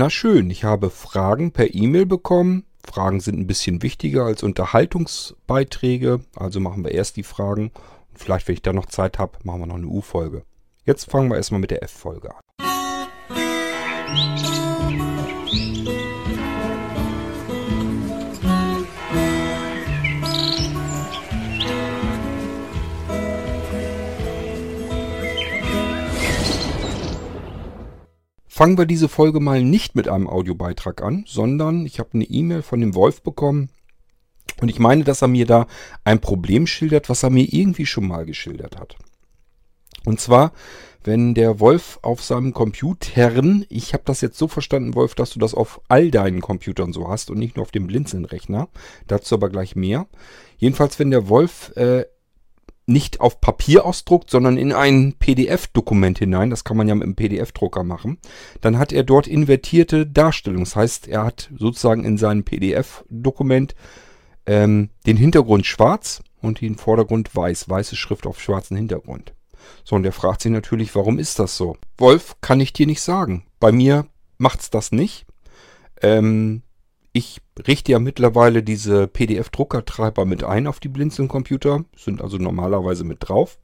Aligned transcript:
Na 0.00 0.10
schön, 0.10 0.48
ich 0.48 0.62
habe 0.62 0.90
Fragen 0.90 1.50
per 1.50 1.74
E-Mail 1.74 2.06
bekommen. 2.06 2.64
Fragen 2.86 3.18
sind 3.18 3.36
ein 3.36 3.48
bisschen 3.48 3.82
wichtiger 3.82 4.26
als 4.26 4.44
Unterhaltungsbeiträge. 4.44 6.20
Also 6.36 6.60
machen 6.60 6.84
wir 6.84 6.92
erst 6.92 7.16
die 7.16 7.24
Fragen. 7.24 7.72
Und 8.10 8.18
vielleicht, 8.18 8.46
wenn 8.46 8.54
ich 8.54 8.62
da 8.62 8.72
noch 8.72 8.86
Zeit 8.86 9.18
habe, 9.18 9.38
machen 9.42 9.58
wir 9.58 9.66
noch 9.66 9.74
eine 9.74 9.88
U-Folge. 9.88 10.44
Jetzt 10.84 11.10
fangen 11.10 11.30
wir 11.30 11.36
erstmal 11.36 11.60
mit 11.60 11.72
der 11.72 11.82
F-Folge 11.82 12.30
an. 12.32 12.42
Fangen 28.58 28.76
wir 28.76 28.86
diese 28.86 29.08
Folge 29.08 29.38
mal 29.38 29.62
nicht 29.62 29.94
mit 29.94 30.08
einem 30.08 30.26
Audiobeitrag 30.26 31.00
an, 31.00 31.22
sondern 31.28 31.86
ich 31.86 32.00
habe 32.00 32.08
eine 32.14 32.24
E-Mail 32.24 32.62
von 32.62 32.80
dem 32.80 32.96
Wolf 32.96 33.22
bekommen 33.22 33.68
und 34.60 34.68
ich 34.68 34.80
meine, 34.80 35.04
dass 35.04 35.22
er 35.22 35.28
mir 35.28 35.46
da 35.46 35.68
ein 36.02 36.20
Problem 36.20 36.66
schildert, 36.66 37.08
was 37.08 37.22
er 37.22 37.30
mir 37.30 37.44
irgendwie 37.44 37.86
schon 37.86 38.08
mal 38.08 38.26
geschildert 38.26 38.76
hat. 38.76 38.96
Und 40.04 40.18
zwar, 40.18 40.50
wenn 41.04 41.34
der 41.34 41.60
Wolf 41.60 42.00
auf 42.02 42.20
seinem 42.20 42.52
Computern, 42.52 43.64
ich 43.68 43.92
habe 43.92 44.02
das 44.04 44.22
jetzt 44.22 44.38
so 44.38 44.48
verstanden, 44.48 44.96
Wolf, 44.96 45.14
dass 45.14 45.30
du 45.30 45.38
das 45.38 45.54
auf 45.54 45.80
all 45.86 46.10
deinen 46.10 46.40
Computern 46.40 46.92
so 46.92 47.06
hast 47.06 47.30
und 47.30 47.38
nicht 47.38 47.54
nur 47.54 47.62
auf 47.62 47.70
dem 47.70 47.86
Blinzeln-Rechner, 47.86 48.66
dazu 49.06 49.36
aber 49.36 49.50
gleich 49.50 49.76
mehr. 49.76 50.08
Jedenfalls, 50.56 50.98
wenn 50.98 51.12
der 51.12 51.28
Wolf 51.28 51.76
äh, 51.76 52.06
nicht 52.88 53.20
auf 53.20 53.40
Papier 53.40 53.84
ausdruckt, 53.84 54.30
sondern 54.30 54.56
in 54.56 54.72
ein 54.72 55.14
PDF-Dokument 55.18 56.18
hinein. 56.18 56.50
Das 56.50 56.64
kann 56.64 56.76
man 56.76 56.88
ja 56.88 56.94
mit 56.94 57.04
einem 57.04 57.14
PDF-Drucker 57.14 57.84
machen. 57.84 58.18
Dann 58.60 58.78
hat 58.78 58.92
er 58.92 59.04
dort 59.04 59.26
invertierte 59.26 60.06
Darstellung. 60.06 60.64
Das 60.64 60.74
heißt, 60.74 61.06
er 61.06 61.24
hat 61.24 61.50
sozusagen 61.56 62.04
in 62.04 62.16
seinem 62.16 62.44
PDF-Dokument 62.44 63.74
ähm, 64.46 64.88
den 65.06 65.18
Hintergrund 65.18 65.66
schwarz 65.66 66.22
und 66.40 66.60
den 66.62 66.76
Vordergrund 66.76 67.34
weiß. 67.34 67.68
Weiße 67.68 67.94
Schrift 67.94 68.26
auf 68.26 68.40
schwarzen 68.40 68.76
Hintergrund. 68.76 69.34
So, 69.84 69.96
und 69.96 70.06
er 70.06 70.12
fragt 70.12 70.40
sich 70.42 70.52
natürlich, 70.52 70.94
warum 70.94 71.18
ist 71.18 71.38
das 71.38 71.56
so? 71.56 71.76
Wolf, 71.98 72.36
kann 72.40 72.60
ich 72.60 72.72
dir 72.72 72.86
nicht 72.86 73.02
sagen. 73.02 73.44
Bei 73.60 73.70
mir 73.70 74.06
macht's 74.38 74.70
das 74.70 74.92
nicht. 74.92 75.26
Ähm, 76.00 76.62
ich 77.12 77.40
richte 77.66 77.92
ja 77.92 77.98
mittlerweile 77.98 78.62
diese 78.62 79.08
PDF-Druckertreiber 79.08 80.24
mit 80.24 80.44
ein 80.44 80.66
auf 80.66 80.80
die 80.80 80.88
Blinzeln-Computer, 80.88 81.84
sind 81.96 82.22
also 82.22 82.38
normalerweise 82.38 83.04
mit 83.04 83.18
drauf. 83.20 83.58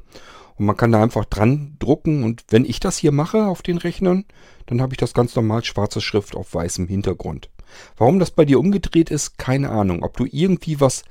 Und 0.57 0.67
man 0.67 0.77
kann 0.77 0.93
da 0.93 1.03
einfach 1.03 1.25
dran 1.25 1.77
drucken 1.79 2.23
und 2.23 2.45
wenn 2.49 2.65
ich 2.65 2.79
das 2.81 2.97
hier 2.97 3.13
mache 3.13 3.47
auf 3.47 3.63
den 3.63 3.79
Rechnern, 3.79 4.25
dann 4.67 4.81
habe 4.81 4.95
ich 4.95 4.99
das 4.99 5.13
ganz 5.13 5.35
normal 5.35 5.65
schwarze 5.65 6.01
Schrift 6.01 6.37
auf 6.37 6.55
weißem 6.55 6.87
Hintergrund. 6.87 7.51
Warum 7.97 8.19
das 8.19 8.31
bei 8.31 8.45
dir 8.45 8.61
umgedreht 8.61 9.11
ist, 9.11 9.37
keine 9.37 9.71
Ahnung. 9.71 10.05
Ob 10.05 10.17
du 10.17 10.27
irgendwie 10.31 10.81
was 10.81 11.05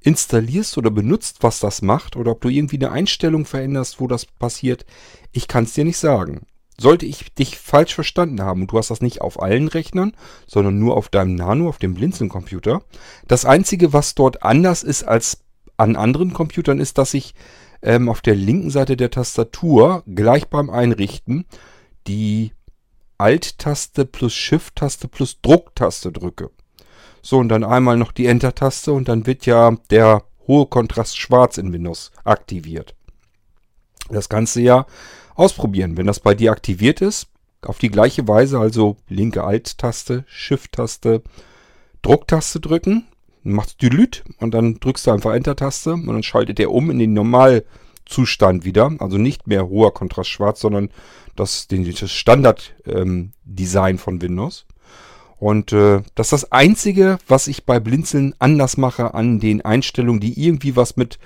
installierst 0.00 0.78
oder 0.78 0.90
benutzt, 0.90 1.38
was 1.40 1.60
das 1.60 1.82
macht, 1.82 2.16
oder 2.16 2.32
ob 2.32 2.40
du 2.42 2.48
irgendwie 2.48 2.76
eine 2.76 2.92
Einstellung 2.92 3.46
veränderst, 3.46 4.00
wo 4.00 4.06
das 4.06 4.26
passiert, 4.26 4.84
ich 5.32 5.48
kann 5.48 5.64
es 5.64 5.74
dir 5.74 5.84
nicht 5.84 5.98
sagen. 5.98 6.46
Sollte 6.78 7.06
ich 7.06 7.32
dich 7.34 7.58
falsch 7.58 7.94
verstanden 7.94 8.42
haben 8.42 8.62
und 8.62 8.72
du 8.72 8.78
hast 8.78 8.90
das 8.90 9.00
nicht 9.00 9.20
auf 9.20 9.40
allen 9.40 9.68
Rechnern, 9.68 10.12
sondern 10.46 10.78
nur 10.78 10.96
auf 10.96 11.08
deinem 11.08 11.36
Nano, 11.36 11.68
auf 11.68 11.78
dem 11.78 11.94
Blinzeln-Computer. 11.94 12.82
Das 13.28 13.44
Einzige, 13.44 13.92
was 13.92 14.14
dort 14.14 14.42
anders 14.42 14.82
ist 14.82 15.04
als 15.04 15.38
an 15.76 15.96
anderen 15.96 16.32
Computern, 16.32 16.80
ist, 16.80 16.98
dass 16.98 17.14
ich 17.14 17.34
ähm, 17.82 18.08
auf 18.08 18.22
der 18.22 18.34
linken 18.34 18.70
Seite 18.70 18.96
der 18.96 19.10
Tastatur 19.10 20.02
gleich 20.06 20.48
beim 20.48 20.70
Einrichten 20.70 21.44
die 22.06 22.52
Alt-Taste 23.18 24.04
plus 24.04 24.32
Shift-Taste 24.32 25.08
plus 25.08 25.40
Drucktaste 25.40 26.10
drücke. 26.10 26.50
So, 27.22 27.38
und 27.38 27.48
dann 27.48 27.64
einmal 27.64 27.96
noch 27.96 28.12
die 28.12 28.26
Enter-Taste 28.26 28.92
und 28.92 29.08
dann 29.08 29.26
wird 29.26 29.46
ja 29.46 29.76
der 29.90 30.24
hohe 30.46 30.66
Kontrast 30.66 31.16
schwarz 31.16 31.56
in 31.56 31.72
Windows 31.72 32.10
aktiviert. 32.24 32.94
Das 34.10 34.28
Ganze 34.28 34.60
ja 34.60 34.86
ausprobieren. 35.34 35.96
Wenn 35.96 36.06
das 36.06 36.20
bei 36.20 36.34
dir 36.34 36.52
aktiviert 36.52 37.00
ist, 37.00 37.28
auf 37.62 37.78
die 37.78 37.90
gleiche 37.90 38.28
Weise, 38.28 38.58
also 38.58 38.96
linke 39.08 39.44
Alt-Taste, 39.44 40.24
Shift-Taste, 40.26 41.22
Drucktaste 42.02 42.60
drücken, 42.60 43.06
machst 43.42 43.80
Delete 43.82 44.22
und 44.40 44.52
dann 44.52 44.80
drückst 44.80 45.06
du 45.06 45.10
einfach 45.10 45.32
Enter-Taste 45.32 45.94
und 45.94 46.06
dann 46.06 46.22
schaltet 46.22 46.60
er 46.60 46.70
um 46.70 46.90
in 46.90 46.98
den 46.98 47.12
Normalzustand 47.12 48.64
wieder. 48.64 48.92
Also 48.98 49.18
nicht 49.18 49.46
mehr 49.46 49.68
hoher 49.68 49.94
Kontrast 49.94 50.30
schwarz, 50.30 50.60
sondern 50.60 50.90
das, 51.36 51.66
das 51.68 52.10
Standard-Design 52.10 53.94
ähm, 53.94 53.98
von 53.98 54.20
Windows. 54.20 54.66
Und 55.38 55.72
äh, 55.72 56.02
das 56.14 56.28
ist 56.28 56.32
das 56.32 56.52
Einzige, 56.52 57.18
was 57.28 57.48
ich 57.48 57.64
bei 57.64 57.80
Blinzeln 57.80 58.34
anders 58.38 58.76
mache 58.76 59.14
an 59.14 59.40
den 59.40 59.62
Einstellungen, 59.62 60.20
die 60.20 60.42
irgendwie 60.42 60.76
was 60.76 60.96
mit 60.96 61.18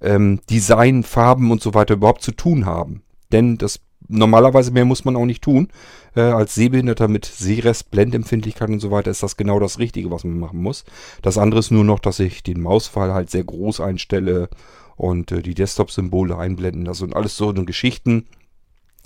ähm, 0.00 0.40
Design, 0.50 1.04
Farben 1.04 1.50
und 1.50 1.62
so 1.62 1.72
weiter 1.74 1.94
überhaupt 1.94 2.22
zu 2.22 2.32
tun 2.32 2.66
haben. 2.66 3.02
Denn 3.32 3.58
das 3.58 3.80
normalerweise 4.08 4.70
mehr 4.70 4.84
muss 4.84 5.04
man 5.04 5.16
auch 5.16 5.24
nicht 5.24 5.42
tun. 5.42 5.68
Äh, 6.14 6.20
als 6.20 6.54
Sehbehinderter 6.54 7.08
mit 7.08 7.24
Sehrest, 7.24 7.90
Blendempfindlichkeit 7.90 8.68
und 8.68 8.80
so 8.80 8.90
weiter 8.90 9.10
ist 9.10 9.22
das 9.22 9.36
genau 9.36 9.58
das 9.58 9.78
Richtige, 9.78 10.10
was 10.10 10.24
man 10.24 10.38
machen 10.38 10.60
muss. 10.60 10.84
Das 11.22 11.38
andere 11.38 11.60
ist 11.60 11.70
nur 11.70 11.84
noch, 11.84 11.98
dass 11.98 12.20
ich 12.20 12.42
den 12.42 12.60
Mausfall 12.60 13.14
halt 13.14 13.30
sehr 13.30 13.44
groß 13.44 13.80
einstelle 13.80 14.48
und 14.96 15.32
äh, 15.32 15.42
die 15.42 15.54
Desktop-Symbole 15.54 16.36
einblenden 16.36 16.84
lasse 16.84 17.04
und 17.04 17.16
alles 17.16 17.36
so 17.36 17.48
eine 17.48 17.64
Geschichten. 17.64 18.26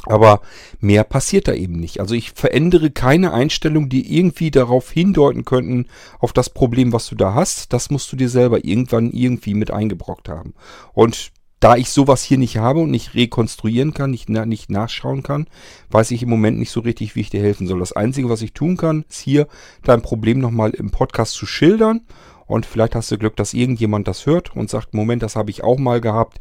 Aber 0.04 0.40
mehr 0.78 1.04
passiert 1.04 1.48
da 1.48 1.54
eben 1.54 1.80
nicht. 1.80 2.00
Also 2.00 2.14
ich 2.14 2.32
verändere 2.32 2.90
keine 2.90 3.32
Einstellung, 3.32 3.88
die 3.88 4.18
irgendwie 4.18 4.50
darauf 4.50 4.90
hindeuten 4.90 5.44
könnten, 5.44 5.86
auf 6.18 6.32
das 6.32 6.50
Problem, 6.50 6.92
was 6.92 7.08
du 7.08 7.14
da 7.14 7.34
hast. 7.34 7.72
Das 7.72 7.90
musst 7.90 8.12
du 8.12 8.16
dir 8.16 8.28
selber 8.28 8.64
irgendwann 8.64 9.10
irgendwie 9.10 9.54
mit 9.54 9.70
eingebrockt 9.70 10.28
haben. 10.28 10.54
Und 10.92 11.32
da 11.60 11.76
ich 11.76 11.90
sowas 11.90 12.22
hier 12.22 12.38
nicht 12.38 12.58
habe 12.58 12.80
und 12.80 12.90
nicht 12.90 13.14
rekonstruieren 13.14 13.94
kann, 13.94 14.10
nicht, 14.10 14.28
nicht 14.28 14.70
nachschauen 14.70 15.22
kann, 15.22 15.46
weiß 15.90 16.10
ich 16.10 16.22
im 16.22 16.28
Moment 16.28 16.58
nicht 16.58 16.70
so 16.70 16.80
richtig, 16.80 17.14
wie 17.16 17.20
ich 17.20 17.30
dir 17.30 17.40
helfen 17.40 17.66
soll. 17.66 17.78
Das 17.78 17.94
Einzige, 17.94 18.28
was 18.28 18.42
ich 18.42 18.52
tun 18.52 18.76
kann, 18.76 19.04
ist 19.08 19.20
hier 19.20 19.48
dein 19.82 20.02
Problem 20.02 20.38
nochmal 20.38 20.70
im 20.70 20.90
Podcast 20.90 21.32
zu 21.32 21.46
schildern. 21.46 22.02
Und 22.46 22.66
vielleicht 22.66 22.94
hast 22.94 23.10
du 23.10 23.18
Glück, 23.18 23.36
dass 23.36 23.54
irgendjemand 23.54 24.06
das 24.06 24.26
hört 24.26 24.54
und 24.54 24.70
sagt, 24.70 24.94
Moment, 24.94 25.22
das 25.22 25.34
habe 25.34 25.50
ich 25.50 25.64
auch 25.64 25.78
mal 25.78 26.00
gehabt. 26.00 26.38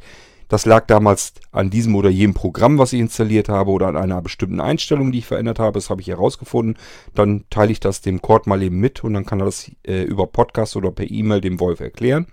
Das 0.48 0.68
lag 0.68 0.86
damals 0.86 1.34
an 1.52 1.72
diesem 1.72 1.96
oder 1.96 2.10
jenem 2.10 2.36
Programm, 2.36 2.78
was 2.78 2.94
ich 2.94 3.00
installiert 3.00 3.50
habe 3.50 3.72
oder 3.72 3.88
an 3.88 3.98
einer 3.98 4.22
bestimmten 4.22 4.60
Einstellung, 4.60 5.12
die 5.12 5.20
ich 5.20 5.26
verändert 5.26 5.58
habe. 5.58 5.74
Das 5.74 5.90
habe 5.90 6.02
ich 6.02 6.08
herausgefunden. 6.08 6.78
Dann 7.16 7.46
teile 7.50 7.72
ich 7.72 7.80
das 7.80 8.02
dem 8.02 8.22
Cord 8.22 8.46
mal 8.46 8.62
eben 8.62 8.80
mit 8.80 9.04
und 9.04 9.14
dann 9.14 9.26
kann 9.26 9.40
er 9.40 9.46
das 9.46 9.72
äh, 9.88 10.04
über 10.04 10.28
Podcast 10.28 10.76
oder 10.76 10.92
per 10.92 11.10
E-Mail 11.10 11.42
dem 11.42 11.60
Wolf 11.60 11.80
erklären 11.80 12.28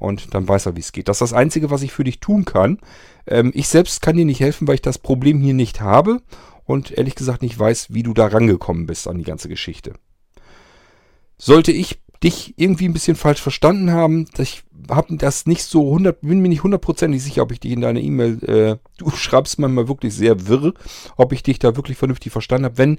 und 0.00 0.34
dann 0.34 0.48
weiß 0.48 0.66
er, 0.66 0.74
wie 0.74 0.80
es 0.80 0.92
geht. 0.92 1.08
Das 1.08 1.18
ist 1.18 1.30
das 1.30 1.32
Einzige, 1.32 1.70
was 1.70 1.82
ich 1.82 1.92
für 1.92 2.04
dich 2.04 2.18
tun 2.18 2.44
kann. 2.44 2.78
Ähm, 3.26 3.52
ich 3.54 3.68
selbst 3.68 4.02
kann 4.02 4.16
dir 4.16 4.24
nicht 4.24 4.40
helfen, 4.40 4.66
weil 4.66 4.74
ich 4.74 4.82
das 4.82 4.98
Problem 4.98 5.40
hier 5.40 5.54
nicht 5.54 5.80
habe 5.80 6.22
und 6.64 6.90
ehrlich 6.90 7.14
gesagt 7.14 7.42
nicht 7.42 7.58
weiß, 7.58 7.92
wie 7.92 8.02
du 8.02 8.14
da 8.14 8.26
rangekommen 8.26 8.86
bist 8.86 9.06
an 9.06 9.18
die 9.18 9.24
ganze 9.24 9.48
Geschichte. 9.48 9.92
Sollte 11.36 11.70
ich 11.70 12.00
dich 12.22 12.54
irgendwie 12.56 12.86
ein 12.86 12.92
bisschen 12.92 13.16
falsch 13.16 13.40
verstanden 13.40 13.92
haben, 13.92 14.26
ich 14.38 14.62
habe 14.90 15.16
das 15.16 15.46
nicht 15.46 15.64
so 15.64 15.86
100, 15.86 16.20
bin 16.20 16.40
mir 16.40 16.48
nicht 16.48 16.62
hundertprozentig 16.62 17.22
sicher, 17.22 17.42
ob 17.42 17.52
ich 17.52 17.60
dich 17.60 17.72
in 17.72 17.80
deiner 17.80 18.00
E-Mail, 18.00 18.44
äh, 18.44 18.76
du 18.98 19.10
schreibst 19.10 19.58
manchmal 19.58 19.88
wirklich 19.88 20.14
sehr 20.14 20.48
wirr, 20.48 20.74
ob 21.16 21.32
ich 21.32 21.42
dich 21.42 21.58
da 21.58 21.76
wirklich 21.76 21.96
vernünftig 21.96 22.32
verstanden 22.32 22.66
habe. 22.66 22.78
Wenn 22.78 22.98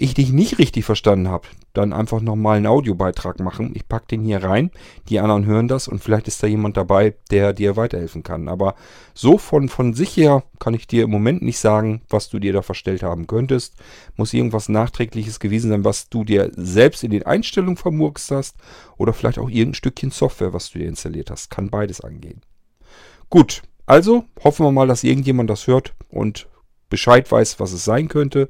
ich 0.00 0.14
dich 0.14 0.32
nicht 0.32 0.58
richtig 0.60 0.84
verstanden 0.84 1.28
habe, 1.28 1.48
dann 1.72 1.92
einfach 1.92 2.20
nochmal 2.20 2.56
einen 2.56 2.68
Audiobeitrag 2.68 3.40
machen. 3.40 3.72
Ich 3.74 3.88
packe 3.88 4.06
den 4.06 4.24
hier 4.24 4.44
rein, 4.44 4.70
die 5.08 5.18
anderen 5.18 5.44
hören 5.44 5.66
das 5.66 5.88
und 5.88 5.98
vielleicht 5.98 6.28
ist 6.28 6.40
da 6.40 6.46
jemand 6.46 6.76
dabei, 6.76 7.16
der 7.32 7.52
dir 7.52 7.76
weiterhelfen 7.76 8.22
kann. 8.22 8.48
Aber 8.48 8.76
so 9.12 9.38
von, 9.38 9.68
von 9.68 9.94
sich 9.94 10.16
her 10.16 10.44
kann 10.60 10.72
ich 10.72 10.86
dir 10.86 11.02
im 11.02 11.10
Moment 11.10 11.42
nicht 11.42 11.58
sagen, 11.58 12.00
was 12.08 12.28
du 12.28 12.38
dir 12.38 12.52
da 12.52 12.62
verstellt 12.62 13.02
haben 13.02 13.26
könntest. 13.26 13.74
Muss 14.16 14.32
irgendwas 14.32 14.68
Nachträgliches 14.68 15.40
gewesen 15.40 15.70
sein, 15.70 15.84
was 15.84 16.08
du 16.08 16.22
dir 16.22 16.52
selbst 16.54 17.02
in 17.02 17.10
den 17.10 17.26
Einstellungen 17.26 17.76
vermurkst 17.76 18.30
hast 18.30 18.56
oder 18.98 19.12
vielleicht 19.12 19.40
auch 19.40 19.50
irgendein 19.50 19.74
Stückchen 19.74 20.12
Software, 20.12 20.52
was 20.52 20.70
du 20.70 20.78
dir 20.78 20.86
installiert 20.86 21.28
hast. 21.28 21.50
Kann 21.50 21.70
beides 21.70 22.00
angehen. 22.00 22.42
Gut, 23.30 23.62
also 23.84 24.26
hoffen 24.44 24.64
wir 24.64 24.70
mal, 24.70 24.86
dass 24.86 25.02
irgendjemand 25.02 25.50
das 25.50 25.66
hört 25.66 25.92
und 26.08 26.46
Bescheid 26.88 27.30
weiß, 27.30 27.58
was 27.58 27.72
es 27.72 27.84
sein 27.84 28.06
könnte 28.08 28.48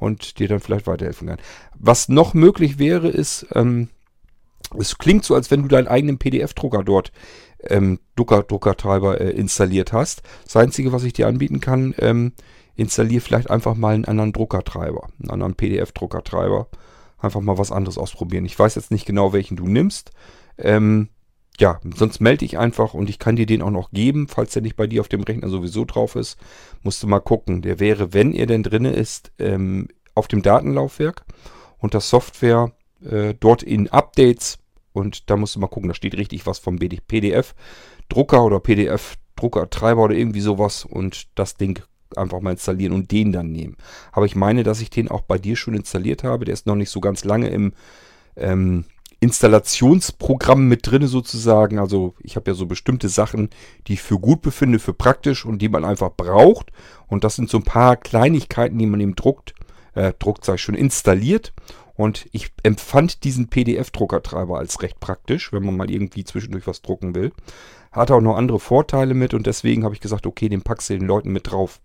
und 0.00 0.38
dir 0.38 0.48
dann 0.48 0.60
vielleicht 0.60 0.86
weiterhelfen 0.86 1.28
kann. 1.28 1.38
Was 1.78 2.08
noch 2.08 2.34
möglich 2.34 2.78
wäre, 2.78 3.08
ist, 3.08 3.46
ähm, 3.54 3.88
es 4.78 4.98
klingt 4.98 5.24
so, 5.24 5.34
als 5.34 5.50
wenn 5.50 5.62
du 5.62 5.68
deinen 5.68 5.88
eigenen 5.88 6.18
PDF-Drucker 6.18 6.82
dort, 6.84 7.12
ähm, 7.64 8.00
Drucker, 8.16 8.42
Druckertreiber 8.42 9.20
äh, 9.20 9.30
installiert 9.30 9.92
hast. 9.92 10.22
Das 10.44 10.56
Einzige, 10.56 10.92
was 10.92 11.04
ich 11.04 11.12
dir 11.12 11.28
anbieten 11.28 11.60
kann, 11.60 11.94
ähm, 11.98 12.32
installier 12.76 13.20
vielleicht 13.20 13.50
einfach 13.50 13.74
mal 13.74 13.94
einen 13.94 14.06
anderen 14.06 14.32
Druckertreiber, 14.32 15.08
einen 15.20 15.30
anderen 15.30 15.54
PDF-Druckertreiber. 15.54 16.68
Einfach 17.18 17.42
mal 17.42 17.58
was 17.58 17.70
anderes 17.70 17.98
ausprobieren. 17.98 18.46
Ich 18.46 18.58
weiß 18.58 18.76
jetzt 18.76 18.90
nicht 18.90 19.04
genau, 19.04 19.34
welchen 19.34 19.56
du 19.56 19.68
nimmst. 19.68 20.10
Ähm, 20.56 21.10
ja, 21.60 21.78
sonst 21.94 22.20
melde 22.20 22.44
ich 22.44 22.58
einfach 22.58 22.94
und 22.94 23.10
ich 23.10 23.18
kann 23.18 23.36
dir 23.36 23.46
den 23.46 23.62
auch 23.62 23.70
noch 23.70 23.90
geben, 23.90 24.28
falls 24.28 24.54
der 24.54 24.62
nicht 24.62 24.76
bei 24.76 24.86
dir 24.86 25.02
auf 25.02 25.08
dem 25.08 25.22
Rechner 25.22 25.48
sowieso 25.48 25.84
drauf 25.84 26.16
ist. 26.16 26.38
Musst 26.82 27.02
du 27.02 27.06
mal 27.06 27.20
gucken. 27.20 27.60
Der 27.60 27.78
wäre, 27.78 28.14
wenn 28.14 28.32
er 28.32 28.46
denn 28.46 28.62
drinne 28.62 28.92
ist, 28.92 29.30
ähm, 29.38 29.88
auf 30.14 30.26
dem 30.26 30.42
Datenlaufwerk. 30.42 31.24
unter 31.78 32.00
Software 32.00 32.72
äh, 33.02 33.34
dort 33.38 33.62
in 33.62 33.88
Updates 33.88 34.58
und 34.92 35.30
da 35.30 35.36
musst 35.36 35.56
du 35.56 35.60
mal 35.60 35.68
gucken, 35.68 35.88
da 35.88 35.94
steht 35.94 36.16
richtig 36.16 36.46
was 36.46 36.58
vom 36.58 36.78
PDF-Drucker 36.78 38.44
oder 38.44 38.60
PDF-Druckertreiber 38.60 40.02
oder 40.02 40.14
irgendwie 40.14 40.40
sowas 40.40 40.84
und 40.84 41.28
das 41.38 41.54
Ding 41.54 41.82
einfach 42.16 42.40
mal 42.40 42.52
installieren 42.52 42.92
und 42.92 43.10
den 43.12 43.32
dann 43.32 43.52
nehmen. 43.52 43.76
Aber 44.12 44.26
ich 44.26 44.34
meine, 44.34 44.62
dass 44.62 44.80
ich 44.80 44.90
den 44.90 45.08
auch 45.08 45.22
bei 45.22 45.38
dir 45.38 45.56
schon 45.56 45.74
installiert 45.74 46.24
habe. 46.24 46.44
Der 46.44 46.54
ist 46.54 46.66
noch 46.66 46.74
nicht 46.74 46.90
so 46.90 47.00
ganz 47.00 47.24
lange 47.24 47.48
im 47.48 47.72
ähm, 48.36 48.84
Installationsprogramm 49.20 50.66
mit 50.66 50.90
drin 50.90 51.06
sozusagen. 51.06 51.78
Also 51.78 52.14
ich 52.20 52.36
habe 52.36 52.50
ja 52.50 52.54
so 52.54 52.66
bestimmte 52.66 53.08
Sachen, 53.08 53.50
die 53.86 53.94
ich 53.94 54.02
für 54.02 54.18
gut 54.18 54.40
befinde, 54.40 54.78
für 54.78 54.94
praktisch 54.94 55.44
und 55.44 55.60
die 55.60 55.68
man 55.68 55.84
einfach 55.84 56.10
braucht. 56.16 56.72
Und 57.06 57.22
das 57.22 57.36
sind 57.36 57.50
so 57.50 57.58
ein 57.58 57.64
paar 57.64 57.96
Kleinigkeiten, 57.96 58.78
die 58.78 58.86
man 58.86 59.00
eben 59.00 59.14
druckt, 59.14 59.54
äh, 59.94 60.14
druckt, 60.18 60.48
ich 60.48 60.62
schon, 60.62 60.74
installiert. 60.74 61.52
Und 61.94 62.28
ich 62.32 62.50
empfand 62.62 63.24
diesen 63.24 63.48
PDF-Druckertreiber 63.48 64.58
als 64.58 64.80
recht 64.80 65.00
praktisch, 65.00 65.52
wenn 65.52 65.64
man 65.64 65.76
mal 65.76 65.90
irgendwie 65.90 66.24
zwischendurch 66.24 66.66
was 66.66 66.80
drucken 66.80 67.14
will. 67.14 67.32
Hat 67.92 68.10
auch 68.10 68.22
noch 68.22 68.36
andere 68.36 68.58
Vorteile 68.58 69.12
mit 69.12 69.34
und 69.34 69.46
deswegen 69.46 69.84
habe 69.84 69.94
ich 69.94 70.00
gesagt, 70.00 70.26
okay, 70.26 70.48
den 70.48 70.62
packst 70.62 70.88
du 70.88 70.94
den 70.98 71.06
Leuten 71.06 71.30
mit 71.30 71.50
drauf. 71.50 71.78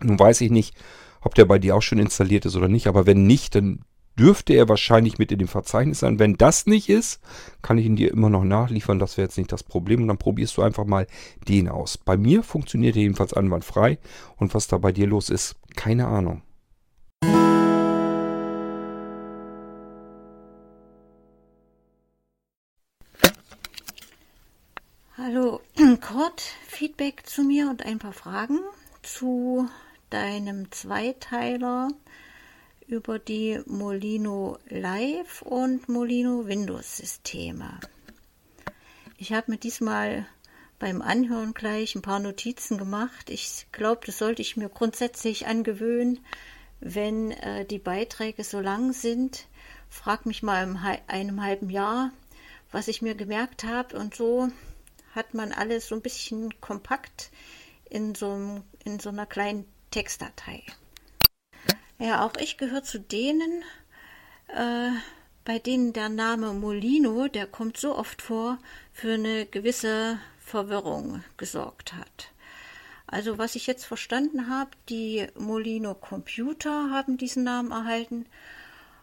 Nun 0.00 0.20
weiß 0.20 0.40
ich 0.42 0.52
nicht, 0.52 0.76
ob 1.20 1.34
der 1.34 1.46
bei 1.46 1.58
dir 1.58 1.74
auch 1.74 1.82
schon 1.82 1.98
installiert 1.98 2.46
ist 2.46 2.54
oder 2.54 2.68
nicht, 2.68 2.86
aber 2.86 3.06
wenn 3.06 3.26
nicht, 3.26 3.56
dann 3.56 3.80
dürfte 4.18 4.54
er 4.54 4.68
wahrscheinlich 4.68 5.18
mit 5.18 5.32
in 5.32 5.38
dem 5.38 5.48
Verzeichnis 5.48 6.00
sein. 6.00 6.18
Wenn 6.18 6.34
das 6.34 6.66
nicht 6.66 6.88
ist, 6.88 7.20
kann 7.62 7.78
ich 7.78 7.86
ihn 7.86 7.96
dir 7.96 8.10
immer 8.10 8.30
noch 8.30 8.44
nachliefern. 8.44 8.98
Das 8.98 9.16
wäre 9.16 9.26
jetzt 9.26 9.38
nicht 9.38 9.52
das 9.52 9.62
Problem. 9.62 10.02
Und 10.02 10.08
dann 10.08 10.18
probierst 10.18 10.56
du 10.56 10.62
einfach 10.62 10.84
mal 10.84 11.06
den 11.48 11.68
aus. 11.68 11.98
Bei 11.98 12.16
mir 12.16 12.42
funktioniert 12.42 12.96
er 12.96 13.02
jedenfalls 13.02 13.34
einwandfrei. 13.34 13.98
Und 14.36 14.54
was 14.54 14.68
da 14.68 14.78
bei 14.78 14.92
dir 14.92 15.06
los 15.06 15.30
ist, 15.30 15.56
keine 15.76 16.06
Ahnung. 16.06 16.42
Hallo, 25.16 25.60
Kurt, 26.00 26.42
Feedback 26.66 27.22
zu 27.24 27.44
mir 27.44 27.70
und 27.70 27.86
ein 27.86 27.98
paar 27.98 28.12
Fragen 28.12 28.58
zu 29.02 29.68
deinem 30.10 30.70
Zweiteiler 30.70 31.88
über 32.86 33.18
die 33.18 33.60
Molino 33.66 34.58
Live 34.68 35.42
und 35.42 35.88
Molino 35.88 36.46
Windows 36.46 36.98
Systeme. 36.98 37.80
Ich 39.16 39.32
habe 39.32 39.52
mir 39.52 39.58
diesmal 39.58 40.26
beim 40.78 41.00
Anhören 41.00 41.54
gleich 41.54 41.94
ein 41.94 42.02
paar 42.02 42.20
Notizen 42.20 42.76
gemacht. 42.76 43.30
Ich 43.30 43.66
glaube, 43.72 44.02
das 44.04 44.18
sollte 44.18 44.42
ich 44.42 44.56
mir 44.56 44.68
grundsätzlich 44.68 45.46
angewöhnen, 45.46 46.20
wenn 46.80 47.30
äh, 47.30 47.64
die 47.64 47.78
Beiträge 47.78 48.44
so 48.44 48.60
lang 48.60 48.92
sind. 48.92 49.46
Frag 49.88 50.26
mich 50.26 50.42
mal 50.42 50.64
in 50.64 50.76
einem 51.06 51.42
halben 51.42 51.70
Jahr, 51.70 52.12
was 52.70 52.88
ich 52.88 53.00
mir 53.00 53.14
gemerkt 53.14 53.64
habe. 53.64 53.96
Und 53.96 54.14
so 54.14 54.48
hat 55.14 55.32
man 55.32 55.52
alles 55.52 55.88
so 55.88 55.94
ein 55.94 56.02
bisschen 56.02 56.60
kompakt 56.60 57.30
in 57.88 58.14
so, 58.14 58.62
in 58.84 58.98
so 58.98 59.08
einer 59.08 59.26
kleinen 59.26 59.64
Textdatei. 59.90 60.62
Ja, 62.04 62.22
auch 62.22 62.36
ich 62.36 62.58
gehöre 62.58 62.82
zu 62.82 63.00
denen, 63.00 63.62
äh, 64.48 64.90
bei 65.46 65.58
denen 65.58 65.94
der 65.94 66.10
Name 66.10 66.52
Molino, 66.52 67.28
der 67.28 67.46
kommt 67.46 67.78
so 67.78 67.96
oft 67.96 68.20
vor, 68.20 68.58
für 68.92 69.14
eine 69.14 69.46
gewisse 69.46 70.18
Verwirrung 70.38 71.24
gesorgt 71.38 71.94
hat. 71.94 72.28
Also 73.06 73.38
was 73.38 73.54
ich 73.54 73.66
jetzt 73.66 73.86
verstanden 73.86 74.50
habe, 74.50 74.72
die 74.90 75.28
Molino 75.34 75.94
Computer 75.94 76.90
haben 76.90 77.16
diesen 77.16 77.44
Namen 77.44 77.70
erhalten, 77.70 78.26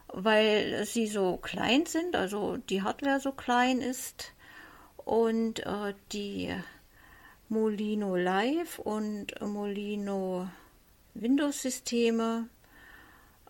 weil 0.06 0.86
sie 0.86 1.08
so 1.08 1.38
klein 1.38 1.86
sind, 1.86 2.14
also 2.14 2.56
die 2.56 2.82
Hardware 2.82 3.18
so 3.18 3.32
klein 3.32 3.80
ist 3.80 4.32
und 4.96 5.66
äh, 5.66 5.94
die 6.12 6.54
Molino 7.48 8.14
Live 8.14 8.78
und 8.78 9.32
Molino 9.40 10.48
Windows 11.14 11.62
Systeme 11.62 12.48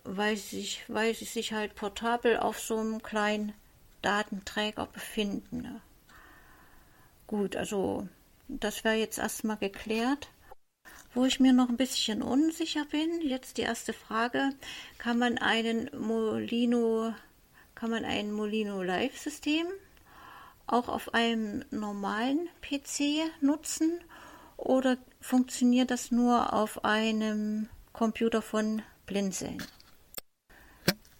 weil 0.03 0.37
sie, 0.37 0.67
weil 0.87 1.13
sie 1.13 1.25
sich 1.25 1.53
halt 1.53 1.75
portabel 1.75 2.37
auf 2.37 2.59
so 2.59 2.77
einem 2.77 3.01
kleinen 3.01 3.53
Datenträger 4.01 4.87
befinden. 4.87 5.61
Ne? 5.61 5.81
Gut, 7.27 7.55
also 7.55 8.07
das 8.47 8.83
wäre 8.83 8.95
jetzt 8.95 9.17
erstmal 9.17 9.57
geklärt. 9.57 10.29
Wo 11.15 11.25
ich 11.25 11.39
mir 11.39 11.53
noch 11.53 11.69
ein 11.69 11.77
bisschen 11.77 12.23
unsicher 12.23 12.85
bin, 12.85 13.21
jetzt 13.21 13.57
die 13.57 13.61
erste 13.61 13.93
Frage, 13.93 14.49
kann 14.97 15.19
man 15.19 15.37
einen 15.37 15.89
Molino, 15.95 17.13
kann 17.75 17.91
man 17.91 18.03
ein 18.03 18.31
Molino 18.31 18.81
Live 18.81 19.17
System 19.17 19.67
auch 20.65 20.87
auf 20.87 21.13
einem 21.13 21.63
normalen 21.71 22.49
PC 22.61 23.29
nutzen 23.41 23.99
oder 24.57 24.97
funktioniert 25.21 25.91
das 25.91 26.09
nur 26.11 26.53
auf 26.53 26.83
einem 26.83 27.69
Computer 27.91 28.41
von 28.41 28.81
Blinzeln? 29.05 29.61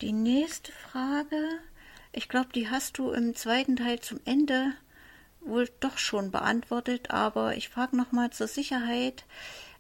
Die 0.04 0.12
nächste 0.12 0.74
Frage, 0.74 1.48
ich 2.12 2.28
glaube, 2.28 2.50
die 2.54 2.70
hast 2.70 2.98
du 2.98 3.12
im 3.12 3.36
zweiten 3.36 3.78
Teil 3.78 4.02
zum 4.02 4.20
Ende 4.26 4.74
wohl 5.40 5.70
doch 5.80 5.98
schon 5.98 6.30
beantwortet, 6.30 7.10
aber 7.10 7.56
ich 7.56 7.70
frage 7.70 7.96
nochmal 7.96 8.30
zur 8.32 8.48
Sicherheit. 8.48 9.24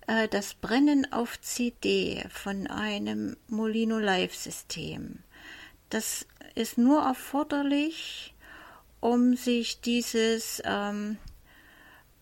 Äh, 0.07 0.29
das 0.29 0.53
Brennen 0.53 1.11
auf 1.11 1.41
CD 1.41 2.23
von 2.29 2.67
einem 2.67 3.35
Molino 3.49 3.99
Live 3.99 4.33
System, 4.33 5.19
das 5.89 6.25
ist 6.55 6.77
nur 6.77 7.01
erforderlich, 7.01 8.33
um 9.01 9.35
sich 9.35 9.81
dieses 9.81 10.61
ähm, 10.63 11.17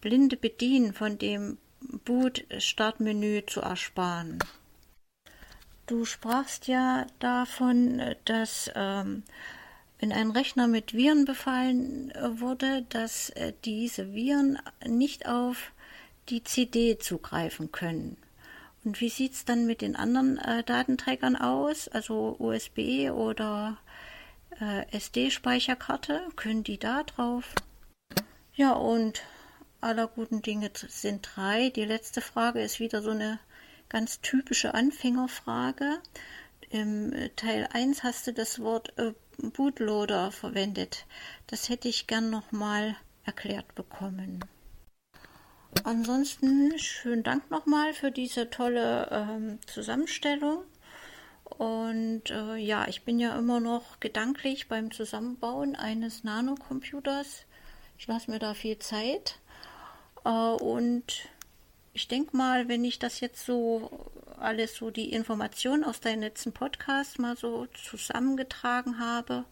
blinde 0.02 0.38
Bedienen 0.38 0.96
von 0.96 1.20
dem 1.20 1.60
Boot-Startmenü 2.06 3.46
zu 3.46 3.62
ersparen. 3.62 4.40
Du 5.92 6.06
sprachst 6.06 6.68
ja 6.68 7.06
davon, 7.20 8.02
dass 8.24 8.72
ähm, 8.76 9.24
wenn 10.00 10.14
ein 10.14 10.32
Rechner 10.32 10.70
mit 10.70 10.94
Viren 10.94 11.26
befallen 11.26 12.12
äh, 12.12 12.40
wurde, 12.40 12.84
dass 12.88 13.30
äh, 13.32 13.52
diese 13.66 14.14
Viren 14.14 14.58
nicht 14.88 15.28
auf 15.28 15.74
die 16.30 16.46
CD 16.46 16.98
zugreifen 16.98 17.74
können. 17.74 18.16
Und 18.86 19.02
wie 19.02 19.10
sieht 19.10 19.34
es 19.34 19.44
dann 19.44 19.66
mit 19.66 19.82
den 19.82 19.98
anderen 19.98 20.38
äh, 20.38 20.64
Datenträgern 20.64 21.36
aus, 21.36 21.90
also 21.90 22.38
USB 22.40 23.12
oder 23.12 23.78
äh, 24.62 24.90
SD-Speicherkarte? 24.96 26.22
Können 26.38 26.64
die 26.64 26.78
da 26.78 27.04
drauf? 27.04 27.54
Ja, 28.54 28.72
und 28.72 29.24
aller 29.82 30.08
guten 30.08 30.42
Dinge 30.42 30.72
sind 30.74 31.32
drei. 31.36 31.70
Die 31.70 31.84
letzte 31.84 32.22
Frage 32.22 32.62
ist 32.62 32.80
wieder 32.80 33.02
so 33.02 33.10
eine 33.10 33.40
ganz 33.92 34.22
typische 34.22 34.74
Anfängerfrage. 34.74 36.00
Im 36.70 37.12
äh, 37.12 37.30
Teil 37.36 37.68
1 37.74 38.04
hast 38.04 38.26
du 38.26 38.34
das 38.34 38.62
Wort 38.62 38.98
äh, 38.98 39.14
Bootloader 39.38 40.32
verwendet. 40.32 41.06
Das 41.48 41.68
hätte 41.68 41.90
ich 41.90 42.08
gern 42.08 42.30
nochmal 42.30 42.96
erklärt 43.26 43.76
bekommen. 43.76 44.46
Ansonsten 45.84 46.78
schönen 46.80 47.24
Dank 47.24 47.52
nochmal 47.52 47.94
für 47.94 48.12
diese 48.12 48.50
tolle 48.50 49.10
ähm, 49.12 49.60
Zusammenstellung. 49.68 50.64
Und 51.44 52.30
äh, 52.30 52.56
ja, 52.56 52.88
ich 52.88 53.04
bin 53.04 53.20
ja 53.20 53.38
immer 53.38 53.60
noch 53.60 54.00
gedanklich 54.00 54.70
beim 54.70 54.92
Zusammenbauen 54.92 55.76
eines 55.76 56.24
Nanocomputers. 56.24 57.46
Ich 57.98 58.08
lasse 58.08 58.32
mir 58.32 58.40
da 58.40 58.54
viel 58.54 58.80
Zeit. 58.80 59.40
Äh, 60.24 60.30
und 60.30 61.30
ich 61.94 62.08
denke 62.08 62.36
mal, 62.36 62.68
wenn 62.68 62.86
ich 62.86 63.00
das 63.00 63.20
jetzt 63.20 63.46
so 63.46 64.12
alles 64.38 64.76
so 64.76 64.90
die 64.90 65.12
Informationen 65.12 65.84
aus 65.84 66.00
deinem 66.00 66.22
letzten 66.22 66.52
Podcast 66.52 67.20
mal 67.20 67.38
so 67.38 67.68
zusammengetragen 67.68 69.00
habe, 69.00 69.46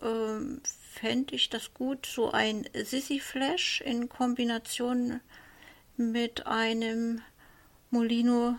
ähm, 0.00 0.62
fände 0.92 1.34
ich 1.34 1.50
das 1.50 1.74
gut, 1.74 2.06
so 2.06 2.30
ein 2.30 2.68
Sissy 2.74 3.20
Flash 3.20 3.80
in 3.80 4.08
Kombination 4.08 5.20
mit 5.96 6.46
einem 6.46 7.22
Molino 7.90 8.56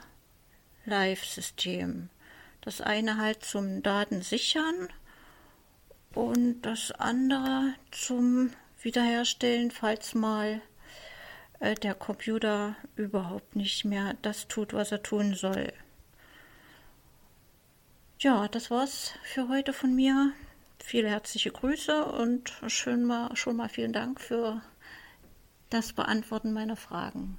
Live 0.86 1.26
System. 1.26 2.10
Das 2.62 2.82
eine 2.82 3.18
halt 3.18 3.44
zum 3.44 3.82
Datensichern 3.82 4.90
und 6.14 6.62
das 6.62 6.92
andere 6.92 7.74
zum 7.92 8.52
Wiederherstellen, 8.82 9.72
falls 9.72 10.14
mal 10.14 10.62
der 11.82 11.96
Computer 11.96 12.76
überhaupt 12.96 13.56
nicht 13.56 13.86
mehr 13.86 14.16
das 14.22 14.48
tut, 14.48 14.74
was 14.74 14.92
er 14.92 15.02
tun 15.02 15.34
soll. 15.34 15.72
Ja, 18.20 18.48
das 18.48 18.70
war's 18.70 19.12
für 19.24 19.48
heute 19.48 19.74
von 19.74 19.96
mir. 19.96 20.32
Viele 20.84 21.10
herzliche 21.10 21.52
Grüße 21.52 22.06
und 22.06 22.54
schön 22.68 23.06
mal, 23.06 23.36
schon 23.36 23.56
mal 23.56 23.70
vielen 23.70 23.94
Dank 23.94 24.20
für 24.20 24.62
das 25.70 25.94
Beantworten 25.94 26.54
meiner 26.54 26.76
Fragen. 26.76 27.38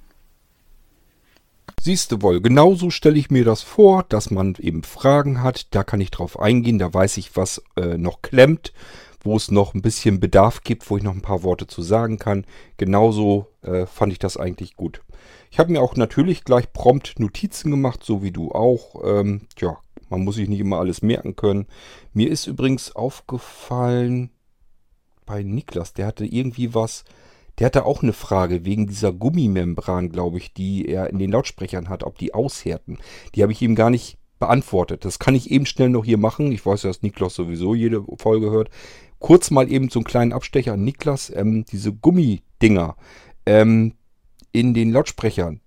siehst 1.79 2.11
du 2.11 2.21
wohl, 2.21 2.41
genauso 2.41 2.89
stelle 2.89 3.19
ich 3.19 3.29
mir 3.29 3.45
das 3.45 3.61
vor, 3.61 4.03
dass 4.09 4.31
man 4.31 4.55
eben 4.59 4.83
Fragen 4.83 5.43
hat, 5.43 5.73
da 5.75 5.83
kann 5.83 6.01
ich 6.01 6.09
drauf 6.09 6.39
eingehen, 6.39 6.79
da 6.79 6.91
weiß 6.91 7.17
ich, 7.17 7.35
was 7.35 7.63
äh, 7.75 7.97
noch 7.97 8.23
klemmt, 8.23 8.73
wo 9.25 9.35
es 9.35 9.51
noch 9.51 9.73
ein 9.73 9.81
bisschen 9.81 10.19
Bedarf 10.19 10.61
gibt, 10.63 10.89
wo 10.89 10.97
ich 10.97 11.03
noch 11.03 11.13
ein 11.13 11.21
paar 11.21 11.43
Worte 11.43 11.67
zu 11.67 11.81
sagen 11.81 12.19
kann. 12.19 12.45
Genauso 12.77 13.47
äh, 13.61 13.85
fand 13.85 14.13
ich 14.13 14.19
das 14.19 14.37
eigentlich 14.37 14.75
gut. 14.75 15.01
Ich 15.51 15.59
habe 15.59 15.71
mir 15.71 15.81
auch 15.81 15.95
natürlich 15.95 16.43
gleich 16.43 16.71
prompt 16.71 17.19
Notizen 17.19 17.71
gemacht, 17.71 18.03
so 18.03 18.21
wie 18.23 18.31
du 18.31 18.51
auch. 18.51 19.01
Ähm, 19.03 19.47
tja, 19.55 19.77
man 20.09 20.23
muss 20.23 20.35
sich 20.35 20.47
nicht 20.47 20.59
immer 20.59 20.79
alles 20.79 21.01
merken 21.01 21.35
können. 21.35 21.65
Mir 22.13 22.29
ist 22.29 22.47
übrigens 22.47 22.95
aufgefallen 22.95 24.29
bei 25.25 25.41
Niklas, 25.41 25.93
der 25.93 26.05
hatte 26.05 26.25
irgendwie 26.25 26.75
was, 26.75 27.03
der 27.57 27.67
hatte 27.67 27.85
auch 27.85 28.03
eine 28.03 28.13
Frage 28.13 28.65
wegen 28.65 28.85
dieser 28.85 29.11
Gummimembran, 29.11 30.11
glaube 30.11 30.37
ich, 30.37 30.53
die 30.53 30.87
er 30.87 31.09
in 31.09 31.19
den 31.19 31.31
Lautsprechern 31.31 31.89
hat, 31.89 32.03
ob 32.03 32.17
die 32.17 32.33
aushärten. 32.33 32.99
Die 33.33 33.41
habe 33.41 33.51
ich 33.51 33.61
ihm 33.61 33.75
gar 33.75 33.89
nicht 33.89 34.17
beantwortet. 34.39 35.05
Das 35.05 35.19
kann 35.19 35.35
ich 35.35 35.49
eben 35.51 35.65
schnell 35.65 35.89
noch 35.89 36.05
hier 36.05 36.17
machen. 36.17 36.51
Ich 36.51 36.65
weiß 36.65 36.83
ja, 36.83 36.89
dass 36.89 37.01
Niklas 37.01 37.35
sowieso 37.35 37.73
jede 37.73 38.03
Folge 38.17 38.51
hört. 38.51 38.69
Kurz 39.25 39.49
mal 39.49 39.71
eben 39.71 39.89
so 39.89 39.97
einen 39.97 40.05
kleinen 40.05 40.33
Abstecher 40.33 40.77
Niklas. 40.77 41.33
Ähm, 41.35 41.65
diese 41.65 41.91
Gummidinger 41.91 42.95
ähm, 43.47 43.95
in 44.51 44.75
den 44.75 44.91
Lautsprechern, 44.91 45.61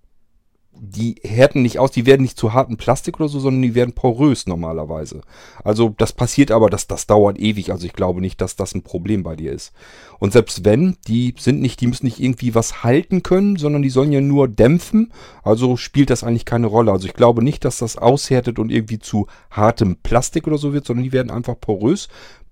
die 0.71 1.15
härten 1.23 1.61
nicht 1.61 1.77
aus, 1.77 1.91
die 1.91 2.05
werden 2.05 2.21
nicht 2.21 2.37
zu 2.37 2.53
harten 2.53 2.77
Plastik 2.77 3.19
oder 3.19 3.27
so, 3.27 3.37
sondern 3.41 3.61
die 3.61 3.75
werden 3.75 3.93
porös 3.93 4.47
normalerweise. 4.47 5.19
Also 5.61 5.93
das 5.97 6.13
passiert 6.13 6.51
aber, 6.51 6.69
dass 6.69 6.87
das 6.87 7.05
dauert 7.05 7.37
ewig. 7.37 7.73
Also 7.73 7.85
ich 7.85 7.91
glaube 7.91 8.21
nicht, 8.21 8.39
dass 8.39 8.55
das 8.55 8.73
ein 8.73 8.83
Problem 8.83 9.23
bei 9.23 9.35
dir 9.35 9.51
ist. 9.51 9.73
Und 10.19 10.31
selbst 10.31 10.63
wenn, 10.63 10.95
die 11.09 11.35
sind 11.37 11.59
nicht, 11.59 11.81
die 11.81 11.87
müssen 11.87 12.05
nicht 12.05 12.21
irgendwie 12.21 12.55
was 12.55 12.85
halten 12.85 13.23
können, 13.23 13.57
sondern 13.57 13.81
die 13.81 13.89
sollen 13.89 14.13
ja 14.13 14.21
nur 14.21 14.47
dämpfen. 14.47 15.11
Also 15.43 15.75
spielt 15.75 16.11
das 16.11 16.23
eigentlich 16.23 16.45
keine 16.45 16.67
Rolle. 16.67 16.93
Also 16.93 17.07
ich 17.07 17.13
glaube 17.13 17.43
nicht, 17.43 17.65
dass 17.65 17.79
das 17.79 17.97
aushärtet 17.97 18.57
und 18.57 18.71
irgendwie 18.71 18.99
zu 18.99 19.27
hartem 19.51 19.97
Plastik 19.97 20.47
oder 20.47 20.57
so 20.57 20.71
wird, 20.71 20.85
sondern 20.85 21.03
die 21.03 21.11
werden 21.11 21.29
einfach 21.29 21.59
porös 21.59 22.07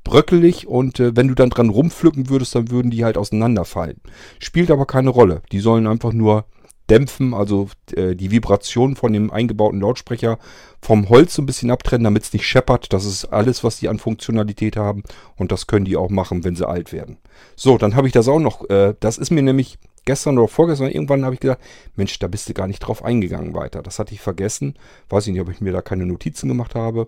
bröckelig 0.08 0.68
und 0.68 1.00
äh, 1.00 1.16
wenn 1.16 1.28
du 1.28 1.36
dann 1.36 1.50
dran 1.50 1.70
rumpflücken 1.70 2.30
würdest, 2.30 2.56
dann 2.56 2.72
würden 2.72 2.90
die 2.90 3.06
halt 3.06 3.18
auseinanderfallen. 3.18 4.02
Spielt 4.40 4.72
aber 4.72 4.86
keine 4.86 5.10
Rolle. 5.10 5.44
Die 5.52 5.60
sollen 5.60 5.86
einfach 5.86 6.14
nur 6.14 6.46
dämpfen, 6.90 7.34
also 7.34 7.68
äh, 7.96 8.16
die 8.16 8.32
Vibration 8.32 8.96
von 8.96 9.12
dem 9.12 9.30
eingebauten 9.30 9.82
Lautsprecher 9.82 10.40
vom 10.82 11.10
Holz 11.10 11.36
so 11.36 11.42
ein 11.42 11.46
bisschen 11.46 11.70
abtrennen, 11.70 12.06
damit 12.06 12.24
es 12.24 12.34
nicht 12.34 12.48
scheppert. 12.48 12.94
Das 12.94 13.06
ist 13.06 13.26
alles, 13.26 13.64
was 13.64 13.80
die 13.80 13.90
an 13.90 14.00
Funktionalität 14.00 14.78
haben 14.78 15.04
und 15.36 15.52
das 15.52 15.68
können 15.68 15.86
die 15.86 15.98
auch 15.98 16.10
machen, 16.10 16.44
wenn 16.44 16.56
sie 16.56 16.68
alt 16.68 16.94
werden. 16.94 17.18
So, 17.56 17.78
dann 17.78 17.96
habe 17.96 18.08
ich 18.08 18.14
das 18.14 18.28
auch 18.28 18.40
noch. 18.40 18.70
Äh, 18.70 18.96
das 19.00 19.18
ist 19.18 19.32
mir 19.32 19.44
nämlich 19.44 19.78
gestern 20.06 20.38
oder 20.38 20.48
vorgestern 20.48 20.90
irgendwann 20.90 21.26
habe 21.26 21.36
ich 21.36 21.42
gesagt, 21.42 21.62
Mensch, 21.96 22.18
da 22.20 22.28
bist 22.28 22.48
du 22.48 22.54
gar 22.54 22.68
nicht 22.68 22.80
drauf 22.80 23.04
eingegangen 23.04 23.54
weiter. 23.54 23.84
Das 23.84 24.00
hatte 24.00 24.14
ich 24.14 24.22
vergessen. 24.22 24.76
Weiß 25.10 25.28
ich 25.28 25.34
nicht, 25.34 25.42
ob 25.42 25.50
ich 25.50 25.62
mir 25.62 25.74
da 25.74 25.82
keine 25.82 26.06
Notizen 26.06 26.48
gemacht 26.48 26.76
habe. 26.76 27.08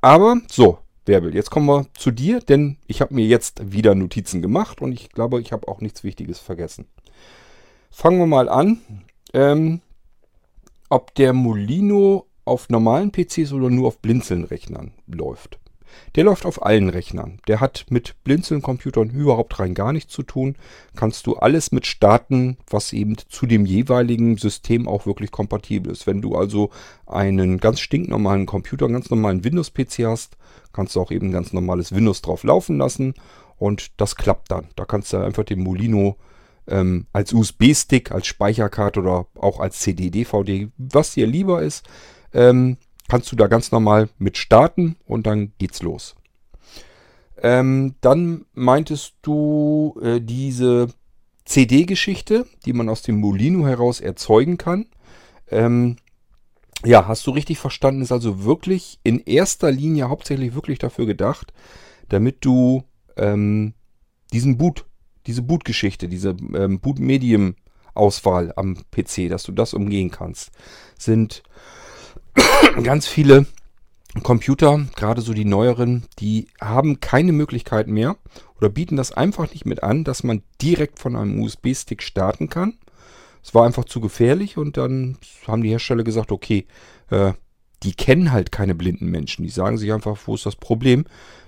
Aber 0.00 0.36
so, 0.48 0.78
Bärbel, 1.06 1.34
jetzt 1.34 1.50
kommen 1.50 1.66
wir 1.66 1.86
zu 1.96 2.10
dir, 2.10 2.40
denn 2.40 2.76
ich 2.86 3.00
habe 3.00 3.14
mir 3.14 3.24
jetzt 3.24 3.72
wieder 3.72 3.94
Notizen 3.94 4.42
gemacht 4.42 4.82
und 4.82 4.92
ich 4.92 5.10
glaube, 5.10 5.40
ich 5.40 5.52
habe 5.52 5.66
auch 5.68 5.80
nichts 5.80 6.04
Wichtiges 6.04 6.38
vergessen. 6.38 6.86
Fangen 7.90 8.18
wir 8.18 8.26
mal 8.26 8.50
an 8.50 8.80
ähm, 9.32 9.80
ob 10.88 11.14
der 11.14 11.32
Molino 11.32 12.26
auf 12.44 12.68
normalen 12.68 13.10
PCs 13.10 13.52
oder 13.52 13.70
nur 13.70 13.88
auf 13.88 13.98
Blinzeln-Rechnern 13.98 14.92
läuft. 15.06 15.58
Der 16.14 16.24
läuft 16.24 16.46
auf 16.46 16.64
allen 16.64 16.88
Rechnern. 16.88 17.40
Der 17.48 17.60
hat 17.60 17.86
mit 17.90 18.14
Blinzeln-Computern 18.24 19.10
überhaupt 19.10 19.58
rein 19.58 19.74
gar 19.74 19.92
nichts 19.92 20.12
zu 20.12 20.22
tun. 20.22 20.56
Kannst 20.94 21.26
du 21.26 21.36
alles 21.36 21.72
mit 21.72 21.86
starten, 21.86 22.56
was 22.68 22.92
eben 22.92 23.16
zu 23.28 23.46
dem 23.46 23.66
jeweiligen 23.66 24.36
System 24.36 24.88
auch 24.88 25.06
wirklich 25.06 25.30
kompatibel 25.30 25.92
ist. 25.92 26.06
Wenn 26.06 26.22
du 26.22 26.36
also 26.36 26.70
einen 27.06 27.58
ganz 27.58 27.80
stinknormalen 27.80 28.46
Computer, 28.46 28.86
einen 28.86 28.94
ganz 28.94 29.10
normalen 29.10 29.44
Windows-PC 29.44 30.06
hast, 30.06 30.36
kannst 30.72 30.96
du 30.96 31.00
auch 31.00 31.10
eben 31.10 31.28
ein 31.28 31.32
ganz 31.32 31.52
normales 31.52 31.94
Windows 31.94 32.22
drauf 32.22 32.44
laufen 32.44 32.78
lassen 32.78 33.14
und 33.58 34.00
das 34.00 34.16
klappt 34.16 34.50
dann. 34.50 34.68
Da 34.76 34.84
kannst 34.84 35.12
du 35.12 35.18
einfach 35.18 35.44
den 35.44 35.60
Molino 35.60 36.16
ähm, 36.68 37.06
als 37.12 37.32
USB-Stick, 37.32 38.12
als 38.12 38.26
Speicherkarte 38.26 39.00
oder 39.00 39.26
auch 39.36 39.60
als 39.60 39.80
CD, 39.80 40.10
DVD, 40.10 40.68
was 40.78 41.12
dir 41.12 41.26
lieber 41.26 41.62
ist, 41.62 41.86
ähm, 42.34 42.76
kannst 43.08 43.30
du 43.30 43.36
da 43.36 43.46
ganz 43.46 43.72
normal 43.72 44.08
mit 44.18 44.36
starten 44.36 44.96
und 45.06 45.26
dann 45.26 45.52
geht's 45.58 45.82
los. 45.82 46.16
Ähm, 47.42 47.94
dann 48.00 48.46
meintest 48.54 49.14
du 49.22 49.98
äh, 50.02 50.20
diese 50.20 50.88
CD-Geschichte, 51.44 52.46
die 52.64 52.72
man 52.72 52.88
aus 52.88 53.02
dem 53.02 53.20
Molino 53.20 53.66
heraus 53.66 54.00
erzeugen 54.00 54.58
kann. 54.58 54.86
Ähm, 55.50 55.96
ja, 56.84 57.06
hast 57.06 57.26
du 57.26 57.30
richtig 57.30 57.58
verstanden, 57.58 58.02
ist 58.02 58.12
also 58.12 58.44
wirklich 58.44 58.98
in 59.02 59.20
erster 59.20 59.70
Linie 59.70 60.08
hauptsächlich 60.08 60.54
wirklich 60.54 60.78
dafür 60.78 61.06
gedacht, 61.06 61.52
damit 62.08 62.44
du 62.44 62.84
ähm, 63.16 63.74
diesen 64.32 64.58
Boot 64.58 64.86
diese 65.26 65.42
Bootgeschichte, 65.42 66.08
diese 66.08 66.36
ähm, 66.54 66.80
Boot-Medium-Auswahl 66.80 68.52
am 68.56 68.76
PC, 68.90 69.28
dass 69.28 69.42
du 69.42 69.52
das 69.52 69.74
umgehen 69.74 70.10
kannst, 70.10 70.50
sind 70.98 71.42
ganz 72.82 73.06
viele 73.06 73.46
Computer, 74.22 74.86
gerade 74.96 75.20
so 75.20 75.32
die 75.32 75.44
neueren, 75.44 76.04
die 76.18 76.48
haben 76.60 77.00
keine 77.00 77.32
Möglichkeit 77.32 77.88
mehr 77.88 78.16
oder 78.58 78.68
bieten 78.68 78.96
das 78.96 79.12
einfach 79.12 79.50
nicht 79.50 79.66
mit 79.66 79.82
an, 79.82 80.04
dass 80.04 80.24
man 80.24 80.42
direkt 80.60 80.98
von 80.98 81.16
einem 81.16 81.40
USB-Stick 81.42 82.02
starten 82.02 82.48
kann. 82.48 82.74
Es 83.42 83.54
war 83.54 83.64
einfach 83.64 83.84
zu 83.84 84.00
gefährlich 84.00 84.56
und 84.56 84.76
dann 84.76 85.18
haben 85.46 85.62
die 85.62 85.70
Hersteller 85.70 86.04
gesagt, 86.04 86.32
okay, 86.32 86.66
äh, 87.10 87.32
die 87.82 87.92
kennen 87.92 88.32
halt 88.32 88.50
keine 88.50 88.74
blinden 88.74 89.10
Menschen. 89.10 89.44
Die 89.44 89.50
sagen 89.50 89.78
sich 89.78 89.92
einfach, 89.92 90.18
wo 90.26 90.34
ist 90.34 90.46
das 90.46 90.56
Problem? 90.56 91.04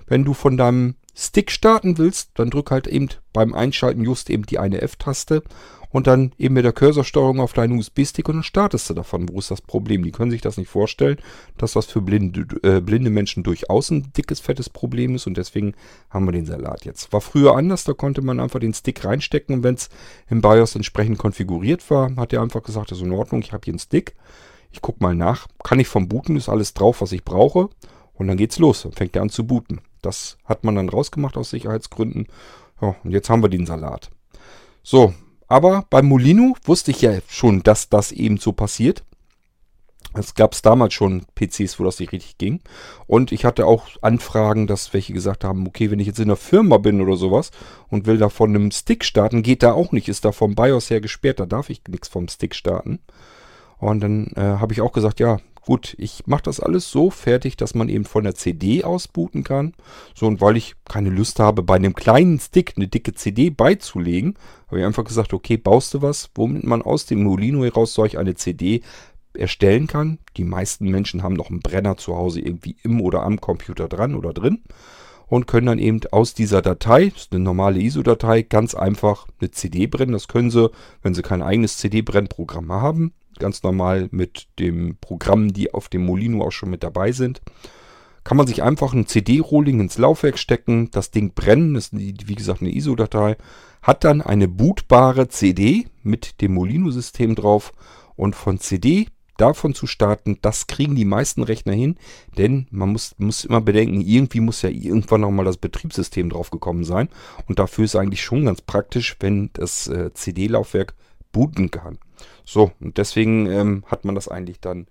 Wenn 0.07 0.23
du 0.23 0.33
von 0.33 0.57
deinem 0.57 0.95
Stick 1.15 1.51
starten 1.51 1.97
willst, 1.97 2.31
dann 2.35 2.49
drück 2.49 2.71
halt 2.71 2.87
eben 2.87 3.09
beim 3.33 3.53
Einschalten 3.53 4.03
just 4.03 4.29
eben 4.29 4.45
die 4.45 4.59
eine 4.59 4.81
F-Taste 4.81 5.43
und 5.91 6.07
dann 6.07 6.33
eben 6.37 6.53
mit 6.53 6.65
der 6.65 6.73
Cursorsteuerung 6.73 7.39
auf 7.39 7.53
deinen 7.53 7.77
USB-Stick 7.77 8.27
und 8.29 8.35
dann 8.35 8.43
startest 8.43 8.89
du 8.89 8.93
davon. 8.93 9.27
Wo 9.29 9.39
ist 9.39 9.51
das 9.51 9.61
Problem? 9.61 10.03
Die 10.03 10.11
können 10.11 10.31
sich 10.31 10.41
das 10.41 10.57
nicht 10.57 10.69
vorstellen, 10.69 11.17
dass 11.57 11.73
das 11.73 11.87
für 11.87 12.01
blinde, 12.01 12.45
äh, 12.63 12.81
blinde 12.81 13.09
Menschen 13.09 13.43
durchaus 13.43 13.89
ein 13.89 14.11
dickes, 14.13 14.39
fettes 14.39 14.69
Problem 14.69 15.15
ist 15.15 15.27
und 15.27 15.37
deswegen 15.37 15.73
haben 16.09 16.25
wir 16.25 16.31
den 16.31 16.45
Salat 16.45 16.85
jetzt. 16.85 17.11
War 17.11 17.21
früher 17.21 17.55
anders, 17.55 17.83
da 17.83 17.93
konnte 17.93 18.21
man 18.21 18.39
einfach 18.39 18.59
den 18.59 18.73
Stick 18.73 19.03
reinstecken 19.03 19.55
und 19.55 19.63
wenn 19.63 19.75
es 19.75 19.89
im 20.29 20.41
BIOS 20.41 20.75
entsprechend 20.75 21.17
konfiguriert 21.17 21.89
war, 21.89 22.15
hat 22.15 22.33
er 22.33 22.41
einfach 22.41 22.63
gesagt, 22.63 22.91
das 22.91 22.99
ist 22.99 23.03
in 23.03 23.11
Ordnung, 23.11 23.41
ich 23.41 23.51
habe 23.51 23.65
hier 23.65 23.73
einen 23.73 23.79
Stick. 23.79 24.15
Ich 24.71 24.81
gucke 24.81 25.01
mal 25.01 25.15
nach, 25.15 25.47
kann 25.63 25.79
ich 25.79 25.87
vom 25.87 26.07
Booten, 26.07 26.35
ist 26.35 26.47
alles 26.47 26.75
drauf, 26.75 27.01
was 27.01 27.11
ich 27.11 27.23
brauche 27.23 27.69
und 28.13 28.27
dann 28.27 28.37
geht's 28.37 28.59
los, 28.59 28.83
dann 28.83 28.91
fängt 28.91 29.15
er 29.15 29.23
an 29.23 29.29
zu 29.29 29.47
booten. 29.47 29.81
Das 30.01 30.37
hat 30.45 30.63
man 30.63 30.75
dann 30.75 30.89
rausgemacht 30.89 31.37
aus 31.37 31.49
Sicherheitsgründen. 31.49 32.27
Ja, 32.81 32.95
und 33.03 33.11
jetzt 33.11 33.29
haben 33.29 33.43
wir 33.43 33.49
den 33.49 33.65
Salat. 33.65 34.09
So, 34.83 35.13
aber 35.47 35.85
beim 35.89 36.05
Molino 36.05 36.55
wusste 36.63 36.91
ich 36.91 37.01
ja 37.01 37.19
schon, 37.27 37.63
dass 37.63 37.89
das 37.89 38.11
eben 38.11 38.37
so 38.37 38.53
passiert. 38.53 39.03
Es 40.13 40.33
gab 40.33 40.59
damals 40.63 40.93
schon 40.95 41.23
PCs, 41.35 41.79
wo 41.79 41.83
das 41.83 41.99
nicht 41.99 42.11
richtig 42.11 42.37
ging. 42.39 42.61
Und 43.05 43.31
ich 43.31 43.45
hatte 43.45 43.67
auch 43.67 43.87
Anfragen, 44.01 44.65
dass 44.65 44.93
welche 44.93 45.13
gesagt 45.13 45.43
haben, 45.43 45.67
okay, 45.67 45.91
wenn 45.91 45.99
ich 45.99 46.07
jetzt 46.07 46.19
in 46.19 46.25
einer 46.25 46.35
Firma 46.35 46.77
bin 46.77 46.99
oder 46.99 47.15
sowas 47.15 47.51
und 47.89 48.07
will 48.07 48.17
da 48.17 48.29
von 48.29 48.49
einem 48.49 48.71
Stick 48.71 49.05
starten, 49.05 49.43
geht 49.43 49.61
da 49.61 49.73
auch 49.73 49.91
nicht. 49.91 50.07
Ist 50.07 50.25
da 50.25 50.31
vom 50.31 50.55
BIOS 50.55 50.89
her 50.89 51.01
gesperrt, 51.01 51.39
da 51.39 51.45
darf 51.45 51.69
ich 51.69 51.81
nichts 51.87 52.07
vom 52.07 52.27
Stick 52.27 52.55
starten. 52.55 52.99
Und 53.77 54.01
dann 54.01 54.27
äh, 54.35 54.41
habe 54.41 54.73
ich 54.73 54.81
auch 54.81 54.91
gesagt, 54.91 55.19
ja, 55.19 55.39
Gut, 55.61 55.95
ich 55.97 56.25
mache 56.25 56.43
das 56.43 56.59
alles 56.59 56.89
so 56.89 57.09
fertig, 57.09 57.57
dass 57.57 57.75
man 57.75 57.89
eben 57.89 58.05
von 58.05 58.23
der 58.23 58.35
CD 58.35 58.83
aus 58.83 59.07
booten 59.07 59.43
kann. 59.43 59.73
So, 60.15 60.27
und 60.27 60.41
weil 60.41 60.57
ich 60.57 60.75
keine 60.85 61.09
Lust 61.09 61.39
habe, 61.39 61.63
bei 61.63 61.75
einem 61.75 61.93
kleinen 61.93 62.39
Stick 62.39 62.73
eine 62.75 62.87
dicke 62.87 63.13
CD 63.13 63.49
beizulegen, 63.49 64.35
habe 64.67 64.79
ich 64.79 64.85
einfach 64.85 65.03
gesagt, 65.03 65.33
okay, 65.33 65.57
baust 65.57 65.93
du 65.93 66.01
was, 66.01 66.29
womit 66.35 66.63
man 66.63 66.81
aus 66.81 67.05
dem 67.05 67.23
Molino 67.23 67.63
heraus 67.63 67.93
solch 67.93 68.17
eine 68.17 68.35
CD 68.35 68.81
erstellen 69.33 69.87
kann. 69.87 70.19
Die 70.37 70.43
meisten 70.43 70.89
Menschen 70.89 71.23
haben 71.23 71.35
noch 71.35 71.49
einen 71.49 71.59
Brenner 71.59 71.97
zu 71.97 72.15
Hause 72.15 72.41
irgendwie 72.41 72.75
im 72.83 73.01
oder 73.01 73.23
am 73.23 73.39
Computer 73.39 73.87
dran 73.87 74.15
oder 74.15 74.33
drin 74.33 74.63
und 75.29 75.45
können 75.47 75.67
dann 75.67 75.79
eben 75.79 76.01
aus 76.11 76.33
dieser 76.33 76.61
Datei, 76.61 77.09
das 77.09 77.23
ist 77.23 77.33
eine 77.33 77.43
normale 77.43 77.79
ISO-Datei, 77.79 78.41
ganz 78.41 78.73
einfach 78.73 79.27
eine 79.39 79.51
CD 79.51 79.87
brennen. 79.87 80.11
Das 80.11 80.27
können 80.27 80.49
sie, 80.49 80.71
wenn 81.03 81.13
sie 81.13 81.21
kein 81.21 81.43
eigenes 81.43 81.77
CD-Brennprogramm 81.77 82.71
haben, 82.71 83.13
ganz 83.39 83.63
normal 83.63 84.09
mit 84.11 84.47
dem 84.59 84.97
Programm, 85.01 85.53
die 85.53 85.73
auf 85.73 85.89
dem 85.89 86.05
Molino 86.05 86.45
auch 86.45 86.51
schon 86.51 86.69
mit 86.69 86.83
dabei 86.83 87.11
sind. 87.11 87.41
Kann 88.23 88.37
man 88.37 88.47
sich 88.47 88.61
einfach 88.61 88.93
ein 88.93 89.07
CD-Rolling 89.07 89.79
ins 89.79 89.97
Laufwerk 89.97 90.37
stecken, 90.37 90.91
das 90.91 91.11
Ding 91.11 91.33
brennen, 91.33 91.73
das 91.73 91.87
ist 91.87 92.27
wie 92.27 92.35
gesagt 92.35 92.61
eine 92.61 92.73
ISO-Datei, 92.73 93.37
hat 93.81 94.03
dann 94.03 94.21
eine 94.21 94.47
bootbare 94.47 95.29
CD 95.29 95.87
mit 96.03 96.41
dem 96.41 96.53
Molino-System 96.53 97.35
drauf 97.35 97.71
und 98.15 98.35
von 98.35 98.59
CD 98.59 99.07
davon 99.39 99.73
zu 99.73 99.87
starten, 99.87 100.37
das 100.41 100.67
kriegen 100.67 100.95
die 100.95 101.05
meisten 101.05 101.43
Rechner 101.43 101.73
hin, 101.73 101.95
denn 102.37 102.67
man 102.71 102.89
muss, 102.89 103.15
muss 103.17 103.45
immer 103.45 103.61
bedenken, 103.61 104.01
irgendwie 104.01 104.41
muss 104.41 104.61
ja 104.61 104.69
irgendwann 104.69 105.21
nochmal 105.21 105.45
das 105.45 105.57
Betriebssystem 105.57 106.29
draufgekommen 106.29 106.83
sein 106.83 107.09
und 107.47 107.59
dafür 107.59 107.85
ist 107.85 107.95
eigentlich 107.95 108.21
schon 108.21 108.45
ganz 108.45 108.61
praktisch, 108.61 109.15
wenn 109.21 109.49
das 109.53 109.87
äh, 109.87 110.13
CD-Laufwerk 110.13 110.93
booten 111.31 111.71
kann. 111.71 111.99
So, 112.45 112.71
und 112.79 112.97
deswegen 112.97 113.45
ähm, 113.47 113.83
hat 113.87 114.05
man 114.05 114.15
das 114.15 114.27
eigentlich 114.27 114.59
dann 114.59 114.87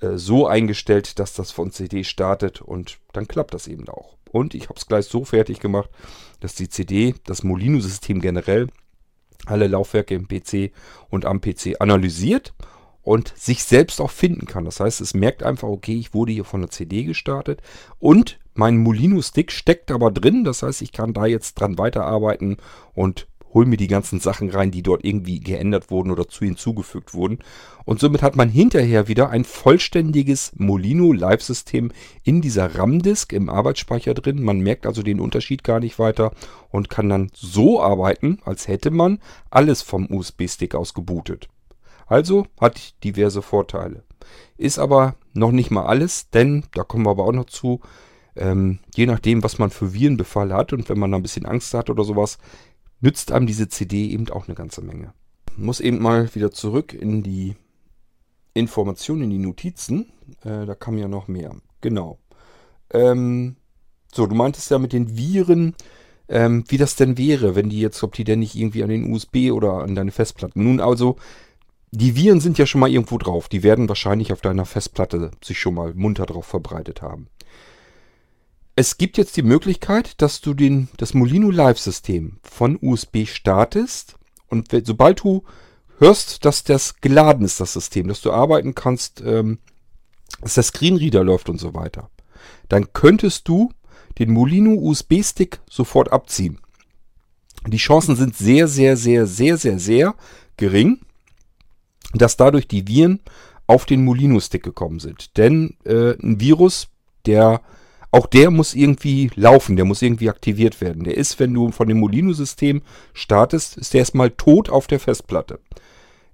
äh, 0.00 0.16
so 0.16 0.46
eingestellt, 0.46 1.18
dass 1.18 1.34
das 1.34 1.50
von 1.50 1.70
CD 1.70 2.04
startet 2.04 2.62
und 2.62 2.98
dann 3.12 3.28
klappt 3.28 3.54
das 3.54 3.66
eben 3.66 3.88
auch. 3.88 4.16
Und 4.30 4.54
ich 4.54 4.64
habe 4.64 4.78
es 4.78 4.86
gleich 4.86 5.06
so 5.06 5.24
fertig 5.24 5.60
gemacht, 5.60 5.90
dass 6.40 6.54
die 6.54 6.68
CD, 6.68 7.14
das 7.24 7.42
Molino-System 7.42 8.20
generell, 8.20 8.68
alle 9.46 9.66
Laufwerke 9.66 10.14
im 10.14 10.28
PC 10.28 10.72
und 11.08 11.24
am 11.24 11.40
PC 11.40 11.80
analysiert 11.80 12.54
und 13.02 13.32
sich 13.36 13.64
selbst 13.64 14.00
auch 14.00 14.10
finden 14.10 14.46
kann. 14.46 14.64
Das 14.64 14.80
heißt, 14.80 15.00
es 15.00 15.14
merkt 15.14 15.42
einfach, 15.42 15.68
okay, 15.68 15.96
ich 15.96 16.12
wurde 16.12 16.32
hier 16.32 16.44
von 16.44 16.60
der 16.60 16.70
CD 16.70 17.04
gestartet 17.04 17.62
und 17.98 18.38
mein 18.54 18.76
Molino-Stick 18.76 19.50
steckt 19.52 19.90
aber 19.90 20.10
drin. 20.10 20.44
Das 20.44 20.62
heißt, 20.62 20.82
ich 20.82 20.92
kann 20.92 21.14
da 21.14 21.24
jetzt 21.24 21.54
dran 21.54 21.78
weiterarbeiten 21.78 22.58
und 22.94 23.26
hole 23.54 23.66
mir 23.66 23.76
die 23.76 23.86
ganzen 23.86 24.20
Sachen 24.20 24.50
rein, 24.50 24.70
die 24.70 24.82
dort 24.82 25.04
irgendwie 25.04 25.40
geändert 25.40 25.90
wurden 25.90 26.10
oder 26.10 26.28
zu 26.28 26.44
hinzugefügt 26.44 27.14
wurden. 27.14 27.38
Und 27.84 28.00
somit 28.00 28.22
hat 28.22 28.36
man 28.36 28.48
hinterher 28.48 29.08
wieder 29.08 29.30
ein 29.30 29.44
vollständiges 29.44 30.52
Molino 30.56 31.12
Live-System 31.12 31.90
in 32.22 32.40
dieser 32.42 32.74
RAM-Disk 32.74 33.32
im 33.32 33.48
Arbeitsspeicher 33.48 34.14
drin. 34.14 34.42
Man 34.42 34.60
merkt 34.60 34.86
also 34.86 35.02
den 35.02 35.20
Unterschied 35.20 35.64
gar 35.64 35.80
nicht 35.80 35.98
weiter 35.98 36.32
und 36.70 36.90
kann 36.90 37.08
dann 37.08 37.30
so 37.34 37.80
arbeiten, 37.80 38.40
als 38.44 38.68
hätte 38.68 38.90
man 38.90 39.18
alles 39.50 39.82
vom 39.82 40.10
USB-Stick 40.10 40.74
aus 40.74 40.94
gebootet. 40.94 41.48
Also 42.06 42.46
hat 42.60 43.02
diverse 43.04 43.42
Vorteile. 43.42 44.02
Ist 44.56 44.78
aber 44.78 45.14
noch 45.34 45.52
nicht 45.52 45.70
mal 45.70 45.86
alles, 45.86 46.30
denn 46.30 46.64
da 46.74 46.82
kommen 46.82 47.06
wir 47.06 47.10
aber 47.10 47.24
auch 47.24 47.32
noch 47.32 47.46
zu. 47.46 47.80
Ähm, 48.36 48.78
je 48.94 49.06
nachdem, 49.06 49.42
was 49.42 49.58
man 49.58 49.70
für 49.70 49.92
Virenbefall 49.92 50.52
hat 50.52 50.72
und 50.72 50.88
wenn 50.88 50.98
man 50.98 51.10
da 51.10 51.16
ein 51.16 51.22
bisschen 51.22 51.46
Angst 51.46 51.74
hat 51.74 51.90
oder 51.90 52.04
sowas, 52.04 52.38
nützt 53.00 53.32
einem 53.32 53.46
diese 53.46 53.68
CD 53.68 54.08
eben 54.08 54.28
auch 54.30 54.48
eine 54.48 54.54
ganze 54.54 54.82
Menge. 54.82 55.12
Muss 55.56 55.80
eben 55.80 56.00
mal 56.00 56.34
wieder 56.34 56.50
zurück 56.50 56.92
in 56.92 57.22
die 57.22 57.56
Informationen, 58.54 59.22
in 59.22 59.30
die 59.30 59.38
Notizen. 59.38 60.12
Äh, 60.44 60.66
da 60.66 60.74
kam 60.74 60.98
ja 60.98 61.08
noch 61.08 61.28
mehr. 61.28 61.56
Genau. 61.80 62.18
Ähm, 62.90 63.56
so, 64.12 64.26
du 64.26 64.34
meintest 64.34 64.70
ja 64.70 64.78
mit 64.78 64.92
den 64.92 65.16
Viren, 65.16 65.74
ähm, 66.28 66.64
wie 66.68 66.78
das 66.78 66.96
denn 66.96 67.18
wäre, 67.18 67.54
wenn 67.54 67.70
die 67.70 67.80
jetzt, 67.80 68.02
ob 68.02 68.14
die 68.14 68.24
denn 68.24 68.40
nicht 68.40 68.54
irgendwie 68.54 68.82
an 68.82 68.88
den 68.88 69.12
USB 69.12 69.50
oder 69.52 69.74
an 69.74 69.94
deine 69.94 70.10
Festplatten. 70.10 70.64
Nun 70.64 70.80
also, 70.80 71.16
die 71.90 72.16
Viren 72.16 72.40
sind 72.40 72.58
ja 72.58 72.66
schon 72.66 72.80
mal 72.80 72.90
irgendwo 72.90 73.18
drauf. 73.18 73.48
Die 73.48 73.62
werden 73.62 73.88
wahrscheinlich 73.88 74.32
auf 74.32 74.40
deiner 74.40 74.66
Festplatte 74.66 75.30
sich 75.42 75.58
schon 75.58 75.74
mal 75.74 75.94
munter 75.94 76.26
drauf 76.26 76.46
verbreitet 76.46 77.02
haben. 77.02 77.28
Es 78.80 78.96
gibt 78.96 79.18
jetzt 79.18 79.36
die 79.36 79.42
Möglichkeit, 79.42 80.22
dass 80.22 80.40
du 80.40 80.54
den, 80.54 80.88
das 80.98 81.12
Molino 81.12 81.50
Live-System 81.50 82.38
von 82.44 82.78
USB 82.80 83.26
startest 83.26 84.14
und 84.46 84.68
sobald 84.84 85.18
du 85.18 85.42
hörst, 85.98 86.44
dass 86.44 86.62
das 86.62 87.00
geladen 87.00 87.44
ist, 87.44 87.58
das 87.58 87.72
System, 87.72 88.06
dass 88.06 88.20
du 88.20 88.30
arbeiten 88.30 88.76
kannst, 88.76 89.20
ähm, 89.20 89.58
dass 90.42 90.54
der 90.54 90.62
Screenreader 90.62 91.24
läuft 91.24 91.48
und 91.48 91.58
so 91.58 91.74
weiter, 91.74 92.08
dann 92.68 92.92
könntest 92.92 93.48
du 93.48 93.72
den 94.20 94.30
Molino 94.30 94.74
USB-Stick 94.74 95.58
sofort 95.68 96.12
abziehen. 96.12 96.60
Die 97.66 97.78
Chancen 97.78 98.14
sind 98.14 98.36
sehr, 98.36 98.68
sehr, 98.68 98.96
sehr, 98.96 99.26
sehr, 99.26 99.56
sehr, 99.56 99.80
sehr 99.80 100.14
gering, 100.56 101.00
dass 102.14 102.36
dadurch 102.36 102.68
die 102.68 102.86
Viren 102.86 103.22
auf 103.66 103.86
den 103.86 104.04
Molino-Stick 104.04 104.62
gekommen 104.62 105.00
sind. 105.00 105.36
Denn 105.36 105.76
äh, 105.82 106.12
ein 106.22 106.38
Virus, 106.38 106.86
der 107.26 107.60
auch 108.10 108.26
der 108.26 108.50
muss 108.50 108.74
irgendwie 108.74 109.30
laufen, 109.34 109.76
der 109.76 109.84
muss 109.84 110.02
irgendwie 110.02 110.30
aktiviert 110.30 110.80
werden. 110.80 111.04
Der 111.04 111.16
ist, 111.16 111.38
wenn 111.38 111.52
du 111.52 111.70
von 111.70 111.88
dem 111.88 111.98
Molino-System 112.00 112.82
startest, 113.12 113.76
ist 113.76 113.92
der 113.92 114.00
erstmal 114.00 114.30
tot 114.30 114.70
auf 114.70 114.86
der 114.86 115.00
Festplatte. 115.00 115.58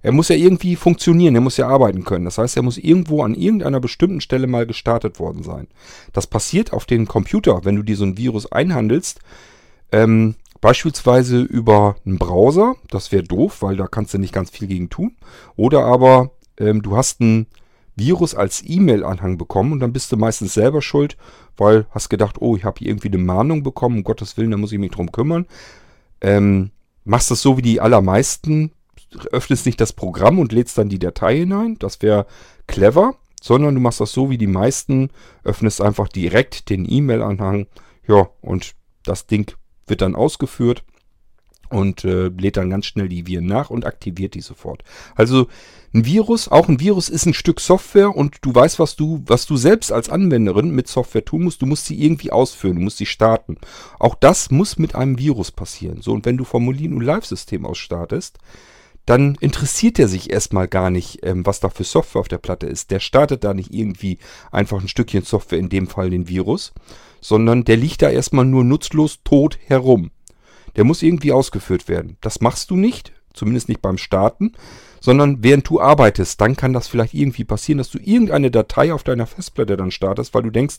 Er 0.01 0.11
muss 0.11 0.29
ja 0.29 0.35
irgendwie 0.35 0.75
funktionieren, 0.75 1.33
er 1.33 1.41
muss 1.41 1.57
ja 1.57 1.67
arbeiten 1.67 2.05
können. 2.05 2.25
Das 2.25 2.37
heißt, 2.37 2.55
er 2.55 2.63
muss 2.63 2.77
irgendwo 2.77 3.23
an 3.23 3.33
irgendeiner 3.33 3.79
bestimmten 3.79 4.21
Stelle 4.21 4.45
mal 4.45 4.67
gestartet 4.67 5.19
worden 5.19 5.41
sein. 5.41 5.67
Das 6.13 6.27
passiert 6.27 6.73
auf 6.73 6.85
den 6.85 7.07
Computer, 7.07 7.65
wenn 7.65 7.75
du 7.75 7.81
dir 7.81 7.97
so 7.97 8.05
ein 8.05 8.17
Virus 8.17 8.51
einhandelst. 8.51 9.19
Ähm, 9.91 10.35
beispielsweise 10.61 11.41
über 11.41 11.95
einen 12.05 12.19
Browser, 12.19 12.75
das 12.89 13.11
wäre 13.11 13.23
doof, 13.23 13.63
weil 13.63 13.77
da 13.77 13.87
kannst 13.87 14.13
du 14.13 14.19
nicht 14.19 14.33
ganz 14.33 14.51
viel 14.51 14.67
gegen 14.67 14.91
tun. 14.91 15.15
Oder 15.55 15.85
aber 15.85 16.29
ähm, 16.59 16.83
du 16.83 16.95
hast 16.95 17.19
ein 17.19 17.47
Virus 17.95 18.35
als 18.35 18.63
E-Mail-Anhang 18.65 19.37
bekommen 19.37 19.71
und 19.71 19.79
dann 19.79 19.93
bist 19.93 20.11
du 20.11 20.17
meistens 20.17 20.53
selber 20.53 20.81
schuld, 20.81 21.17
weil 21.57 21.87
hast 21.91 22.09
gedacht, 22.09 22.37
oh, 22.39 22.55
ich 22.55 22.65
habe 22.65 22.79
hier 22.79 22.89
irgendwie 22.89 23.07
eine 23.07 23.17
Mahnung 23.17 23.63
bekommen, 23.63 23.97
um 23.97 24.03
Gottes 24.03 24.37
Willen, 24.37 24.51
da 24.51 24.57
muss 24.57 24.71
ich 24.71 24.79
mich 24.79 24.91
drum 24.91 25.11
kümmern. 25.11 25.45
Ähm, 26.21 26.71
machst 27.05 27.31
das 27.31 27.41
so 27.41 27.57
wie 27.57 27.61
die 27.61 27.79
allermeisten, 27.79 28.71
öffnest 29.31 29.65
nicht 29.65 29.79
das 29.79 29.93
Programm 29.93 30.39
und 30.39 30.51
lädst 30.51 30.77
dann 30.77 30.89
die 30.89 30.99
Datei 30.99 31.37
hinein, 31.37 31.77
das 31.79 32.01
wäre 32.01 32.25
clever, 32.67 33.15
sondern 33.41 33.75
du 33.75 33.81
machst 33.81 34.01
das 34.01 34.11
so 34.11 34.29
wie 34.29 34.37
die 34.37 34.47
meisten, 34.47 35.09
öffnest 35.43 35.81
einfach 35.81 36.09
direkt 36.09 36.69
den 36.69 36.89
E-Mail-Anhang, 36.89 37.67
ja, 38.07 38.27
und 38.41 38.75
das 39.03 39.27
Ding 39.27 39.55
wird 39.87 40.01
dann 40.01 40.15
ausgeführt 40.15 40.83
und 41.69 42.03
äh, 42.05 42.27
lädt 42.27 42.57
dann 42.57 42.69
ganz 42.69 42.85
schnell 42.85 43.09
die 43.09 43.27
Viren 43.27 43.45
nach 43.45 43.69
und 43.69 43.85
aktiviert 43.85 44.33
die 44.33 44.41
sofort. 44.41 44.83
Also 45.15 45.47
ein 45.93 46.05
Virus, 46.05 46.49
auch 46.49 46.67
ein 46.67 46.79
Virus 46.79 47.07
ist 47.07 47.25
ein 47.25 47.33
Stück 47.33 47.61
Software 47.61 48.15
und 48.15 48.37
du 48.41 48.53
weißt, 48.53 48.79
was 48.79 48.95
du, 48.95 49.23
was 49.27 49.45
du 49.45 49.55
selbst 49.55 49.91
als 49.91 50.09
Anwenderin 50.09 50.71
mit 50.71 50.87
Software 50.87 51.23
tun 51.23 51.43
musst. 51.43 51.61
Du 51.61 51.65
musst 51.65 51.85
sie 51.85 52.03
irgendwie 52.03 52.31
ausführen, 52.31 52.75
du 52.75 52.81
musst 52.81 52.97
sie 52.97 53.05
starten. 53.05 53.57
Auch 53.97 54.15
das 54.15 54.51
muss 54.51 54.77
mit 54.77 54.93
einem 54.93 55.17
Virus 55.17 55.51
passieren. 55.51 56.01
So, 56.01 56.11
und 56.11 56.25
wenn 56.25 56.37
du 56.37 56.43
vom 56.43 56.65
Molino 56.65 56.99
Live-System 56.99 57.65
aus 57.65 57.77
startest, 57.77 58.39
dann 59.05 59.35
interessiert 59.39 59.99
er 59.99 60.07
sich 60.07 60.31
erstmal 60.31 60.67
gar 60.67 60.89
nicht, 60.89 61.19
ähm, 61.23 61.45
was 61.45 61.59
da 61.59 61.69
für 61.69 61.83
Software 61.83 62.21
auf 62.21 62.27
der 62.27 62.39
Platte 62.39 62.65
ist. 62.65 62.91
Der 62.91 62.99
startet 62.99 63.43
da 63.43 63.53
nicht 63.53 63.73
irgendwie 63.73 64.17
einfach 64.51 64.81
ein 64.81 64.87
Stückchen 64.87 65.23
Software, 65.23 65.59
in 65.59 65.69
dem 65.69 65.87
Fall 65.87 66.09
den 66.09 66.27
Virus, 66.27 66.73
sondern 67.21 67.63
der 67.63 67.77
liegt 67.77 68.01
da 68.01 68.09
erstmal 68.09 68.45
nur 68.45 68.63
nutzlos 68.63 69.19
tot 69.23 69.59
herum. 69.65 70.11
Der 70.75 70.83
muss 70.83 71.01
irgendwie 71.01 71.31
ausgeführt 71.31 71.87
werden. 71.87 72.17
Das 72.21 72.41
machst 72.41 72.69
du 72.69 72.75
nicht, 72.75 73.13
zumindest 73.33 73.69
nicht 73.69 73.81
beim 73.81 73.97
Starten, 73.97 74.53
sondern 75.05 75.43
während 75.43 75.69
du 75.69 75.79
arbeitest, 75.79 76.41
dann 76.41 76.55
kann 76.55 76.73
das 76.73 76.87
vielleicht 76.87 77.13
irgendwie 77.13 77.43
passieren, 77.43 77.77
dass 77.77 77.91
du 77.91 77.99
irgendeine 77.99 78.49
Datei 78.49 78.91
auf 78.91 79.03
deiner 79.03 79.27
Festplatte 79.27 79.77
dann 79.77 79.91
startest, 79.91 80.33
weil 80.33 80.43
du 80.43 80.49
denkst, 80.49 80.77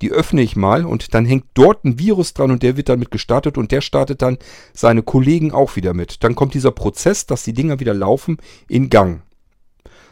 die 0.00 0.10
öffne 0.10 0.40
ich 0.40 0.56
mal 0.56 0.86
und 0.86 1.12
dann 1.12 1.26
hängt 1.26 1.44
dort 1.52 1.84
ein 1.84 1.98
Virus 1.98 2.32
dran 2.32 2.50
und 2.50 2.62
der 2.62 2.78
wird 2.78 2.88
damit 2.88 3.10
gestartet 3.10 3.58
und 3.58 3.70
der 3.70 3.82
startet 3.82 4.22
dann 4.22 4.38
seine 4.72 5.02
Kollegen 5.02 5.52
auch 5.52 5.76
wieder 5.76 5.92
mit. 5.92 6.24
Dann 6.24 6.34
kommt 6.34 6.54
dieser 6.54 6.70
Prozess, 6.70 7.26
dass 7.26 7.42
die 7.42 7.52
Dinger 7.52 7.78
wieder 7.78 7.92
laufen, 7.94 8.38
in 8.68 8.88
Gang. 8.88 9.20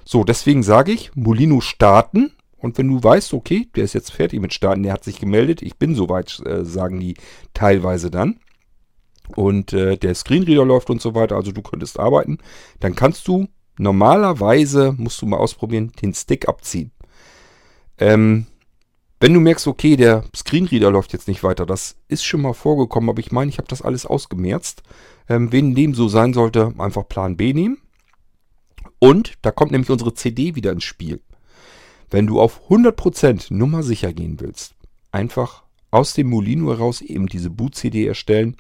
So, 0.05 0.23
deswegen 0.23 0.63
sage 0.63 0.93
ich, 0.93 1.13
Molino 1.15 1.61
starten. 1.61 2.33
Und 2.59 2.79
wenn 2.79 2.89
du 2.89 3.03
weißt, 3.03 3.33
okay, 3.33 3.69
der 3.75 3.85
ist 3.85 3.93
jetzt 3.93 4.13
fertig 4.13 4.41
mit 4.41 4.53
Starten, 4.53 4.83
der 4.83 4.93
hat 4.93 5.05
sich 5.05 5.19
gemeldet, 5.19 5.63
ich 5.63 5.77
bin 5.77 5.95
soweit, 5.95 6.43
äh, 6.45 6.65
sagen 6.65 7.01
die 7.01 7.15
teilweise 7.55 8.11
dann, 8.11 8.39
und 9.35 9.73
äh, 9.73 9.97
der 9.97 10.15
Screenreader 10.15 10.65
läuft 10.65 10.91
und 10.91 11.01
so 11.01 11.15
weiter, 11.15 11.37
also 11.37 11.53
du 11.53 11.63
könntest 11.63 11.99
arbeiten, 11.99 12.39
dann 12.81 12.95
kannst 12.95 13.27
du 13.29 13.49
normalerweise, 13.79 14.95
musst 14.97 15.21
du 15.23 15.27
mal 15.27 15.39
ausprobieren, 15.39 15.93
den 16.01 16.15
Stick 16.15 16.49
abziehen. 16.49 16.93
Ähm, 17.99 18.47
wenn 19.19 19.33
du 19.33 19.41
merkst, 19.41 19.67
okay, 19.67 19.97
der 19.97 20.25
Screenreader 20.35 20.91
läuft 20.91 21.13
jetzt 21.13 21.29
nicht 21.29 21.43
weiter, 21.43 21.65
das 21.65 21.97
ist 22.09 22.25
schon 22.25 22.43
mal 22.43 22.53
vorgekommen, 22.53 23.09
aber 23.09 23.21
ich 23.21 23.33
meine, 23.33 23.49
ich 23.49 23.59
habe 23.59 23.69
das 23.69 23.83
alles 23.83 24.05
ausgemerzt. 24.05 24.83
Ähm, 25.29 25.53
wenn 25.53 25.75
dem 25.75 25.95
so 25.95 26.09
sein 26.09 26.35
sollte, 26.35 26.75
einfach 26.79 27.09
Plan 27.09 27.37
B 27.37 27.53
nehmen. 27.53 27.79
Und 28.99 29.35
da 29.43 29.51
kommt 29.51 29.73
nämlich 29.73 29.91
unsere 29.91 30.15
CD 30.15 30.55
wieder 30.55 30.73
ins 30.73 30.85
Spiel. 30.85 31.23
Wenn 32.11 32.27
du 32.27 32.41
auf 32.41 32.69
100% 32.69 33.53
Nummer 33.53 33.83
sicher 33.83 34.13
gehen 34.13 34.39
willst, 34.41 34.75
einfach 35.13 35.65
aus 35.91 36.13
dem 36.13 36.29
Molino 36.29 36.71
heraus 36.71 37.01
eben 37.01 37.27
diese 37.27 37.51
Boot-CD 37.51 38.07
erstellen, 38.07 38.57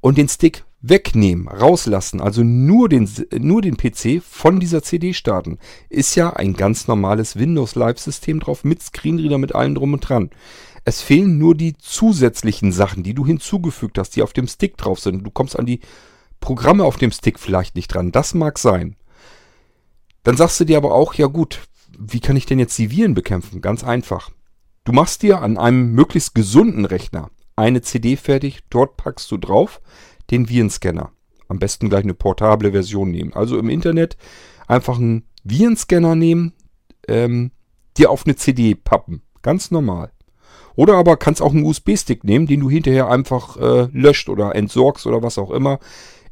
und 0.00 0.18
den 0.18 0.28
Stick 0.28 0.64
wegnehmen, 0.80 1.48
rauslassen, 1.48 2.20
also 2.20 2.42
nur 2.42 2.88
den, 2.88 3.08
nur 3.38 3.62
den 3.62 3.76
PC 3.76 4.22
von 4.22 4.60
dieser 4.60 4.82
CD 4.82 5.14
starten, 5.14 5.58
ist 5.88 6.14
ja 6.14 6.32
ein 6.32 6.54
ganz 6.54 6.86
normales 6.86 7.36
Windows 7.36 7.74
Live 7.74 7.98
System 7.98 8.40
drauf 8.40 8.64
mit 8.64 8.82
Screenreader 8.82 9.38
mit 9.38 9.54
allem 9.54 9.74
drum 9.74 9.94
und 9.94 10.00
dran. 10.00 10.30
Es 10.84 11.02
fehlen 11.02 11.38
nur 11.38 11.56
die 11.56 11.76
zusätzlichen 11.76 12.70
Sachen, 12.70 13.02
die 13.02 13.14
du 13.14 13.26
hinzugefügt 13.26 13.98
hast, 13.98 14.10
die 14.10 14.22
auf 14.22 14.32
dem 14.32 14.46
Stick 14.46 14.76
drauf 14.76 15.00
sind. 15.00 15.24
Du 15.24 15.30
kommst 15.30 15.58
an 15.58 15.66
die 15.66 15.80
Programme 16.38 16.84
auf 16.84 16.96
dem 16.96 17.10
Stick 17.10 17.40
vielleicht 17.40 17.74
nicht 17.74 17.88
dran. 17.88 18.12
Das 18.12 18.34
mag 18.34 18.58
sein. 18.58 18.94
Dann 20.22 20.36
sagst 20.36 20.60
du 20.60 20.64
dir 20.64 20.76
aber 20.76 20.94
auch, 20.94 21.14
ja 21.14 21.26
gut, 21.26 21.60
wie 21.98 22.20
kann 22.20 22.36
ich 22.36 22.46
denn 22.46 22.60
jetzt 22.60 22.78
die 22.78 22.90
Viren 22.92 23.14
bekämpfen? 23.14 23.60
Ganz 23.60 23.82
einfach. 23.82 24.30
Du 24.84 24.92
machst 24.92 25.22
dir 25.22 25.42
an 25.42 25.58
einem 25.58 25.92
möglichst 25.92 26.36
gesunden 26.36 26.84
Rechner 26.84 27.30
eine 27.56 27.80
CD 27.82 28.16
fertig, 28.16 28.60
dort 28.70 28.96
packst 28.96 29.30
du 29.30 29.38
drauf 29.38 29.80
den 30.30 30.48
Virenscanner. 30.48 31.10
Am 31.48 31.58
besten 31.58 31.88
gleich 31.88 32.04
eine 32.04 32.14
portable 32.14 32.72
Version 32.72 33.10
nehmen. 33.10 33.32
Also 33.32 33.58
im 33.58 33.70
Internet 33.70 34.16
einfach 34.66 34.98
einen 34.98 35.24
Virenscanner 35.44 36.14
nehmen, 36.14 36.52
ähm, 37.08 37.52
dir 37.96 38.10
auf 38.10 38.26
eine 38.26 38.36
CD 38.36 38.74
pappen. 38.74 39.22
Ganz 39.42 39.70
normal. 39.70 40.10
Oder 40.74 40.94
aber 40.96 41.16
kannst 41.16 41.40
auch 41.40 41.54
einen 41.54 41.64
USB-Stick 41.64 42.24
nehmen, 42.24 42.46
den 42.46 42.60
du 42.60 42.68
hinterher 42.68 43.08
einfach 43.08 43.56
äh, 43.56 43.88
löscht 43.92 44.28
oder 44.28 44.54
entsorgst 44.54 45.06
oder 45.06 45.22
was 45.22 45.38
auch 45.38 45.50
immer. 45.50 45.78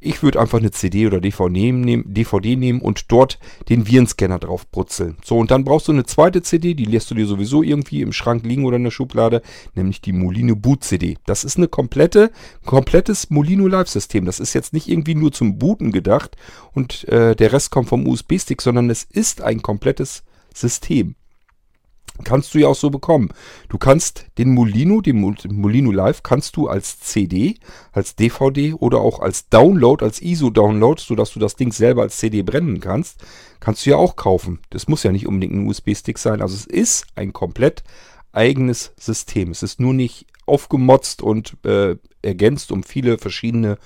Ich 0.06 0.22
würde 0.22 0.38
einfach 0.38 0.58
eine 0.58 0.70
CD 0.70 1.06
oder 1.06 1.18
DVD 1.18 2.56
nehmen, 2.56 2.80
und 2.82 3.10
dort 3.10 3.38
den 3.70 3.88
Virenscanner 3.88 4.38
drauf 4.38 4.66
brutzeln. 4.70 5.16
So, 5.24 5.38
und 5.38 5.50
dann 5.50 5.64
brauchst 5.64 5.88
du 5.88 5.92
eine 5.92 6.04
zweite 6.04 6.42
CD, 6.42 6.74
die 6.74 6.84
lässt 6.84 7.10
du 7.10 7.14
dir 7.14 7.26
sowieso 7.26 7.62
irgendwie 7.62 8.02
im 8.02 8.12
Schrank 8.12 8.44
liegen 8.44 8.66
oder 8.66 8.76
in 8.76 8.84
der 8.84 8.90
Schublade, 8.90 9.40
nämlich 9.74 10.02
die 10.02 10.12
Molino 10.12 10.56
Boot 10.56 10.84
CD. 10.84 11.16
Das 11.24 11.42
ist 11.42 11.56
eine 11.56 11.68
komplette, 11.68 12.30
komplettes 12.66 13.30
Molino 13.30 13.66
Live-System. 13.66 14.26
Das 14.26 14.40
ist 14.40 14.52
jetzt 14.52 14.74
nicht 14.74 14.88
irgendwie 14.88 15.14
nur 15.14 15.32
zum 15.32 15.58
Booten 15.58 15.90
gedacht 15.90 16.36
und 16.72 17.08
äh, 17.08 17.34
der 17.34 17.52
Rest 17.54 17.70
kommt 17.70 17.88
vom 17.88 18.06
USB-Stick, 18.06 18.60
sondern 18.60 18.90
es 18.90 19.04
ist 19.04 19.40
ein 19.40 19.62
komplettes 19.62 20.22
System. 20.52 21.14
Kannst 22.22 22.54
du 22.54 22.58
ja 22.58 22.68
auch 22.68 22.76
so 22.76 22.90
bekommen. 22.90 23.30
Du 23.68 23.76
kannst 23.76 24.26
den 24.38 24.54
Molino, 24.54 25.00
den 25.00 25.18
Molino 25.18 25.90
Live, 25.90 26.22
kannst 26.22 26.56
du 26.56 26.68
als 26.68 27.00
CD, 27.00 27.56
als 27.90 28.14
DVD 28.14 28.72
oder 28.74 29.00
auch 29.00 29.18
als 29.18 29.48
Download, 29.48 30.04
als 30.04 30.22
ISO-Download, 30.22 31.00
sodass 31.00 31.32
du 31.32 31.40
das 31.40 31.56
Ding 31.56 31.72
selber 31.72 32.02
als 32.02 32.18
CD 32.18 32.42
brennen 32.42 32.78
kannst, 32.80 33.24
kannst 33.58 33.84
du 33.84 33.90
ja 33.90 33.96
auch 33.96 34.14
kaufen. 34.14 34.60
Das 34.70 34.86
muss 34.86 35.02
ja 35.02 35.10
nicht 35.10 35.26
unbedingt 35.26 35.54
ein 35.54 35.66
USB-Stick 35.66 36.18
sein. 36.18 36.40
Also 36.40 36.54
es 36.54 36.66
ist 36.66 37.06
ein 37.16 37.32
komplett 37.32 37.82
eigenes 38.30 38.92
System. 38.96 39.50
Es 39.50 39.64
ist 39.64 39.80
nur 39.80 39.92
nicht 39.92 40.26
aufgemotzt 40.46 41.20
und 41.20 41.56
äh, 41.64 41.96
ergänzt 42.22 42.70
um 42.70 42.84
viele 42.84 43.18
verschiedene 43.18 43.76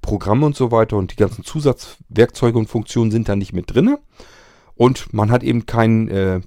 Programme 0.00 0.46
und 0.46 0.56
so 0.56 0.70
weiter 0.72 0.96
und 0.96 1.12
die 1.12 1.16
ganzen 1.16 1.44
Zusatzwerkzeuge 1.44 2.58
und 2.58 2.68
Funktionen 2.68 3.10
sind 3.10 3.28
da 3.28 3.36
nicht 3.36 3.52
mit 3.52 3.72
drinne. 3.72 3.98
Und 4.74 5.12
man 5.12 5.30
hat 5.30 5.42
eben 5.42 5.66
keinen 5.66 6.08
äh, 6.08 6.40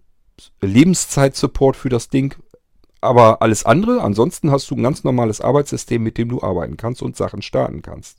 Lebenszeit-Support 0.62 1.76
für 1.76 1.90
das 1.90 2.10
Ding. 2.10 2.36
Aber 3.02 3.42
alles 3.42 3.66
andere, 3.66 4.02
ansonsten 4.02 4.52
hast 4.52 4.70
du 4.70 4.76
ein 4.76 4.84
ganz 4.84 5.04
normales 5.04 5.42
Arbeitssystem, 5.42 6.02
mit 6.04 6.18
dem 6.18 6.30
du 6.30 6.42
arbeiten 6.42 6.78
kannst 6.78 7.02
und 7.02 7.18
Sachen 7.18 7.42
starten 7.42 7.82
kannst. 7.82 8.18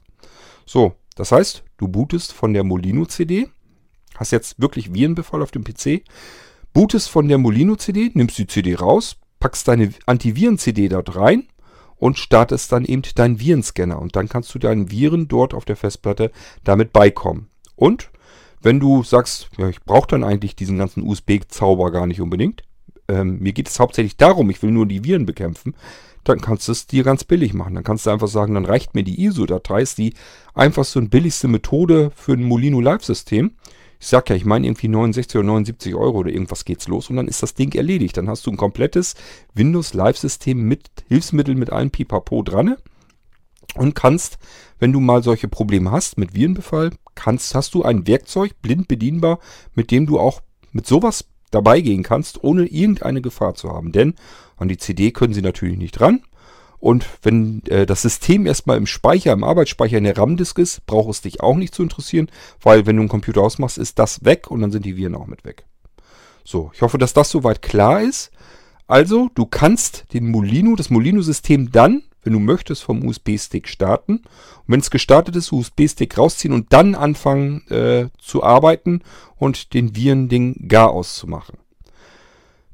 So, 0.66 0.94
das 1.16 1.32
heißt, 1.32 1.62
du 1.76 1.88
bootest 1.88 2.32
von 2.32 2.52
der 2.52 2.64
Molino 2.64 3.04
CD, 3.06 3.48
hast 4.16 4.32
jetzt 4.32 4.60
wirklich 4.60 4.92
Virenbefall 4.92 5.42
auf 5.42 5.50
dem 5.50 5.64
PC, 5.64 6.02
bootest 6.72 7.10
von 7.10 7.28
der 7.28 7.38
Molino 7.38 7.76
CD, 7.76 8.10
nimmst 8.14 8.38
die 8.38 8.46
CD 8.46 8.74
raus, 8.74 9.16
packst 9.38 9.68
deine 9.68 9.92
Antiviren-CD 10.06 10.88
dort 10.88 11.16
rein 11.16 11.48
und 11.96 12.18
startest 12.18 12.72
dann 12.72 12.84
eben 12.84 13.02
deinen 13.14 13.40
Virenscanner. 13.40 14.00
Und 14.00 14.16
dann 14.16 14.28
kannst 14.28 14.54
du 14.54 14.58
deinen 14.58 14.90
Viren 14.90 15.28
dort 15.28 15.54
auf 15.54 15.64
der 15.64 15.76
Festplatte 15.76 16.30
damit 16.64 16.92
beikommen. 16.92 17.48
Und 17.76 18.10
wenn 18.62 18.80
du 18.80 19.02
sagst, 19.02 19.48
ja, 19.58 19.68
ich 19.68 19.82
brauche 19.82 20.06
dann 20.08 20.24
eigentlich 20.24 20.56
diesen 20.56 20.78
ganzen 20.78 21.02
USB-Zauber 21.02 21.90
gar 21.90 22.06
nicht 22.06 22.20
unbedingt, 22.20 22.62
ähm, 23.08 23.38
mir 23.40 23.52
geht 23.52 23.68
es 23.68 23.80
hauptsächlich 23.80 24.16
darum, 24.16 24.50
ich 24.50 24.62
will 24.62 24.70
nur 24.70 24.86
die 24.86 25.04
Viren 25.04 25.26
bekämpfen, 25.26 25.74
dann 26.24 26.40
kannst 26.40 26.68
du 26.68 26.72
es 26.72 26.86
dir 26.86 27.02
ganz 27.02 27.24
billig 27.24 27.52
machen. 27.52 27.74
Dann 27.74 27.84
kannst 27.84 28.06
du 28.06 28.10
einfach 28.10 28.28
sagen, 28.28 28.54
dann 28.54 28.64
reicht 28.64 28.94
mir 28.94 29.02
die 29.02 29.24
ISO-Datei, 29.24 29.82
ist 29.82 29.98
die 29.98 30.14
einfachste 30.54 31.00
und 31.00 31.10
billigste 31.10 31.48
Methode 31.48 32.12
für 32.14 32.32
ein 32.34 32.44
Molino 32.44 32.80
Live-System. 32.80 33.52
Ich 33.98 34.06
sag 34.06 34.30
ja, 34.30 34.36
ich 34.36 34.44
meine 34.44 34.66
irgendwie 34.66 34.88
69 34.88 35.38
oder 35.38 35.46
79 35.46 35.94
Euro 35.94 36.18
oder 36.18 36.30
irgendwas 36.30 36.64
geht's 36.64 36.88
los 36.88 37.10
und 37.10 37.16
dann 37.16 37.28
ist 37.28 37.42
das 37.42 37.54
Ding 37.54 37.72
erledigt. 37.74 38.16
Dann 38.16 38.28
hast 38.28 38.46
du 38.46 38.50
ein 38.50 38.56
komplettes 38.56 39.14
Windows 39.54 39.94
Live-System 39.94 40.60
mit 40.60 40.88
Hilfsmitteln 41.08 41.58
mit 41.58 41.70
allen 41.70 41.90
Pipapo 41.90 42.42
dran 42.42 42.76
und 43.74 43.94
kannst, 43.94 44.38
wenn 44.78 44.92
du 44.92 45.00
mal 45.00 45.22
solche 45.22 45.48
Probleme 45.48 45.90
hast 45.90 46.18
mit 46.18 46.34
Virenbefall, 46.34 46.90
kannst, 47.14 47.54
hast 47.54 47.74
du 47.74 47.82
ein 47.82 48.06
Werkzeug 48.06 48.60
blind 48.60 48.88
bedienbar, 48.88 49.38
mit 49.74 49.90
dem 49.90 50.06
du 50.06 50.18
auch 50.18 50.42
mit 50.72 50.86
sowas 50.86 51.24
dabei 51.50 51.80
gehen 51.80 52.02
kannst, 52.02 52.42
ohne 52.42 52.66
irgendeine 52.66 53.22
Gefahr 53.22 53.54
zu 53.54 53.70
haben. 53.70 53.92
Denn 53.92 54.14
an 54.56 54.68
die 54.68 54.78
CD 54.78 55.10
können 55.10 55.34
sie 55.34 55.42
natürlich 55.42 55.78
nicht 55.78 56.00
ran. 56.00 56.22
Und 56.78 57.06
wenn 57.22 57.62
äh, 57.66 57.86
das 57.86 58.02
System 58.02 58.44
erstmal 58.44 58.76
im 58.76 58.86
Speicher, 58.86 59.32
im 59.32 59.44
Arbeitsspeicher 59.44 59.98
in 59.98 60.04
der 60.04 60.18
RAM-Disk 60.18 60.58
ist, 60.58 60.84
braucht 60.86 61.10
es 61.10 61.20
dich 61.20 61.40
auch 61.40 61.54
nicht 61.54 61.74
zu 61.74 61.82
interessieren, 61.82 62.28
weil 62.60 62.86
wenn 62.86 62.96
du 62.96 63.02
einen 63.02 63.08
Computer 63.08 63.42
ausmachst, 63.42 63.78
ist 63.78 64.00
das 64.00 64.24
weg 64.24 64.50
und 64.50 64.60
dann 64.62 64.72
sind 64.72 64.84
die 64.84 64.96
Viren 64.96 65.14
auch 65.14 65.28
mit 65.28 65.44
weg. 65.44 65.64
So, 66.44 66.72
ich 66.74 66.82
hoffe, 66.82 66.98
dass 66.98 67.12
das 67.12 67.30
soweit 67.30 67.62
klar 67.62 68.02
ist. 68.02 68.32
Also, 68.88 69.30
du 69.36 69.46
kannst 69.46 70.12
den 70.12 70.28
Molino, 70.28 70.74
das 70.74 70.90
Molino-System 70.90 71.70
dann 71.70 72.02
wenn 72.22 72.32
du 72.32 72.38
möchtest, 72.38 72.82
vom 72.82 73.04
USB-Stick 73.04 73.68
starten. 73.68 74.16
Und 74.16 74.24
wenn 74.66 74.80
es 74.80 74.90
gestartet 74.90 75.36
ist, 75.36 75.52
USB-Stick 75.52 76.16
rausziehen 76.16 76.54
und 76.54 76.72
dann 76.72 76.94
anfangen 76.94 77.66
äh, 77.68 78.08
zu 78.18 78.42
arbeiten 78.42 79.02
und 79.36 79.74
den 79.74 79.96
Viren-Ding 79.96 80.68
gar 80.68 80.90
auszumachen. 80.90 81.58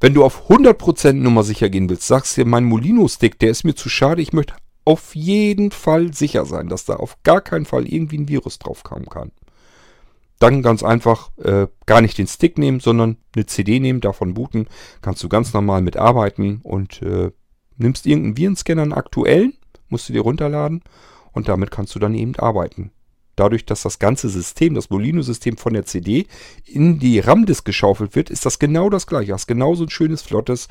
Wenn 0.01 0.15
du 0.15 0.25
auf 0.25 0.49
100% 0.49 1.15
Nummer 1.15 1.43
sicher 1.43 1.69
gehen 1.71 1.89
willst, 1.89 2.07
sagst 2.07 2.37
du 2.37 2.45
dir, 2.45 2.49
mein 2.49 2.65
Molino-Stick, 2.65 3.39
der 3.39 3.51
ist 3.51 3.65
mir 3.65 3.75
zu 3.75 3.89
schade, 3.89 4.23
ich 4.23 4.33
möchte 4.33 4.55
auf 4.85 5.15
jeden 5.15 5.71
Fall 5.71 6.15
sicher 6.15 6.47
sein, 6.47 6.69
dass 6.69 6.85
da 6.85 6.97
auf 6.97 7.23
gar 7.23 7.41
keinen 7.41 7.67
Fall 7.67 7.87
irgendwie 7.87 8.19
ein 8.19 8.29
Virus 8.29 8.59
drauf 8.59 8.85
kommen 8.85 9.07
kann. 9.07 9.33
Dann 10.39 10.63
ganz 10.63 10.85
einfach 10.85 11.31
äh, 11.39 11.67
gar 11.85 12.01
nicht 12.01 12.17
den 12.17 12.29
Stick 12.29 12.59
nehmen, 12.59 12.79
sondern 12.79 13.17
eine 13.35 13.47
CD 13.47 13.81
nehmen, 13.81 14.01
davon 14.01 14.35
booten. 14.35 14.69
Kannst 15.03 15.23
du 15.23 15.29
ganz 15.29 15.53
normal 15.53 15.83
mitarbeiten 15.83 16.61
und 16.63 17.03
äh, 17.03 17.33
nimmst 17.79 18.07
irgendeinen 18.07 18.37
Virenscanner, 18.37 18.83
einen 18.83 18.93
aktuellen, 18.93 19.55
musst 19.89 20.09
du 20.09 20.13
dir 20.13 20.23
runterladen 20.23 20.83
und 21.33 21.49
damit 21.49 21.71
kannst 21.71 21.95
du 21.95 21.99
dann 21.99 22.15
eben 22.15 22.37
arbeiten. 22.37 22.91
Dadurch, 23.37 23.65
dass 23.65 23.83
das 23.83 24.01
ganze 24.01 24.29
System, 24.29 24.75
das 24.75 24.91
Molino-System 24.91 25.57
von 25.57 25.73
der 25.73 25.87
CD 25.87 26.27
in 26.65 26.99
die 26.99 27.21
RAM-Disk 27.21 27.65
geschaufelt 27.65 28.17
wird, 28.17 28.31
ist 28.31 28.45
das 28.45 28.59
genau 28.59 28.91
das 28.91 29.07
gleiche. 29.07 29.33
Hast 29.33 29.47
genauso 29.47 29.85
ein 29.85 29.91
schönes, 29.91 30.23
flottes 30.23 30.69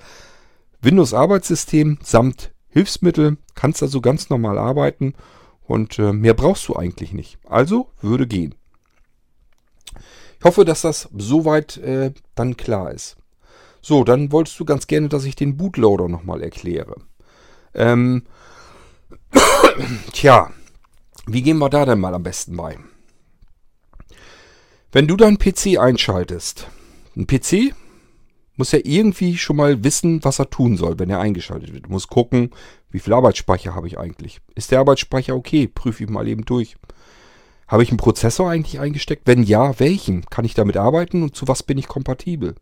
Windows-Arbeitssystem 0.81 1.99
samt 2.03 2.51
Hilfsmittel, 2.67 3.37
kannst 3.55 3.81
also 3.81 4.01
ganz 4.01 4.29
normal 4.29 4.57
arbeiten 4.57 5.13
und 5.63 5.97
äh, 5.99 6.13
mehr 6.13 6.33
brauchst 6.33 6.67
du 6.67 6.75
eigentlich 6.75 7.13
nicht. 7.13 7.39
Also 7.45 7.89
würde 8.01 8.27
gehen. 8.27 8.55
Ich 10.39 10.45
hoffe, 10.45 10.65
dass 10.65 10.81
das 10.81 11.09
soweit 11.17 11.77
äh, 11.77 12.11
dann 12.35 12.57
klar 12.57 12.91
ist. 12.91 13.16
So, 13.87 14.03
dann 14.03 14.33
wolltest 14.33 14.59
du 14.59 14.65
ganz 14.65 14.87
gerne, 14.87 15.07
dass 15.07 15.23
ich 15.23 15.37
den 15.37 15.55
Bootloader 15.55 16.09
nochmal 16.09 16.43
erkläre. 16.43 16.97
Ähm, 17.73 18.23
tja, 20.11 20.51
wie 21.25 21.41
gehen 21.41 21.57
wir 21.59 21.69
da 21.69 21.85
denn 21.85 22.01
mal 22.01 22.13
am 22.13 22.21
besten 22.21 22.57
bei? 22.57 22.77
Wenn 24.91 25.07
du 25.07 25.15
deinen 25.15 25.37
PC 25.37 25.79
einschaltest, 25.79 26.67
ein 27.15 27.27
PC 27.27 27.73
muss 28.57 28.73
ja 28.73 28.79
irgendwie 28.83 29.37
schon 29.37 29.55
mal 29.55 29.81
wissen, 29.85 30.21
was 30.21 30.39
er 30.39 30.49
tun 30.49 30.75
soll, 30.75 30.99
wenn 30.99 31.09
er 31.09 31.21
eingeschaltet 31.21 31.71
wird. 31.71 31.85
Du 31.85 31.91
musst 31.91 32.09
gucken, 32.09 32.49
wie 32.89 32.99
viel 32.99 33.13
Arbeitsspeicher 33.13 33.73
habe 33.73 33.87
ich 33.87 33.97
eigentlich. 33.97 34.41
Ist 34.53 34.71
der 34.71 34.79
Arbeitsspeicher 34.79 35.33
okay? 35.33 35.65
Prüfe 35.65 36.03
ich 36.03 36.09
mal 36.09 36.27
eben 36.27 36.43
durch. 36.43 36.75
Habe 37.69 37.83
ich 37.83 37.89
einen 37.89 37.99
Prozessor 37.99 38.51
eigentlich 38.51 38.81
eingesteckt? 38.81 39.27
Wenn 39.27 39.43
ja, 39.43 39.79
welchen? 39.79 40.25
Kann 40.25 40.43
ich 40.43 40.55
damit 40.55 40.75
arbeiten 40.75 41.23
und 41.23 41.37
zu 41.37 41.47
was 41.47 41.63
bin 41.63 41.77
ich 41.77 41.87
kompatibel? 41.87 42.55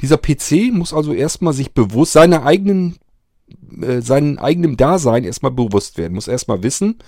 Dieser 0.00 0.18
PC 0.18 0.72
muss 0.72 0.92
also 0.92 1.12
erstmal 1.12 1.52
sich 1.52 1.72
bewusst, 1.72 2.12
seiner 2.12 2.44
eigenen, 2.44 2.96
äh, 3.80 4.00
seinem 4.00 4.38
eigenen 4.38 4.76
Dasein 4.76 5.24
erstmal 5.24 5.52
bewusst 5.52 5.98
werden, 5.98 6.14
muss 6.14 6.28
erstmal 6.28 6.62
wissen, 6.62 6.98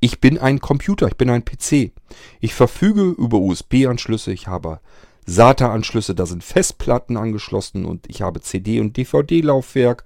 ich 0.00 0.20
bin 0.20 0.38
ein 0.38 0.60
Computer, 0.60 1.06
ich 1.06 1.16
bin 1.16 1.30
ein 1.30 1.44
PC. 1.44 1.92
Ich 2.40 2.52
verfüge 2.52 3.14
über 3.16 3.38
USB-Anschlüsse, 3.38 4.32
ich 4.32 4.48
habe 4.48 4.80
SATA-Anschlüsse, 5.26 6.14
da 6.14 6.26
sind 6.26 6.44
Festplatten 6.44 7.16
angeschlossen 7.16 7.86
und 7.86 8.08
ich 8.08 8.20
habe 8.20 8.40
CD- 8.40 8.80
und 8.80 8.96
DVD-Laufwerk. 8.96 10.04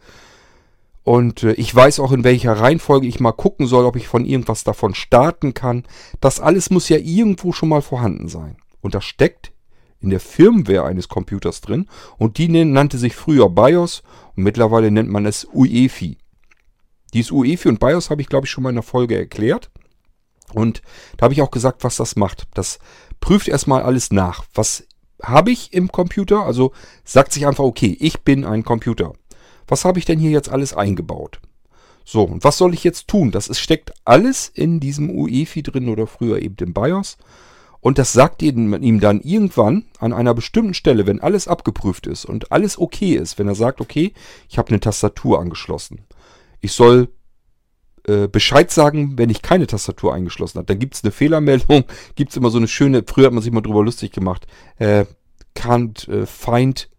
Und 1.02 1.42
äh, 1.42 1.52
ich 1.54 1.74
weiß 1.74 2.00
auch, 2.00 2.12
in 2.12 2.22
welcher 2.22 2.52
Reihenfolge 2.52 3.06
ich 3.06 3.18
mal 3.18 3.32
gucken 3.32 3.66
soll, 3.66 3.86
ob 3.86 3.96
ich 3.96 4.06
von 4.06 4.24
irgendwas 4.24 4.62
davon 4.62 4.94
starten 4.94 5.54
kann. 5.54 5.84
Das 6.20 6.38
alles 6.38 6.70
muss 6.70 6.88
ja 6.88 6.98
irgendwo 6.98 7.52
schon 7.52 7.70
mal 7.70 7.82
vorhanden 7.82 8.28
sein. 8.28 8.56
Und 8.80 8.94
das 8.94 9.04
steckt 9.04 9.52
in 10.00 10.10
der 10.10 10.20
Firmware 10.20 10.84
eines 10.84 11.08
Computers 11.08 11.60
drin 11.60 11.88
und 12.16 12.38
die 12.38 12.48
nannte 12.48 12.98
sich 12.98 13.16
früher 13.16 13.48
BIOS 13.48 14.02
und 14.36 14.44
mittlerweile 14.44 14.90
nennt 14.90 15.10
man 15.10 15.26
es 15.26 15.46
UEFI. 15.52 16.18
Dieses 17.14 17.30
UEFI 17.30 17.68
und 17.68 17.80
BIOS 17.80 18.10
habe 18.10 18.22
ich 18.22 18.28
glaube 18.28 18.46
ich 18.46 18.50
schon 18.50 18.62
mal 18.62 18.70
in 18.70 18.76
der 18.76 18.82
Folge 18.82 19.16
erklärt 19.16 19.70
und 20.54 20.82
da 21.16 21.24
habe 21.24 21.34
ich 21.34 21.42
auch 21.42 21.50
gesagt, 21.50 21.84
was 21.84 21.96
das 21.96 22.16
macht. 22.16 22.46
Das 22.54 22.78
prüft 23.20 23.48
erstmal 23.48 23.82
alles 23.82 24.10
nach. 24.10 24.44
Was 24.54 24.86
habe 25.22 25.50
ich 25.50 25.72
im 25.72 25.90
Computer? 25.90 26.44
Also 26.44 26.72
sagt 27.04 27.32
sich 27.32 27.46
einfach, 27.46 27.64
okay, 27.64 27.96
ich 28.00 28.20
bin 28.22 28.44
ein 28.44 28.64
Computer. 28.64 29.12
Was 29.66 29.84
habe 29.84 29.98
ich 29.98 30.04
denn 30.04 30.18
hier 30.18 30.30
jetzt 30.30 30.48
alles 30.48 30.72
eingebaut? 30.74 31.40
So, 32.04 32.22
und 32.22 32.42
was 32.42 32.56
soll 32.56 32.72
ich 32.72 32.84
jetzt 32.84 33.08
tun? 33.08 33.30
Das 33.30 33.48
ist, 33.48 33.58
steckt 33.58 33.92
alles 34.06 34.48
in 34.48 34.80
diesem 34.80 35.10
UEFI 35.10 35.62
drin 35.62 35.90
oder 35.90 36.06
früher 36.06 36.40
eben 36.40 36.56
im 36.60 36.72
BIOS. 36.72 37.18
Und 37.88 37.96
das 37.96 38.12
sagt 38.12 38.42
ihm 38.42 39.00
dann 39.00 39.22
irgendwann 39.22 39.86
an 39.98 40.12
einer 40.12 40.34
bestimmten 40.34 40.74
Stelle, 40.74 41.06
wenn 41.06 41.22
alles 41.22 41.48
abgeprüft 41.48 42.06
ist 42.06 42.26
und 42.26 42.52
alles 42.52 42.78
okay 42.78 43.14
ist, 43.14 43.38
wenn 43.38 43.48
er 43.48 43.54
sagt, 43.54 43.80
okay, 43.80 44.12
ich 44.50 44.58
habe 44.58 44.68
eine 44.68 44.80
Tastatur 44.80 45.40
angeschlossen. 45.40 46.02
Ich 46.60 46.72
soll 46.72 47.08
äh, 48.06 48.28
Bescheid 48.28 48.70
sagen, 48.70 49.16
wenn 49.16 49.30
ich 49.30 49.40
keine 49.40 49.66
Tastatur 49.66 50.12
eingeschlossen 50.12 50.58
habe. 50.58 50.66
Dann 50.66 50.78
gibt 50.78 50.96
es 50.96 51.02
eine 51.02 51.12
Fehlermeldung, 51.12 51.84
gibt 52.14 52.32
es 52.32 52.36
immer 52.36 52.50
so 52.50 52.58
eine 52.58 52.68
schöne, 52.68 53.04
früher 53.06 53.24
hat 53.24 53.32
man 53.32 53.42
sich 53.42 53.52
mal 53.52 53.62
drüber 53.62 53.82
lustig 53.82 54.12
gemacht, 54.12 54.46
äh, 54.76 55.06
can't 55.56 56.10
äh, 56.10 56.26
find 56.26 56.90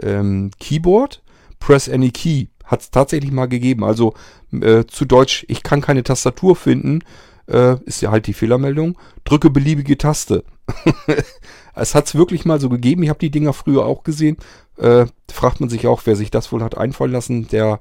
ähm, 0.00 0.52
Keyboard, 0.60 1.20
press 1.58 1.88
any 1.88 2.12
key. 2.12 2.46
Hat 2.62 2.82
es 2.82 2.92
tatsächlich 2.92 3.32
mal 3.32 3.46
gegeben. 3.46 3.82
Also 3.82 4.14
äh, 4.52 4.84
zu 4.84 5.04
Deutsch, 5.04 5.44
ich 5.48 5.64
kann 5.64 5.80
keine 5.80 6.04
Tastatur 6.04 6.54
finden, 6.54 7.00
äh, 7.48 7.76
ist 7.84 8.00
ja 8.00 8.10
halt 8.10 8.26
die 8.26 8.34
Fehlermeldung, 8.34 8.98
drücke 9.24 9.50
beliebige 9.50 9.98
Taste. 9.98 10.44
es 11.74 11.94
hat 11.94 12.06
es 12.06 12.14
wirklich 12.14 12.44
mal 12.44 12.60
so 12.60 12.68
gegeben, 12.68 13.02
ich 13.02 13.08
habe 13.08 13.18
die 13.18 13.30
Dinger 13.30 13.52
früher 13.52 13.84
auch 13.84 14.04
gesehen. 14.04 14.36
Äh, 14.76 15.06
fragt 15.30 15.60
man 15.60 15.68
sich 15.68 15.86
auch, 15.86 16.02
wer 16.04 16.16
sich 16.16 16.30
das 16.30 16.52
wohl 16.52 16.62
hat 16.62 16.76
einfallen 16.76 17.12
lassen, 17.12 17.48
der 17.48 17.80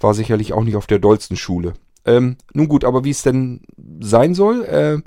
war 0.00 0.14
sicherlich 0.14 0.52
auch 0.52 0.62
nicht 0.62 0.76
auf 0.76 0.86
der 0.86 0.98
dollsten 0.98 1.36
Schule. 1.36 1.74
Ähm, 2.04 2.36
nun 2.52 2.68
gut, 2.68 2.84
aber 2.84 3.04
wie 3.04 3.10
es 3.10 3.22
denn 3.22 3.60
sein 4.00 4.34
soll, 4.34 4.64
äh, 4.64 4.98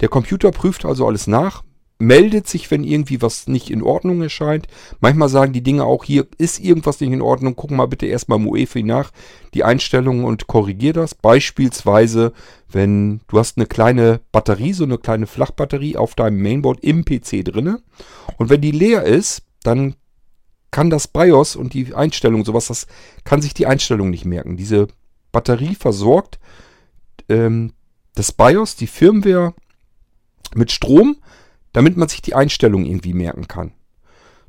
der 0.00 0.08
Computer 0.08 0.50
prüft 0.50 0.84
also 0.84 1.06
alles 1.06 1.26
nach, 1.26 1.62
meldet 2.00 2.48
sich, 2.48 2.70
wenn 2.70 2.82
irgendwie 2.82 3.20
was 3.20 3.46
nicht 3.46 3.70
in 3.70 3.82
Ordnung 3.82 4.22
erscheint. 4.22 4.66
Manchmal 5.00 5.28
sagen 5.28 5.52
die 5.52 5.62
Dinge 5.62 5.84
auch, 5.84 6.02
hier 6.02 6.26
ist 6.38 6.58
irgendwas 6.58 7.00
nicht 7.00 7.12
in 7.12 7.20
Ordnung, 7.20 7.54
guck 7.54 7.70
mal 7.70 7.86
bitte 7.86 8.06
erstmal 8.06 8.38
im 8.38 8.48
UEFI 8.48 8.82
nach, 8.82 9.10
die 9.52 9.64
Einstellungen 9.64 10.24
und 10.24 10.46
korrigier 10.46 10.94
das. 10.94 11.14
Beispielsweise, 11.14 12.32
wenn 12.68 13.20
du 13.28 13.38
hast 13.38 13.58
eine 13.58 13.66
kleine 13.66 14.20
Batterie, 14.32 14.72
so 14.72 14.84
eine 14.84 14.96
kleine 14.96 15.26
Flachbatterie 15.26 15.96
auf 15.96 16.14
deinem 16.14 16.40
Mainboard 16.40 16.82
im 16.82 17.04
PC 17.04 17.44
drinne 17.44 17.82
und 18.38 18.48
wenn 18.48 18.62
die 18.62 18.72
leer 18.72 19.04
ist, 19.04 19.42
dann 19.62 19.94
kann 20.70 20.88
das 20.88 21.06
BIOS 21.06 21.54
und 21.56 21.74
die 21.74 21.94
Einstellung, 21.94 22.44
sowas, 22.44 22.68
das 22.68 22.86
kann 23.24 23.42
sich 23.42 23.52
die 23.52 23.66
Einstellung 23.66 24.08
nicht 24.08 24.24
merken. 24.24 24.56
Diese 24.56 24.88
Batterie 25.32 25.74
versorgt 25.74 26.38
ähm, 27.28 27.72
das 28.14 28.32
BIOS, 28.32 28.76
die 28.76 28.86
Firmware 28.86 29.52
mit 30.54 30.72
Strom, 30.72 31.16
damit 31.72 31.96
man 31.96 32.08
sich 32.08 32.22
die 32.22 32.34
Einstellung 32.34 32.84
irgendwie 32.84 33.14
merken 33.14 33.48
kann. 33.48 33.72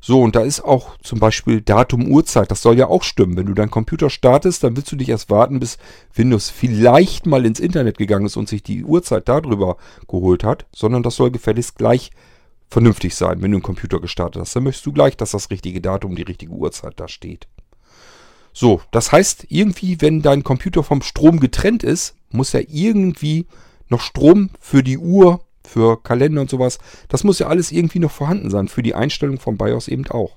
So, 0.04 0.20
und 0.20 0.34
da 0.34 0.40
ist 0.40 0.64
auch 0.64 0.98
zum 0.98 1.20
Beispiel 1.20 1.60
Datum, 1.60 2.08
Uhrzeit, 2.08 2.50
das 2.50 2.60
soll 2.60 2.76
ja 2.76 2.88
auch 2.88 3.04
stimmen. 3.04 3.36
Wenn 3.36 3.46
du 3.46 3.54
deinen 3.54 3.70
Computer 3.70 4.10
startest, 4.10 4.64
dann 4.64 4.76
willst 4.76 4.90
du 4.90 4.96
nicht 4.96 5.08
erst 5.08 5.30
warten, 5.30 5.60
bis 5.60 5.78
Windows 6.12 6.50
vielleicht 6.50 7.24
mal 7.26 7.46
ins 7.46 7.60
Internet 7.60 7.98
gegangen 7.98 8.26
ist 8.26 8.36
und 8.36 8.48
sich 8.48 8.64
die 8.64 8.84
Uhrzeit 8.84 9.28
darüber 9.28 9.76
geholt 10.08 10.42
hat, 10.42 10.66
sondern 10.74 11.04
das 11.04 11.14
soll 11.14 11.30
gefälligst 11.30 11.76
gleich 11.76 12.10
vernünftig 12.68 13.14
sein, 13.14 13.42
wenn 13.42 13.52
du 13.52 13.58
einen 13.58 13.62
Computer 13.62 14.00
gestartet 14.00 14.42
hast. 14.42 14.56
Dann 14.56 14.64
möchtest 14.64 14.86
du 14.86 14.92
gleich, 14.92 15.16
dass 15.16 15.30
das 15.30 15.50
richtige 15.50 15.80
Datum, 15.80 16.16
die 16.16 16.22
richtige 16.22 16.52
Uhrzeit 16.52 16.98
da 16.98 17.06
steht. 17.06 17.46
So, 18.52 18.80
das 18.90 19.12
heißt, 19.12 19.46
irgendwie, 19.50 20.00
wenn 20.00 20.20
dein 20.20 20.42
Computer 20.42 20.82
vom 20.82 21.02
Strom 21.02 21.38
getrennt 21.38 21.84
ist, 21.84 22.16
muss 22.30 22.54
er 22.54 22.68
irgendwie 22.68 23.46
noch 23.88 24.00
Strom 24.00 24.50
für 24.58 24.82
die 24.82 24.98
Uhr 24.98 25.44
für 25.66 26.02
Kalender 26.02 26.40
und 26.40 26.50
sowas. 26.50 26.78
Das 27.08 27.24
muss 27.24 27.38
ja 27.38 27.48
alles 27.48 27.72
irgendwie 27.72 27.98
noch 27.98 28.10
vorhanden 28.10 28.50
sein. 28.50 28.68
Für 28.68 28.82
die 28.82 28.94
Einstellung 28.94 29.38
vom 29.38 29.56
BIOS 29.56 29.88
eben 29.88 30.06
auch. 30.08 30.36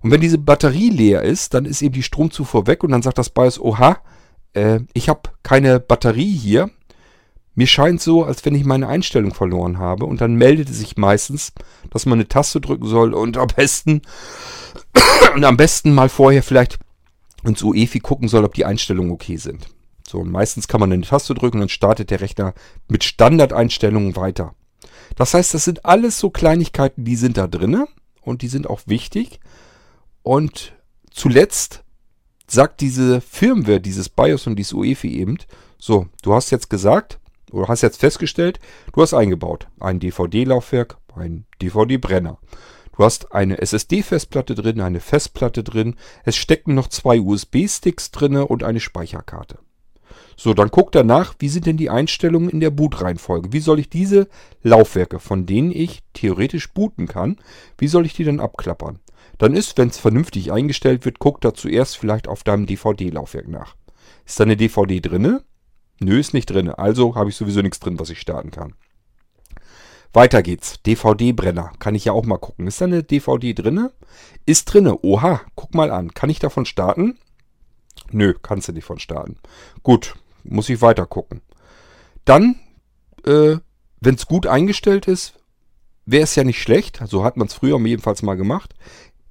Und 0.00 0.10
wenn 0.10 0.20
diese 0.20 0.38
Batterie 0.38 0.90
leer 0.90 1.22
ist, 1.22 1.54
dann 1.54 1.64
ist 1.64 1.82
eben 1.82 1.94
die 1.94 2.02
Stromzufuhr 2.02 2.66
weg 2.66 2.84
und 2.84 2.92
dann 2.92 3.02
sagt 3.02 3.18
das 3.18 3.30
BIOS, 3.30 3.58
oha, 3.60 3.98
äh, 4.54 4.80
ich 4.94 5.08
habe 5.08 5.30
keine 5.42 5.80
Batterie 5.80 6.36
hier. 6.36 6.70
Mir 7.54 7.66
scheint 7.66 8.00
so, 8.00 8.22
als 8.22 8.44
wenn 8.44 8.54
ich 8.54 8.64
meine 8.64 8.86
Einstellung 8.86 9.34
verloren 9.34 9.78
habe. 9.78 10.04
Und 10.04 10.20
dann 10.20 10.36
meldet 10.36 10.70
es 10.70 10.78
sich 10.78 10.96
meistens, 10.96 11.52
dass 11.90 12.06
man 12.06 12.18
eine 12.18 12.28
Taste 12.28 12.60
drücken 12.60 12.86
soll 12.86 13.14
und 13.14 13.36
am 13.36 13.48
besten, 13.48 14.02
und 15.34 15.44
am 15.44 15.56
besten 15.56 15.92
mal 15.92 16.08
vorher 16.08 16.44
vielleicht 16.44 16.78
ins 17.42 17.62
UEFI 17.62 17.98
gucken 18.00 18.28
soll, 18.28 18.44
ob 18.44 18.54
die 18.54 18.64
Einstellungen 18.64 19.10
okay 19.10 19.36
sind. 19.36 19.68
So, 20.08 20.20
und 20.20 20.30
meistens 20.30 20.68
kann 20.68 20.80
man 20.80 20.92
eine 20.92 21.02
Taste 21.02 21.34
drücken 21.34 21.58
und 21.58 21.60
dann 21.60 21.68
startet 21.68 22.10
der 22.10 22.20
Rechner 22.20 22.54
mit 22.88 23.04
Standardeinstellungen 23.04 24.16
weiter. 24.16 24.54
Das 25.16 25.34
heißt, 25.34 25.52
das 25.54 25.64
sind 25.64 25.84
alles 25.84 26.18
so 26.18 26.30
Kleinigkeiten, 26.30 27.04
die 27.04 27.16
sind 27.16 27.36
da 27.36 27.46
drinne 27.46 27.88
und 28.22 28.42
die 28.42 28.48
sind 28.48 28.68
auch 28.68 28.80
wichtig. 28.86 29.40
Und 30.22 30.72
zuletzt 31.10 31.84
sagt 32.46 32.80
diese 32.80 33.20
Firmware, 33.20 33.80
dieses 33.80 34.08
BIOS 34.08 34.46
und 34.46 34.56
dieses 34.56 34.72
UEFI 34.72 35.18
eben, 35.18 35.38
so, 35.78 36.06
du 36.22 36.34
hast 36.34 36.50
jetzt 36.50 36.70
gesagt, 36.70 37.18
oder 37.50 37.68
hast 37.68 37.82
jetzt 37.82 38.00
festgestellt, 38.00 38.58
du 38.92 39.02
hast 39.02 39.14
eingebaut 39.14 39.68
ein 39.80 40.00
DVD-Laufwerk, 40.00 40.96
ein 41.14 41.46
DVD-Brenner. 41.62 42.38
Du 42.96 43.04
hast 43.04 43.32
eine 43.32 43.58
SSD-Festplatte 43.58 44.54
drin, 44.54 44.80
eine 44.80 45.00
Festplatte 45.00 45.62
drin, 45.62 45.96
es 46.24 46.36
stecken 46.36 46.74
noch 46.74 46.88
zwei 46.88 47.20
USB-Sticks 47.20 48.10
drin 48.10 48.36
und 48.36 48.64
eine 48.64 48.80
Speicherkarte. 48.80 49.58
So, 50.40 50.54
dann 50.54 50.68
guckt 50.68 50.94
er 50.94 51.02
nach, 51.02 51.34
wie 51.40 51.48
sind 51.48 51.66
denn 51.66 51.76
die 51.76 51.90
Einstellungen 51.90 52.48
in 52.48 52.60
der 52.60 52.70
Bootreihenfolge? 52.70 53.52
Wie 53.52 53.58
soll 53.58 53.80
ich 53.80 53.90
diese 53.90 54.28
Laufwerke, 54.62 55.18
von 55.18 55.46
denen 55.46 55.72
ich 55.72 56.04
theoretisch 56.12 56.72
booten 56.72 57.08
kann, 57.08 57.38
wie 57.76 57.88
soll 57.88 58.06
ich 58.06 58.14
die 58.14 58.22
dann 58.22 58.38
abklappern? 58.38 59.00
Dann 59.38 59.56
ist, 59.56 59.76
wenn 59.76 59.88
es 59.88 59.98
vernünftig 59.98 60.52
eingestellt 60.52 61.04
wird, 61.04 61.18
guckt 61.18 61.44
er 61.44 61.54
zuerst 61.54 61.96
vielleicht 61.96 62.28
auf 62.28 62.44
deinem 62.44 62.66
DVD-Laufwerk 62.66 63.48
nach. 63.48 63.74
Ist 64.24 64.38
da 64.38 64.44
eine 64.44 64.56
DVD 64.56 65.00
drinne? 65.00 65.42
Nö, 65.98 66.20
ist 66.20 66.34
nicht 66.34 66.46
drinne. 66.46 66.78
Also 66.78 67.16
habe 67.16 67.30
ich 67.30 67.36
sowieso 67.36 67.60
nichts 67.60 67.80
drin, 67.80 67.98
was 67.98 68.10
ich 68.10 68.20
starten 68.20 68.52
kann. 68.52 68.74
Weiter 70.12 70.44
geht's. 70.44 70.80
DVD-Brenner. 70.84 71.72
Kann 71.80 71.96
ich 71.96 72.04
ja 72.04 72.12
auch 72.12 72.24
mal 72.24 72.38
gucken. 72.38 72.68
Ist 72.68 72.80
da 72.80 72.84
eine 72.84 73.02
DVD 73.02 73.54
drinne? 73.54 73.90
Ist 74.46 74.66
drinne. 74.66 75.02
Oha, 75.02 75.40
guck 75.56 75.74
mal 75.74 75.90
an. 75.90 76.14
Kann 76.14 76.30
ich 76.30 76.38
davon 76.38 76.64
starten? 76.64 77.18
Nö, 78.12 78.34
kannst 78.40 78.68
du 78.68 78.72
nicht 78.72 78.84
von 78.84 79.00
starten. 79.00 79.36
Gut, 79.82 80.14
muss 80.48 80.68
ich 80.68 80.82
weiter 80.82 81.06
gucken. 81.06 81.40
Dann, 82.24 82.56
äh, 83.24 83.56
wenn 84.00 84.14
es 84.14 84.26
gut 84.26 84.46
eingestellt 84.46 85.08
ist, 85.08 85.34
wäre 86.06 86.24
es 86.24 86.34
ja 86.34 86.44
nicht 86.44 86.60
schlecht. 86.60 87.00
So 87.06 87.24
hat 87.24 87.36
man 87.36 87.48
es 87.48 87.54
früher 87.54 87.78
jedenfalls 87.80 88.22
mal 88.22 88.36
gemacht. 88.36 88.74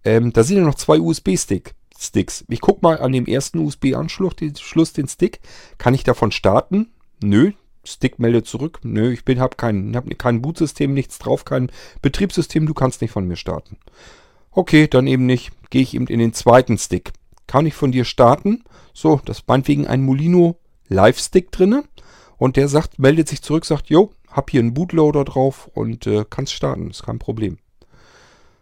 Ähm, 0.03 0.31
da 0.31 0.43
sind 0.43 0.57
ja 0.57 0.63
noch 0.63 0.75
zwei 0.75 0.99
USB-Sticks. 0.99 2.45
Ich 2.47 2.61
gucke 2.61 2.79
mal 2.81 2.99
an 2.99 3.11
dem 3.11 3.25
ersten 3.25 3.59
USB-Anschluss 3.59 4.93
den 4.93 5.07
Stick. 5.07 5.39
Kann 5.77 5.93
ich 5.93 6.03
davon 6.03 6.31
starten? 6.31 6.91
Nö. 7.21 7.51
Stick 7.83 8.19
meldet 8.19 8.47
zurück. 8.47 8.79
Nö, 8.83 9.13
ich 9.13 9.39
habe 9.39 9.55
kein, 9.55 9.95
hab 9.95 10.05
kein 10.17 10.41
Bootsystem, 10.41 10.93
nichts 10.93 11.19
drauf, 11.19 11.45
kein 11.45 11.71
Betriebssystem. 12.01 12.65
Du 12.65 12.73
kannst 12.73 13.01
nicht 13.01 13.11
von 13.11 13.25
mir 13.27 13.37
starten. 13.37 13.77
Okay, 14.51 14.87
dann 14.87 15.07
eben 15.07 15.25
nicht. 15.25 15.51
Gehe 15.69 15.81
ich 15.81 15.93
eben 15.93 16.07
in 16.07 16.19
den 16.19 16.33
zweiten 16.33 16.77
Stick. 16.77 17.11
Kann 17.47 17.65
ich 17.65 17.73
von 17.73 17.91
dir 17.91 18.03
starten? 18.03 18.63
So, 18.93 19.21
das 19.23 19.43
meinetwegen 19.47 19.87
ein 19.87 20.03
Molino 20.03 20.59
Live-Stick 20.89 21.51
drinne 21.51 21.83
und 22.37 22.55
der 22.55 22.67
sagt, 22.67 22.99
meldet 22.99 23.27
sich 23.27 23.41
zurück, 23.41 23.65
sagt, 23.65 23.89
jo, 23.89 24.11
hab 24.29 24.49
hier 24.51 24.59
einen 24.59 24.73
Bootloader 24.73 25.25
drauf 25.25 25.69
und 25.73 26.07
äh, 26.07 26.25
kannst 26.29 26.53
starten, 26.53 26.89
ist 26.89 27.03
kein 27.03 27.19
Problem. 27.19 27.57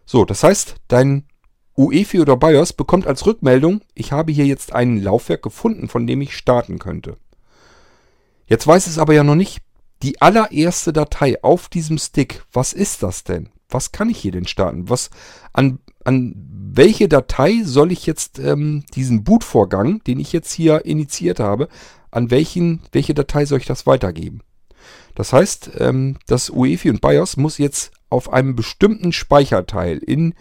So, 0.04 0.24
das 0.24 0.42
heißt, 0.42 0.76
dein 0.88 1.24
UEFI 1.76 2.20
oder 2.20 2.36
BIOS 2.36 2.72
bekommt 2.72 3.06
als 3.06 3.26
Rückmeldung, 3.26 3.82
ich 3.94 4.12
habe 4.12 4.32
hier 4.32 4.46
jetzt 4.46 4.72
ein 4.72 5.02
Laufwerk 5.02 5.42
gefunden, 5.42 5.88
von 5.88 6.06
dem 6.06 6.20
ich 6.20 6.36
starten 6.36 6.78
könnte. 6.78 7.16
Jetzt 8.46 8.66
weiß 8.66 8.86
es 8.86 8.98
aber 8.98 9.12
ja 9.12 9.24
noch 9.24 9.34
nicht, 9.34 9.60
die 10.02 10.20
allererste 10.20 10.92
Datei 10.92 11.42
auf 11.42 11.68
diesem 11.68 11.98
Stick, 11.98 12.44
was 12.52 12.72
ist 12.72 13.02
das 13.02 13.24
denn? 13.24 13.50
Was 13.68 13.92
kann 13.92 14.08
ich 14.08 14.18
hier 14.18 14.32
denn 14.32 14.46
starten? 14.46 14.88
Was, 14.88 15.10
an, 15.52 15.80
an 16.06 16.34
welche 16.72 17.08
Datei 17.08 17.62
soll 17.64 17.90
ich 17.90 18.06
jetzt 18.06 18.38
ähm, 18.38 18.84
diesen 18.94 19.24
Bootvorgang, 19.24 20.04
den 20.04 20.20
ich 20.20 20.32
jetzt 20.32 20.52
hier 20.52 20.84
initiiert 20.84 21.40
habe, 21.40 21.68
an 22.10 22.30
welchen, 22.30 22.82
welche 22.92 23.14
Datei 23.14 23.44
soll 23.44 23.58
ich 23.58 23.66
das 23.66 23.86
weitergeben. 23.86 24.42
Das 25.14 25.32
heißt, 25.32 25.72
ähm, 25.78 26.18
das 26.26 26.50
UEFI 26.50 26.90
und 26.90 27.00
BIOS 27.00 27.36
muss 27.38 27.58
jetzt 27.58 27.92
auf 28.10 28.32
einem 28.32 28.54
bestimmten 28.54 29.12
Speicherteil 29.12 29.98
in, 29.98 30.34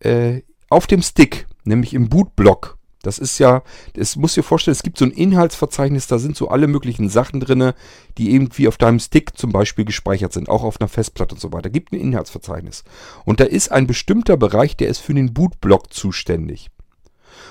äh, 0.00 0.42
auf 0.68 0.86
dem 0.86 1.02
Stick, 1.02 1.46
nämlich 1.64 1.94
im 1.94 2.08
Bootblock. 2.08 2.78
Das 3.02 3.18
ist 3.18 3.38
ja, 3.38 3.62
es 3.94 4.16
muss 4.16 4.34
dir 4.34 4.42
vorstellen, 4.42 4.72
es 4.72 4.82
gibt 4.82 4.98
so 4.98 5.04
ein 5.04 5.10
Inhaltsverzeichnis, 5.10 6.06
da 6.06 6.18
sind 6.18 6.36
so 6.36 6.48
alle 6.48 6.68
möglichen 6.68 7.08
Sachen 7.08 7.40
drin, 7.40 7.72
die 8.16 8.32
irgendwie 8.34 8.68
auf 8.68 8.78
deinem 8.78 9.00
Stick 9.00 9.36
zum 9.36 9.52
Beispiel 9.52 9.84
gespeichert 9.84 10.32
sind, 10.32 10.48
auch 10.48 10.62
auf 10.62 10.80
einer 10.80 10.88
Festplatte 10.88 11.34
und 11.34 11.40
so 11.40 11.52
weiter. 11.52 11.70
Gibt 11.70 11.92
ein 11.92 12.00
Inhaltsverzeichnis. 12.00 12.84
Und 13.24 13.40
da 13.40 13.44
ist 13.44 13.72
ein 13.72 13.86
bestimmter 13.86 14.36
Bereich, 14.36 14.76
der 14.76 14.88
ist 14.88 15.00
für 15.00 15.14
den 15.14 15.34
Bootblock 15.34 15.92
zuständig. 15.92 16.70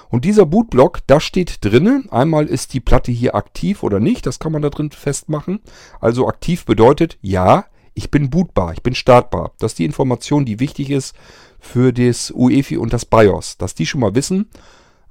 Und 0.09 0.25
dieser 0.25 0.45
Bootblock, 0.45 0.99
da 1.07 1.19
steht 1.19 1.63
drinnen, 1.63 2.09
einmal 2.11 2.45
ist 2.45 2.73
die 2.73 2.79
Platte 2.81 3.11
hier 3.11 3.35
aktiv 3.35 3.83
oder 3.83 3.99
nicht, 3.99 4.25
das 4.25 4.39
kann 4.39 4.51
man 4.51 4.61
da 4.61 4.69
drin 4.69 4.91
festmachen. 4.91 5.61
Also 5.99 6.27
aktiv 6.27 6.65
bedeutet, 6.65 7.17
ja, 7.21 7.65
ich 7.93 8.11
bin 8.11 8.29
bootbar, 8.29 8.73
ich 8.73 8.83
bin 8.83 8.95
startbar. 8.95 9.51
Das 9.59 9.73
ist 9.73 9.79
die 9.79 9.85
Information, 9.85 10.45
die 10.45 10.59
wichtig 10.59 10.89
ist 10.89 11.15
für 11.59 11.91
das 11.93 12.31
UEFI 12.31 12.77
und 12.77 12.93
das 12.93 13.05
BIOS. 13.05 13.57
Dass 13.57 13.75
die 13.75 13.85
schon 13.85 14.01
mal 14.01 14.15
wissen, 14.15 14.49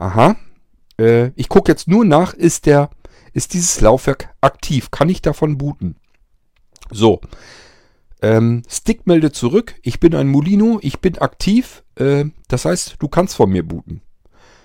aha, 0.01 0.37
äh, 0.99 1.29
ich 1.37 1.49
gucke 1.49 1.71
jetzt 1.71 1.87
nur 1.87 2.05
nach, 2.05 2.35
ist, 2.35 2.67
der, 2.67 2.91
ist 3.33 3.55
dieses 3.55 3.81
Laufwerk 3.81 4.35
aktiv, 4.41 4.91
kann 4.91 5.09
ich 5.09 5.23
davon 5.23 5.59
booten. 5.59 5.97
So, 6.91 7.21
ähm, 8.23 8.63
Stick 8.69 9.07
meldet 9.07 9.37
zurück, 9.37 9.75
ich 9.83 10.01
bin 10.01 10.15
ein 10.15 10.29
Molino, 10.29 10.79
ich 10.83 11.01
bin 11.01 11.19
aktiv, 11.19 11.85
äh, 11.95 12.25
das 12.49 12.65
heißt, 12.65 12.97
du 12.99 13.09
kannst 13.09 13.37
von 13.37 13.51
mir 13.51 13.63
booten. 13.63 14.03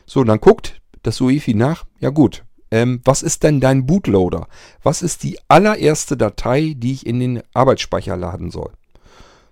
So, 0.05 0.23
dann 0.23 0.39
guckt 0.39 0.81
das 1.03 1.21
UEFI 1.21 1.53
nach. 1.53 1.85
Ja 1.99 2.09
gut, 2.09 2.43
ähm, 2.71 3.01
was 3.03 3.21
ist 3.21 3.43
denn 3.43 3.59
dein 3.59 3.85
Bootloader? 3.85 4.47
Was 4.83 5.01
ist 5.01 5.23
die 5.23 5.37
allererste 5.47 6.17
Datei, 6.17 6.75
die 6.77 6.93
ich 6.93 7.05
in 7.05 7.19
den 7.19 7.43
Arbeitsspeicher 7.53 8.17
laden 8.17 8.51
soll? 8.51 8.71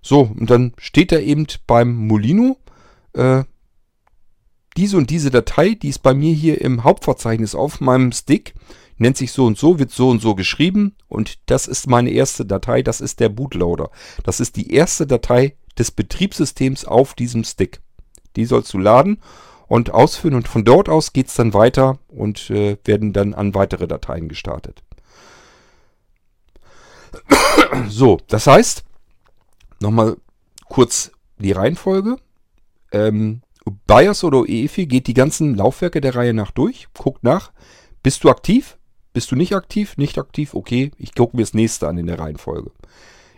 So, 0.01 0.21
und 0.37 0.49
dann 0.49 0.73
steht 0.77 1.11
da 1.11 1.19
eben 1.19 1.47
beim 1.65 1.95
Molino, 1.95 2.57
äh, 3.13 3.43
diese 4.77 4.97
und 4.97 5.09
diese 5.09 5.29
Datei, 5.29 5.75
die 5.75 5.89
ist 5.89 5.99
bei 5.99 6.13
mir 6.13 6.33
hier 6.33 6.61
im 6.61 6.83
Hauptverzeichnis 6.83 7.55
auf 7.55 7.81
meinem 7.81 8.11
Stick. 8.11 8.53
nennt 8.97 9.17
sich 9.17 9.31
so 9.31 9.45
und 9.45 9.57
so, 9.57 9.79
wird 9.79 9.91
so 9.91 10.09
und 10.09 10.21
so 10.21 10.35
geschrieben 10.35 10.95
und 11.07 11.39
das 11.47 11.67
ist 11.67 11.87
meine 11.87 12.11
erste 12.11 12.45
Datei, 12.45 12.83
das 12.83 13.01
ist 13.01 13.19
der 13.19 13.29
Bootloader. 13.29 13.89
Das 14.23 14.39
ist 14.39 14.55
die 14.55 14.71
erste 14.73 15.07
Datei 15.07 15.55
des 15.77 15.91
Betriebssystems 15.91 16.85
auf 16.85 17.13
diesem 17.13 17.43
Stick. 17.43 17.81
Die 18.35 18.45
sollst 18.45 18.73
du 18.73 18.77
laden 18.77 19.19
und 19.67 19.91
ausführen 19.91 20.35
und 20.35 20.47
von 20.47 20.63
dort 20.63 20.89
aus 20.89 21.13
geht 21.13 21.27
es 21.27 21.35
dann 21.35 21.53
weiter 21.53 21.99
und 22.07 22.49
äh, 22.49 22.77
werden 22.85 23.13
dann 23.13 23.33
an 23.33 23.55
weitere 23.55 23.87
Dateien 23.87 24.29
gestartet. 24.29 24.83
So, 27.87 28.19
das 28.27 28.45
heißt, 28.45 28.83
nochmal 29.79 30.17
kurz 30.67 31.11
die 31.39 31.51
Reihenfolge. 31.51 32.17
Ähm, 32.91 33.41
BIOS 33.87 34.23
oder 34.23 34.43
EFI 34.47 34.87
geht 34.87 35.07
die 35.07 35.13
ganzen 35.13 35.55
Laufwerke 35.55 36.01
der 36.01 36.15
Reihe 36.15 36.33
nach 36.33 36.51
durch, 36.51 36.87
guckt 36.97 37.23
nach, 37.23 37.51
bist 38.01 38.23
du 38.23 38.29
aktiv? 38.29 38.77
Bist 39.13 39.31
du 39.31 39.35
nicht 39.35 39.55
aktiv? 39.55 39.95
Nicht 39.97 40.17
aktiv? 40.17 40.53
Okay, 40.53 40.91
ich 40.97 41.13
gucke 41.13 41.37
mir 41.37 41.43
das 41.43 41.53
nächste 41.53 41.87
an 41.87 41.97
in 41.97 42.07
der 42.07 42.19
Reihenfolge. 42.19 42.71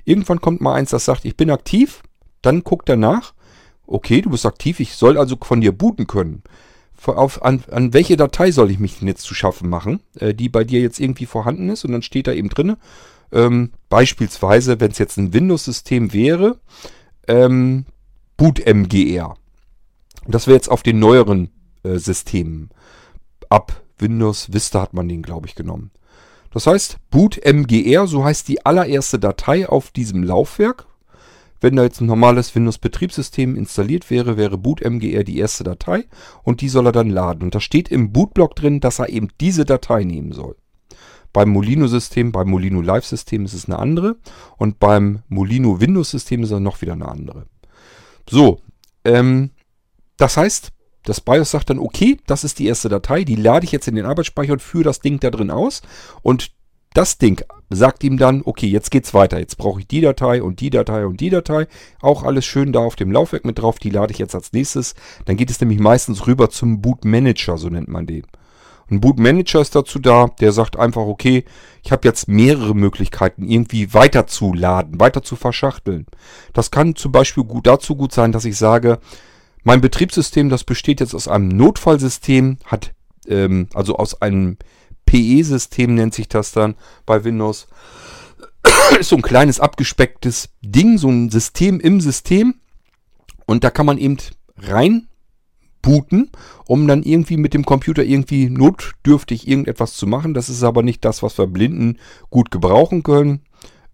Irgendwann 0.05 0.41
kommt 0.41 0.61
mal 0.61 0.75
eins, 0.75 0.91
das 0.91 1.05
sagt, 1.05 1.25
ich 1.25 1.35
bin 1.35 1.49
aktiv, 1.49 2.01
dann 2.41 2.63
guckt 2.63 2.89
er 2.89 2.95
nach, 2.95 3.33
okay, 3.85 4.21
du 4.21 4.29
bist 4.29 4.45
aktiv, 4.45 4.79
ich 4.79 4.95
soll 4.95 5.17
also 5.17 5.35
von 5.41 5.61
dir 5.61 5.71
booten 5.71 6.07
können. 6.07 6.43
Auf, 7.05 7.43
an, 7.43 7.63
an 7.69 7.93
welche 7.93 8.17
Datei 8.17 8.51
soll 8.51 8.71
ich 8.71 8.79
mich 8.79 8.97
denn 8.97 9.07
jetzt 9.07 9.23
zu 9.23 9.35
schaffen 9.35 9.69
machen, 9.69 9.99
äh, 10.17 10.33
die 10.33 10.49
bei 10.49 10.63
dir 10.63 10.79
jetzt 10.79 10.99
irgendwie 10.99 11.27
vorhanden 11.27 11.69
ist 11.69 11.85
und 11.85 11.91
dann 11.91 12.01
steht 12.01 12.25
da 12.25 12.31
eben 12.31 12.49
drin, 12.49 12.77
ähm, 13.31 13.71
beispielsweise, 13.89 14.79
wenn 14.79 14.91
es 14.91 14.97
jetzt 14.97 15.17
ein 15.17 15.33
Windows-System 15.33 16.13
wäre, 16.13 16.59
ähm, 17.27 17.85
bootmgr. 18.38 19.35
Das 20.27 20.47
wäre 20.47 20.55
jetzt 20.55 20.69
auf 20.69 20.83
den 20.83 20.99
neueren 20.99 21.49
äh, 21.83 21.97
Systemen. 21.97 22.69
Ab 23.49 23.83
Windows 23.97 24.51
Vista 24.51 24.81
hat 24.81 24.93
man 24.93 25.07
den, 25.07 25.21
glaube 25.21 25.47
ich, 25.47 25.55
genommen. 25.55 25.91
Das 26.51 26.67
heißt, 26.67 26.97
bootmgr, 27.11 28.07
so 28.07 28.23
heißt 28.23 28.47
die 28.47 28.65
allererste 28.65 29.19
Datei 29.19 29.67
auf 29.67 29.91
diesem 29.91 30.23
Laufwerk. 30.23 30.88
Wenn 31.61 31.75
da 31.75 31.83
jetzt 31.83 32.01
ein 32.01 32.07
normales 32.07 32.53
Windows-Betriebssystem 32.55 33.55
installiert 33.55 34.09
wäre, 34.09 34.38
wäre 34.38 34.57
bootmgr 34.57 35.23
die 35.23 35.38
erste 35.38 35.63
Datei 35.63 36.05
und 36.43 36.61
die 36.61 36.69
soll 36.69 36.88
er 36.88 36.91
dann 36.91 37.09
laden. 37.09 37.43
Und 37.43 37.55
da 37.55 37.59
steht 37.59 37.89
im 37.89 38.11
Bootblock 38.11 38.55
drin, 38.55 38.79
dass 38.79 38.99
er 38.99 39.09
eben 39.09 39.29
diese 39.39 39.65
Datei 39.65 40.03
nehmen 40.03 40.31
soll. 40.31 40.55
Beim 41.33 41.49
Molino-System, 41.49 42.31
beim 42.31 42.49
Molino 42.49 42.81
Live-System 42.81 43.43
ist 43.43 43.53
es 43.53 43.65
eine 43.65 43.79
andere 43.79 44.15
und 44.57 44.79
beim 44.79 45.23
Molino 45.27 45.81
Windows-System 45.81 46.43
ist 46.43 46.51
es 46.51 46.59
noch 46.59 46.81
wieder 46.81 46.93
eine 46.93 47.09
andere. 47.09 47.47
So, 48.29 48.61
ähm, 49.03 49.51
das 50.17 50.38
heißt, 50.38 50.71
das 51.04 51.21
BIOS 51.21 51.51
sagt 51.51 51.69
dann, 51.69 51.80
okay, 51.80 52.17
das 52.25 52.43
ist 52.43 52.60
die 52.60 52.67
erste 52.67 52.89
Datei, 52.89 53.23
die 53.23 53.36
lade 53.36 53.65
ich 53.65 53.71
jetzt 53.71 53.88
in 53.88 53.95
den 53.95 54.06
Arbeitsspeicher 54.06 54.54
und 54.54 54.62
führe 54.62 54.86
das 54.86 54.99
Ding 54.99 55.19
da 55.19 55.30
drin 55.30 55.51
aus. 55.51 55.82
Und 56.23 56.51
das 56.95 57.17
Ding 57.17 57.43
sagt 57.69 58.04
ihm 58.04 58.17
dann, 58.17 58.41
okay, 58.45 58.67
jetzt 58.67 58.89
geht's 58.89 59.13
weiter. 59.13 59.38
Jetzt 59.38 59.58
brauche 59.58 59.82
ich 59.82 59.88
die 59.88 60.01
Datei 60.01 60.41
und 60.41 60.62
die 60.62 60.69
Datei 60.69 61.06
und 61.06 61.19
die 61.19 61.30
Datei. 61.30 61.67
Auch 62.01 62.23
alles 62.23 62.45
schön 62.45 62.71
da 62.71 62.80
auf 62.80 62.95
dem 62.95 63.12
Laufwerk 63.12 63.45
mit 63.45 63.60
drauf. 63.60 63.80
Die 63.80 63.89
lade 63.89 64.13
ich 64.13 64.17
jetzt 64.17 64.34
als 64.34 64.54
nächstes. 64.54 64.95
Dann 65.25 65.36
geht 65.36 65.49
es 65.51 65.60
nämlich 65.60 65.80
meistens 65.80 66.25
rüber 66.25 66.49
zum 66.49 66.82
Boot 66.82 67.06
Manager, 67.06 67.58
so 67.58 67.69
nennt 67.69 67.89
man 67.89 68.08
den. 68.08 68.25
Ein 68.89 69.01
Boot 69.01 69.19
Manager 69.19 69.62
ist 69.62 69.75
dazu 69.75 69.99
da, 69.99 70.28
der 70.39 70.51
sagt 70.51 70.78
einfach, 70.78 71.01
okay, 71.01 71.43
ich 71.84 71.91
habe 71.91 72.08
jetzt 72.08 72.28
mehrere 72.28 72.75
Möglichkeiten, 72.75 73.43
irgendwie 73.49 73.93
weiterzuladen, 73.93 74.99
weiter 74.99 75.21
zu 75.23 75.36
verschachteln. 75.36 76.06
Das 76.54 76.71
kann 76.71 76.95
zum 76.95 77.12
Beispiel 77.12 77.43
gut 77.43 77.67
dazu 77.67 77.95
gut 77.95 78.13
sein, 78.13 78.32
dass 78.32 78.45
ich 78.45 78.58
sage, 78.58 78.99
mein 79.65 79.82
Betriebssystem, 79.82 80.49
das 80.49 80.63
besteht 80.63 80.99
jetzt 80.99 81.15
aus 81.15 81.28
einem 81.28 81.49
Notfallsystem, 81.49 82.60
hat 82.65 82.93
ähm, 83.28 83.67
also 83.73 83.97
aus 83.97 84.21
einem 84.21 84.58
PE-System 85.08 85.95
nennt 85.95 86.13
sich 86.13 86.30
das 86.30 86.51
dann 86.51 86.75
bei 87.08 87.23
Windows. 87.23 87.67
Ist 88.99 89.10
so 89.10 89.15
ein 89.15 89.23
kleines 89.23 89.60
abgespecktes 89.60 90.49
Ding, 90.62 90.99
so 90.99 91.10
ein 91.10 91.32
System 91.32 91.80
im 91.80 91.99
System. 91.99 92.56
Und 93.47 93.63
da 93.63 93.71
kann 93.71 93.88
man 93.88 93.97
eben 93.97 94.17
rein 94.56 95.08
booten, 95.82 96.30
um 96.67 96.88
dann 96.88 97.01
irgendwie 97.01 97.38
mit 97.38 97.56
dem 97.56 97.65
Computer 97.65 98.04
irgendwie 98.04 98.49
notdürftig 98.49 99.47
irgendetwas 99.47 99.93
zu 99.93 100.06
machen. 100.06 100.36
Das 100.36 100.47
ist 100.47 100.62
aber 100.62 100.84
nicht 100.84 101.04
das, 101.04 101.23
was 101.23 101.39
wir 101.39 101.47
Blinden 101.47 101.97
gut 102.30 102.51
gebrauchen 102.51 103.01
können. 103.01 103.41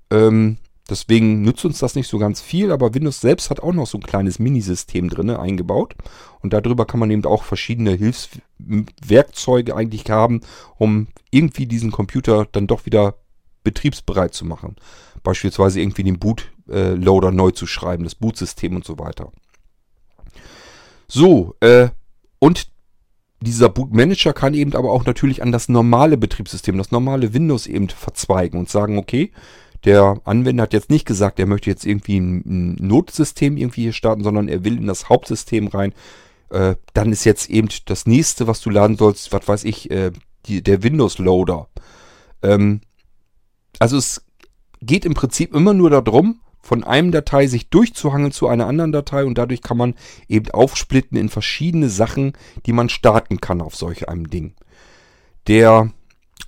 Ähm, 0.10 0.58
Deswegen 0.92 1.42
nützt 1.42 1.64
uns 1.64 1.80
das 1.80 1.96
nicht 1.96 2.10
so 2.10 2.18
ganz 2.18 2.42
viel, 2.42 2.70
aber 2.70 2.94
Windows 2.94 3.22
selbst 3.22 3.50
hat 3.50 3.62
auch 3.62 3.72
noch 3.72 3.88
so 3.88 3.98
ein 3.98 4.04
kleines 4.04 4.40
Minisystem 4.40 5.10
drin 5.10 5.30
eingebaut. 5.30 5.96
Und 6.42 6.52
darüber 6.52 6.86
kann 6.86 7.00
man 7.00 7.10
eben 7.10 7.24
auch 7.24 7.44
verschiedene 7.44 7.92
Hilfswerkzeuge 7.92 9.74
eigentlich 9.74 10.10
haben, 10.10 10.42
um 10.78 11.08
irgendwie 11.30 11.66
diesen 11.66 11.92
Computer 11.92 12.46
dann 12.52 12.68
doch 12.68 12.86
wieder 12.86 13.16
betriebsbereit 13.64 14.34
zu 14.34 14.44
machen. 14.44 14.76
Beispielsweise 15.24 15.80
irgendwie 15.80 16.04
den 16.04 16.20
Bootloader 16.20 17.30
äh, 17.30 17.32
neu 17.32 17.52
zu 17.52 17.68
schreiben, 17.68 18.04
das 18.04 18.16
Bootsystem 18.16 18.76
und 18.76 18.84
so 18.84 19.00
weiter. 19.00 19.32
So, 21.08 21.56
äh, 21.62 21.88
und 22.40 22.68
dieser 23.40 23.70
Bootmanager 23.70 24.34
kann 24.34 24.54
eben 24.54 24.76
aber 24.76 24.92
auch 24.92 25.06
natürlich 25.06 25.42
an 25.42 25.54
das 25.54 25.70
normale 25.70 26.18
Betriebssystem, 26.18 26.78
das 26.78 26.92
normale 26.92 27.34
Windows 27.34 27.66
eben 27.66 27.88
verzweigen 27.88 28.60
und 28.60 28.70
sagen, 28.70 28.98
okay, 28.98 29.32
der 29.86 30.22
Anwender 30.26 30.64
hat 30.64 30.74
jetzt 30.74 30.90
nicht 30.90 31.06
gesagt, 31.06 31.40
er 31.40 31.48
möchte 31.48 31.70
jetzt 31.70 31.86
irgendwie 31.86 32.20
ein, 32.20 32.76
Notsystem 32.76 33.58
irgendwie 33.58 33.84
hier 33.84 33.94
starten, 33.94 34.24
sondern 34.24 34.48
er 34.48 34.64
will 34.64 34.78
in 34.78 34.88
das 34.88 35.10
Hauptsystem 35.10 35.68
rein. 35.68 35.94
Äh, 36.50 36.76
dann 36.94 37.12
ist 37.12 37.24
jetzt 37.24 37.50
eben 37.50 37.70
das 37.86 38.06
nächste, 38.06 38.48
was 38.48 38.62
du 38.62 38.70
laden 38.70 38.98
sollst, 38.98 39.32
was 39.32 39.48
weiß 39.48 39.64
ich, 39.64 39.90
äh, 39.90 40.12
die, 40.46 40.62
der 40.62 40.84
Windows 40.84 41.18
Loader. 41.18 41.68
Ähm, 42.44 42.82
also 43.80 43.98
es 43.98 44.24
geht 44.82 45.06
im 45.06 45.14
Prinzip 45.14 45.56
immer 45.56 45.74
nur 45.74 45.90
darum, 45.90 46.42
von 46.62 46.84
einem 46.84 47.12
Datei 47.12 47.48
sich 47.48 47.70
durchzuhangeln 47.70 48.32
zu 48.32 48.48
einer 48.48 48.68
anderen 48.68 48.92
Datei 48.92 49.26
und 49.26 49.38
dadurch 49.38 49.62
kann 49.62 49.78
man 49.78 49.96
eben 50.28 50.52
aufsplitten 50.52 51.18
in 51.18 51.30
verschiedene 51.30 51.90
Sachen, 51.90 52.34
die 52.66 52.74
man 52.74 52.90
starten 52.90 53.42
kann 53.42 53.62
auf 53.62 53.76
solch 53.76 54.10
einem 54.10 54.30
Ding. 54.30 54.54
Der 55.48 55.92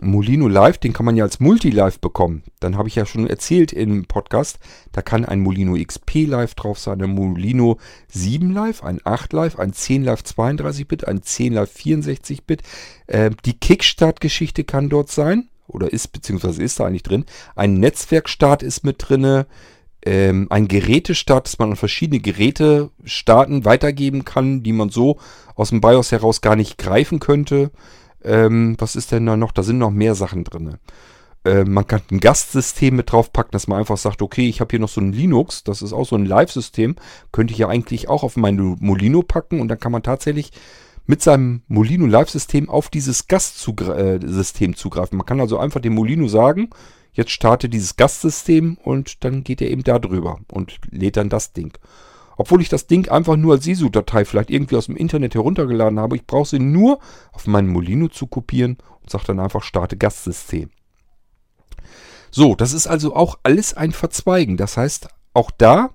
Molino 0.01 0.47
Live, 0.47 0.77
den 0.77 0.93
kann 0.93 1.05
man 1.05 1.15
ja 1.15 1.23
als 1.23 1.39
Multi-Live 1.39 1.99
bekommen. 1.99 2.43
Dann 2.59 2.77
habe 2.77 2.87
ich 2.87 2.95
ja 2.95 3.05
schon 3.05 3.27
erzählt 3.27 3.73
im 3.73 4.05
Podcast, 4.05 4.59
da 4.91 5.01
kann 5.01 5.25
ein 5.25 5.41
Molino 5.41 5.75
XP 5.75 6.25
Live 6.27 6.55
drauf 6.55 6.79
sein, 6.79 7.01
ein 7.01 7.11
Molino 7.11 7.77
7 8.09 8.51
Live, 8.51 8.83
ein 8.83 8.99
8 9.03 9.33
Live, 9.33 9.59
ein 9.59 9.73
10 9.73 10.03
Live 10.03 10.21
32-Bit, 10.21 11.07
ein 11.07 11.21
10 11.21 11.53
Live 11.53 11.73
64-Bit. 11.75 12.63
Äh, 13.07 13.31
die 13.45 13.59
Kickstart-Geschichte 13.59 14.63
kann 14.63 14.89
dort 14.89 15.11
sein, 15.11 15.49
oder 15.67 15.91
ist, 15.91 16.09
beziehungsweise 16.09 16.63
ist 16.63 16.79
da 16.79 16.85
eigentlich 16.85 17.03
drin. 17.03 17.25
Ein 17.55 17.75
Netzwerkstart 17.75 18.63
ist 18.63 18.83
mit 18.83 18.97
drinne. 18.99 19.47
Ähm, 20.05 20.47
ein 20.49 20.67
Gerätestart, 20.67 21.47
dass 21.47 21.59
man 21.59 21.71
an 21.71 21.75
verschiedene 21.77 22.19
Geräte 22.19 22.89
starten, 23.05 23.63
weitergeben 23.63 24.25
kann, 24.25 24.61
die 24.61 24.73
man 24.73 24.89
so 24.89 25.17
aus 25.55 25.69
dem 25.69 25.79
BIOS 25.79 26.11
heraus 26.11 26.41
gar 26.41 26.57
nicht 26.57 26.77
greifen 26.77 27.19
könnte. 27.19 27.71
Ähm, 28.23 28.75
was 28.79 28.95
ist 28.95 29.11
denn 29.11 29.25
da 29.25 29.37
noch? 29.37 29.51
Da 29.51 29.63
sind 29.63 29.77
noch 29.77 29.91
mehr 29.91 30.15
Sachen 30.15 30.43
drin. 30.43 30.77
Äh, 31.45 31.65
man 31.65 31.85
kann 31.85 32.01
ein 32.11 32.19
Gastsystem 32.19 32.95
mit 32.95 33.11
draufpacken, 33.11 33.51
dass 33.51 33.67
man 33.67 33.79
einfach 33.79 33.97
sagt, 33.97 34.21
okay, 34.21 34.47
ich 34.47 34.61
habe 34.61 34.71
hier 34.71 34.79
noch 34.79 34.89
so 34.89 35.01
ein 35.01 35.11
Linux, 35.11 35.63
das 35.63 35.81
ist 35.81 35.93
auch 35.93 36.05
so 36.05 36.15
ein 36.15 36.25
Live-System, 36.25 36.95
könnte 37.31 37.53
ich 37.53 37.59
ja 37.59 37.67
eigentlich 37.67 38.07
auch 38.07 38.23
auf 38.23 38.37
mein 38.37 38.55
Molino 38.79 39.23
packen 39.23 39.59
und 39.59 39.67
dann 39.67 39.79
kann 39.79 39.91
man 39.91 40.03
tatsächlich 40.03 40.51
mit 41.05 41.21
seinem 41.21 41.63
Molino 41.67 42.05
Live-System 42.05 42.69
auf 42.69 42.89
dieses 42.89 43.27
Gastsystem 43.27 44.71
äh, 44.71 44.75
zugreifen. 44.75 45.17
Man 45.17 45.25
kann 45.25 45.41
also 45.41 45.57
einfach 45.57 45.81
dem 45.81 45.95
Molino 45.95 46.27
sagen, 46.29 46.69
jetzt 47.11 47.31
starte 47.31 47.67
dieses 47.67 47.97
Gastsystem 47.97 48.77
und 48.81 49.23
dann 49.25 49.43
geht 49.43 49.61
er 49.61 49.69
eben 49.69 49.83
da 49.83 49.99
drüber 49.99 50.39
und 50.49 50.79
lädt 50.91 51.17
dann 51.17 51.29
das 51.29 51.51
Ding. 51.51 51.73
Obwohl 52.37 52.61
ich 52.61 52.69
das 52.69 52.87
Ding 52.87 53.09
einfach 53.09 53.35
nur 53.35 53.53
als 53.53 53.63
SISU-Datei 53.65 54.25
vielleicht 54.25 54.49
irgendwie 54.49 54.75
aus 54.75 54.87
dem 54.87 54.95
Internet 54.95 55.35
heruntergeladen 55.35 55.99
habe. 55.99 56.15
Ich 56.15 56.25
brauche 56.25 56.49
sie 56.49 56.59
nur 56.59 56.99
auf 57.31 57.47
meinen 57.47 57.69
Molino 57.69 58.07
zu 58.07 58.27
kopieren 58.27 58.77
und 59.01 59.09
sage 59.09 59.25
dann 59.27 59.39
einfach 59.39 59.63
Starte 59.63 59.97
Gastsystem. 59.97 60.69
So, 62.31 62.55
das 62.55 62.73
ist 62.73 62.87
also 62.87 63.15
auch 63.15 63.37
alles 63.43 63.75
ein 63.75 63.91
Verzweigen. 63.91 64.57
Das 64.57 64.77
heißt, 64.77 65.07
auch 65.33 65.51
da 65.51 65.91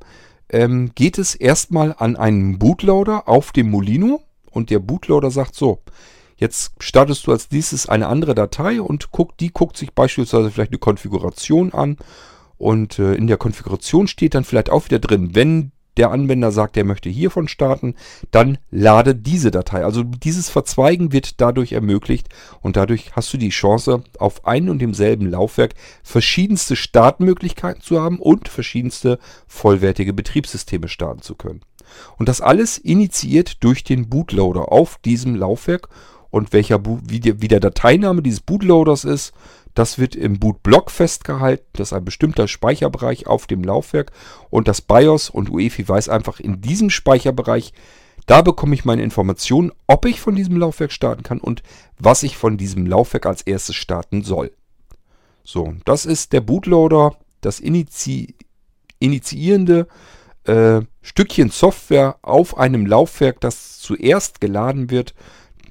ähm, 0.48 0.92
geht 0.94 1.18
es 1.18 1.34
erstmal 1.34 1.94
an 1.98 2.16
einen 2.16 2.58
Bootloader 2.58 3.28
auf 3.28 3.52
dem 3.52 3.70
Molino 3.70 4.22
und 4.50 4.70
der 4.70 4.78
Bootloader 4.78 5.30
sagt 5.30 5.54
so, 5.54 5.82
jetzt 6.36 6.72
startest 6.78 7.26
du 7.26 7.32
als 7.32 7.50
nächstes 7.50 7.88
eine 7.88 8.06
andere 8.06 8.34
Datei 8.34 8.80
und 8.80 9.10
guck, 9.10 9.36
die 9.38 9.52
guckt 9.52 9.76
sich 9.76 9.92
beispielsweise 9.92 10.50
vielleicht 10.50 10.70
eine 10.70 10.78
Konfiguration 10.78 11.72
an 11.72 11.96
und 12.56 12.98
äh, 12.98 13.14
in 13.14 13.26
der 13.26 13.36
Konfiguration 13.36 14.08
steht 14.08 14.34
dann 14.34 14.44
vielleicht 14.44 14.70
auch 14.70 14.84
wieder 14.84 14.98
drin, 14.98 15.34
wenn 15.34 15.72
der 15.98 16.10
Anwender 16.10 16.52
sagt, 16.52 16.76
er 16.76 16.84
möchte 16.84 17.10
hiervon 17.10 17.48
starten, 17.48 17.94
dann 18.30 18.58
lade 18.70 19.14
diese 19.14 19.50
Datei. 19.50 19.84
Also 19.84 20.02
dieses 20.02 20.48
Verzweigen 20.48 21.12
wird 21.12 21.40
dadurch 21.40 21.72
ermöglicht 21.72 22.28
und 22.60 22.76
dadurch 22.76 23.14
hast 23.14 23.32
du 23.32 23.36
die 23.36 23.50
Chance, 23.50 24.02
auf 24.18 24.46
einem 24.46 24.70
und 24.70 24.78
demselben 24.80 25.30
Laufwerk 25.30 25.74
verschiedenste 26.02 26.76
Startmöglichkeiten 26.76 27.82
zu 27.82 28.00
haben 28.00 28.18
und 28.18 28.48
verschiedenste 28.48 29.18
vollwertige 29.46 30.12
Betriebssysteme 30.12 30.88
starten 30.88 31.22
zu 31.22 31.34
können. 31.34 31.60
Und 32.16 32.28
das 32.28 32.40
alles 32.40 32.78
initiiert 32.78 33.62
durch 33.64 33.84
den 33.84 34.08
Bootloader 34.08 34.70
auf 34.70 34.98
diesem 35.04 35.34
Laufwerk 35.34 35.88
und 36.30 36.52
welcher 36.52 36.80
wie, 36.84 37.20
der, 37.20 37.40
wie 37.40 37.48
der 37.48 37.60
Dateiname 37.60 38.22
dieses 38.22 38.40
Bootloaders 38.40 39.04
ist. 39.04 39.32
Das 39.78 39.96
wird 39.96 40.16
im 40.16 40.40
Bootblock 40.40 40.90
festgehalten. 40.90 41.64
Das 41.74 41.90
ist 41.90 41.92
ein 41.92 42.04
bestimmter 42.04 42.48
Speicherbereich 42.48 43.28
auf 43.28 43.46
dem 43.46 43.62
Laufwerk. 43.62 44.10
Und 44.50 44.66
das 44.66 44.80
BIOS 44.80 45.30
und 45.30 45.50
UEFI 45.50 45.88
weiß 45.88 46.08
einfach 46.08 46.40
in 46.40 46.60
diesem 46.60 46.90
Speicherbereich, 46.90 47.72
da 48.26 48.42
bekomme 48.42 48.74
ich 48.74 48.84
meine 48.84 49.02
Informationen, 49.02 49.70
ob 49.86 50.04
ich 50.04 50.20
von 50.20 50.34
diesem 50.34 50.56
Laufwerk 50.56 50.90
starten 50.90 51.22
kann 51.22 51.38
und 51.38 51.62
was 51.96 52.24
ich 52.24 52.36
von 52.36 52.56
diesem 52.56 52.86
Laufwerk 52.86 53.24
als 53.24 53.42
erstes 53.42 53.76
starten 53.76 54.24
soll. 54.24 54.50
So, 55.44 55.74
das 55.84 56.06
ist 56.06 56.32
der 56.32 56.40
Bootloader, 56.40 57.14
das 57.40 57.60
Inizi 57.60 58.34
initiierende 58.98 59.86
äh, 60.42 60.80
Stückchen 61.02 61.50
Software 61.50 62.16
auf 62.22 62.58
einem 62.58 62.84
Laufwerk, 62.84 63.40
das 63.40 63.78
zuerst 63.78 64.40
geladen 64.40 64.90
wird. 64.90 65.14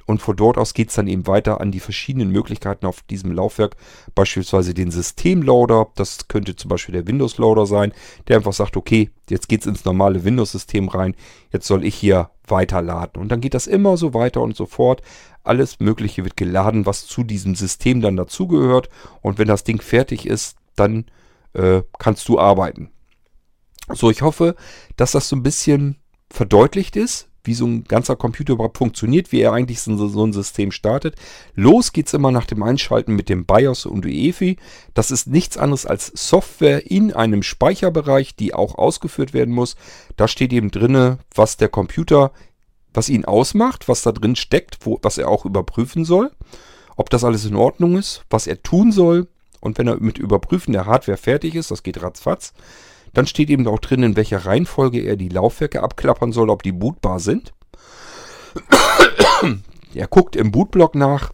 Und 0.07 0.21
von 0.21 0.37
dort 0.37 0.57
aus 0.57 0.73
geht 0.73 0.89
es 0.89 0.95
dann 0.95 1.07
eben 1.07 1.27
weiter 1.27 1.59
an 1.59 1.71
die 1.71 1.81
verschiedenen 1.81 2.31
Möglichkeiten 2.31 2.85
auf 2.85 3.01
diesem 3.03 3.33
Laufwerk. 3.33 3.75
Beispielsweise 4.15 4.73
den 4.73 4.89
Systemloader. 4.89 5.87
Das 5.95 6.29
könnte 6.29 6.55
zum 6.55 6.69
Beispiel 6.69 6.93
der 6.93 7.05
Windows-Loader 7.05 7.65
sein, 7.65 7.91
der 8.27 8.37
einfach 8.37 8.53
sagt, 8.53 8.77
okay, 8.77 9.11
jetzt 9.29 9.49
geht 9.49 9.61
es 9.61 9.67
ins 9.67 9.83
normale 9.83 10.23
Windows-System 10.23 10.87
rein. 10.87 11.13
Jetzt 11.51 11.67
soll 11.67 11.83
ich 11.83 11.93
hier 11.93 12.31
weiterladen. 12.47 13.21
Und 13.21 13.29
dann 13.29 13.41
geht 13.41 13.53
das 13.53 13.67
immer 13.67 13.97
so 13.97 14.13
weiter 14.13 14.41
und 14.41 14.55
so 14.55 14.65
fort. 14.65 15.01
Alles 15.43 15.81
Mögliche 15.81 16.23
wird 16.23 16.37
geladen, 16.37 16.85
was 16.85 17.05
zu 17.05 17.25
diesem 17.25 17.55
System 17.55 17.99
dann 17.99 18.15
dazugehört. 18.15 18.87
Und 19.21 19.37
wenn 19.37 19.49
das 19.49 19.65
Ding 19.65 19.81
fertig 19.81 20.25
ist, 20.25 20.55
dann 20.77 21.05
äh, 21.51 21.81
kannst 21.99 22.29
du 22.29 22.39
arbeiten. 22.39 22.91
So, 23.93 24.09
ich 24.09 24.21
hoffe, 24.21 24.55
dass 24.95 25.11
das 25.11 25.27
so 25.27 25.35
ein 25.35 25.43
bisschen 25.43 25.97
verdeutlicht 26.29 26.95
ist, 26.95 27.27
wie 27.47 27.53
so 27.53 27.65
ein 27.65 27.85
ganzer 27.85 28.15
Computer 28.15 28.53
überhaupt 28.53 28.77
funktioniert, 28.77 29.31
wie 29.31 29.41
er 29.41 29.53
eigentlich 29.53 29.81
so, 29.81 30.07
so 30.07 30.25
ein 30.25 30.33
System 30.33 30.71
startet. 30.71 31.15
Los 31.55 31.93
geht's 31.93 32.13
immer 32.13 32.31
nach 32.31 32.45
dem 32.45 32.61
Einschalten 32.61 33.15
mit 33.15 33.29
dem 33.29 33.45
BIOS 33.45 33.85
und 33.85 34.05
UEFI. 34.05 34.57
Das 34.93 35.09
ist 35.09 35.27
nichts 35.27 35.57
anderes 35.57 35.85
als 35.85 36.11
Software 36.13 36.89
in 36.89 37.13
einem 37.13 37.41
Speicherbereich, 37.41 38.35
die 38.35 38.53
auch 38.53 38.77
ausgeführt 38.77 39.33
werden 39.33 39.53
muss. 39.53 39.75
Da 40.17 40.27
steht 40.27 40.53
eben 40.53 40.69
drinne, 40.69 41.19
was 41.33 41.57
der 41.57 41.69
Computer, 41.69 42.31
was 42.93 43.09
ihn 43.09 43.25
ausmacht, 43.25 43.87
was 43.87 44.01
da 44.01 44.11
drin 44.11 44.35
steckt, 44.35 44.85
wo, 44.85 44.99
was 45.01 45.17
er 45.17 45.29
auch 45.29 45.45
überprüfen 45.45 46.05
soll, 46.05 46.31
ob 46.95 47.09
das 47.09 47.23
alles 47.23 47.45
in 47.45 47.55
Ordnung 47.55 47.97
ist, 47.97 48.23
was 48.29 48.47
er 48.47 48.61
tun 48.61 48.91
soll. 48.91 49.27
Und 49.59 49.77
wenn 49.77 49.87
er 49.87 49.99
mit 49.99 50.17
Überprüfen 50.17 50.73
der 50.73 50.85
Hardware 50.85 51.17
fertig 51.17 51.55
ist, 51.55 51.71
das 51.71 51.81
geht 51.81 52.01
ratzfatz, 52.01 52.53
dann 53.17 53.25
steht 53.25 53.49
eben 53.49 53.67
auch 53.67 53.79
drin, 53.79 54.03
in 54.03 54.15
welcher 54.15 54.45
Reihenfolge 54.45 54.99
er 54.99 55.15
die 55.15 55.29
Laufwerke 55.29 55.81
abklappern 55.81 56.31
soll, 56.31 56.51
ob 56.51 56.61
die 56.61 56.71
bootbar 56.71 57.19
sind. 57.19 57.51
er 59.95 60.05
guckt 60.05 60.35
im 60.35 60.51
Bootblock 60.51 60.93
nach, 60.93 61.33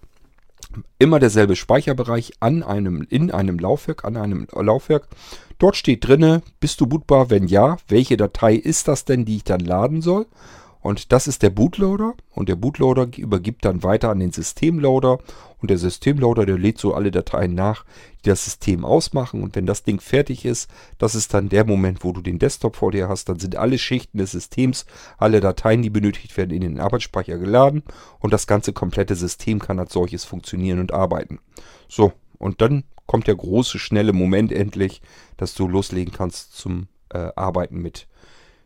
immer 0.97 1.19
derselbe 1.19 1.57
Speicherbereich 1.57 2.35
an 2.39 2.63
einem, 2.63 3.05
in 3.09 3.31
einem 3.31 3.59
Laufwerk, 3.59 4.05
an 4.05 4.15
einem 4.15 4.47
Laufwerk. 4.53 5.09
Dort 5.59 5.75
steht 5.75 6.07
drinne, 6.07 6.41
bist 6.61 6.79
du 6.79 6.87
bootbar? 6.87 7.29
Wenn 7.29 7.47
ja, 7.47 7.75
welche 7.89 8.15
Datei 8.15 8.55
ist 8.55 8.87
das 8.87 9.03
denn, 9.03 9.25
die 9.25 9.35
ich 9.35 9.43
dann 9.43 9.59
laden 9.59 10.01
soll? 10.01 10.27
Und 10.83 11.13
das 11.13 11.27
ist 11.27 11.41
der 11.41 11.49
Bootloader. 11.49 12.13
Und 12.31 12.49
der 12.49 12.57
Bootloader 12.57 13.07
übergibt 13.17 13.63
dann 13.63 13.83
weiter 13.83 14.09
an 14.09 14.19
den 14.19 14.33
Systemloader. 14.33 15.17
Und 15.61 15.69
der 15.69 15.77
Systemloader, 15.77 16.45
der 16.45 16.57
lädt 16.57 16.77
so 16.77 16.93
alle 16.93 17.09
Dateien 17.09 17.55
nach, 17.55 17.85
die 18.23 18.29
das 18.29 18.43
System 18.43 18.83
ausmachen. 18.83 19.41
Und 19.41 19.55
wenn 19.55 19.65
das 19.65 19.83
Ding 19.83 20.01
fertig 20.01 20.43
ist, 20.43 20.69
das 20.97 21.15
ist 21.15 21.33
dann 21.33 21.47
der 21.47 21.65
Moment, 21.65 22.03
wo 22.03 22.11
du 22.11 22.19
den 22.19 22.37
Desktop 22.37 22.75
vor 22.75 22.91
dir 22.91 23.07
hast, 23.07 23.29
dann 23.29 23.39
sind 23.39 23.55
alle 23.55 23.77
Schichten 23.77 24.17
des 24.17 24.31
Systems, 24.31 24.85
alle 25.17 25.39
Dateien, 25.39 25.81
die 25.81 25.89
benötigt 25.89 26.35
werden, 26.35 26.51
in 26.51 26.61
den 26.61 26.81
Arbeitsspeicher 26.81 27.37
geladen. 27.37 27.83
Und 28.19 28.33
das 28.33 28.45
ganze 28.45 28.73
komplette 28.73 29.15
System 29.15 29.59
kann 29.59 29.79
als 29.79 29.93
solches 29.93 30.25
funktionieren 30.25 30.79
und 30.79 30.93
arbeiten. 30.93 31.39
So, 31.87 32.11
und 32.39 32.59
dann 32.59 32.83
kommt 33.05 33.27
der 33.27 33.35
große, 33.35 33.79
schnelle 33.79 34.11
Moment 34.11 34.51
endlich, 34.51 35.01
dass 35.37 35.55
du 35.55 35.65
loslegen 35.65 36.13
kannst 36.13 36.57
zum 36.57 36.87
äh, 37.09 37.29
Arbeiten 37.37 37.81
mit, 37.81 38.05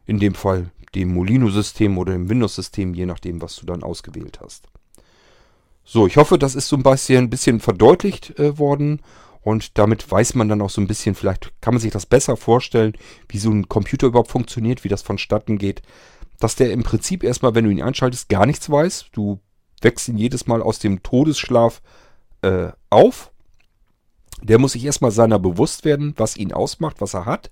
in 0.07 0.17
dem 0.17 0.33
Fall 0.33 0.71
dem 0.95 1.13
Molino-System 1.13 1.97
oder 1.97 2.13
dem 2.13 2.29
Windows-System, 2.29 2.93
je 2.93 3.05
nachdem, 3.05 3.41
was 3.41 3.55
du 3.57 3.65
dann 3.65 3.83
ausgewählt 3.83 4.39
hast. 4.41 4.67
So, 5.83 6.07
ich 6.07 6.17
hoffe, 6.17 6.37
das 6.37 6.55
ist 6.55 6.67
so 6.67 6.75
ein 6.75 6.83
bisschen, 6.83 7.25
ein 7.25 7.29
bisschen 7.29 7.59
verdeutlicht 7.59 8.37
äh, 8.39 8.57
worden 8.57 9.01
und 9.47 9.77
damit 9.77 10.11
weiß 10.11 10.35
man 10.35 10.49
dann 10.49 10.61
auch 10.61 10.69
so 10.69 10.81
ein 10.81 10.87
bisschen, 10.87 11.15
vielleicht 11.15 11.53
kann 11.61 11.73
man 11.73 11.79
sich 11.79 11.93
das 11.93 12.05
besser 12.05 12.35
vorstellen, 12.35 12.97
wie 13.29 13.37
so 13.37 13.49
ein 13.49 13.69
Computer 13.69 14.07
überhaupt 14.07 14.31
funktioniert, 14.31 14.83
wie 14.83 14.89
das 14.89 15.01
vonstatten 15.01 15.57
geht. 15.57 15.81
Dass 16.37 16.57
der 16.57 16.73
im 16.73 16.83
Prinzip 16.83 17.23
erstmal, 17.23 17.55
wenn 17.55 17.63
du 17.63 17.71
ihn 17.71 17.81
einschaltest, 17.81 18.27
gar 18.27 18.45
nichts 18.45 18.69
weiß. 18.69 19.05
Du 19.13 19.39
wächst 19.81 20.09
ihn 20.09 20.17
jedes 20.17 20.47
Mal 20.47 20.61
aus 20.61 20.79
dem 20.79 21.01
Todesschlaf 21.01 21.81
äh, 22.41 22.71
auf. 22.89 23.31
Der 24.41 24.59
muss 24.59 24.73
sich 24.73 24.83
erstmal 24.83 25.11
seiner 25.11 25.39
bewusst 25.39 25.85
werden, 25.85 26.13
was 26.17 26.35
ihn 26.35 26.51
ausmacht, 26.51 26.97
was 26.99 27.13
er 27.13 27.25
hat. 27.25 27.49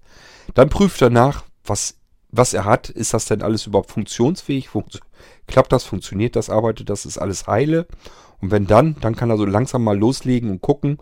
Dann 0.53 0.67
prüft 0.67 1.01
er 1.01 1.09
nach, 1.09 1.45
was 1.63 1.95
was 2.38 2.53
er 2.53 2.65
hat, 2.65 2.89
ist 2.89 3.13
das 3.13 3.25
denn 3.25 3.41
alles 3.41 3.67
überhaupt 3.67 3.91
funktionsfähig? 3.91 4.69
Funkt, 4.69 4.99
klappt 5.47 5.71
das, 5.71 5.83
funktioniert 5.83 6.36
das, 6.36 6.49
arbeitet 6.49 6.89
das, 6.89 7.05
ist 7.05 7.17
alles 7.17 7.47
heile? 7.47 7.88
Und 8.41 8.51
wenn 8.51 8.67
dann, 8.67 8.95
dann 9.01 9.15
kann 9.15 9.29
er 9.29 9.38
so 9.38 9.45
langsam 9.45 9.83
mal 9.83 9.97
loslegen 9.97 10.49
und 10.49 10.61
gucken, 10.61 10.97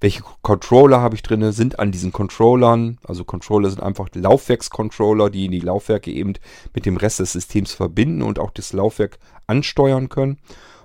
welche 0.00 0.22
Controller 0.42 1.00
habe 1.00 1.14
ich 1.14 1.22
drin, 1.22 1.52
sind 1.52 1.78
an 1.78 1.90
diesen 1.90 2.12
Controllern, 2.12 2.98
also 3.04 3.24
Controller 3.24 3.70
sind 3.70 3.82
einfach 3.82 4.08
Laufwerkscontroller, 4.12 5.30
die 5.30 5.48
die 5.48 5.60
Laufwerke 5.60 6.10
eben 6.10 6.34
mit 6.74 6.84
dem 6.84 6.98
Rest 6.98 7.20
des 7.20 7.32
Systems 7.32 7.72
verbinden 7.72 8.22
und 8.22 8.38
auch 8.38 8.50
das 8.50 8.72
Laufwerk 8.74 9.18
ansteuern 9.46 10.10
können. 10.10 10.38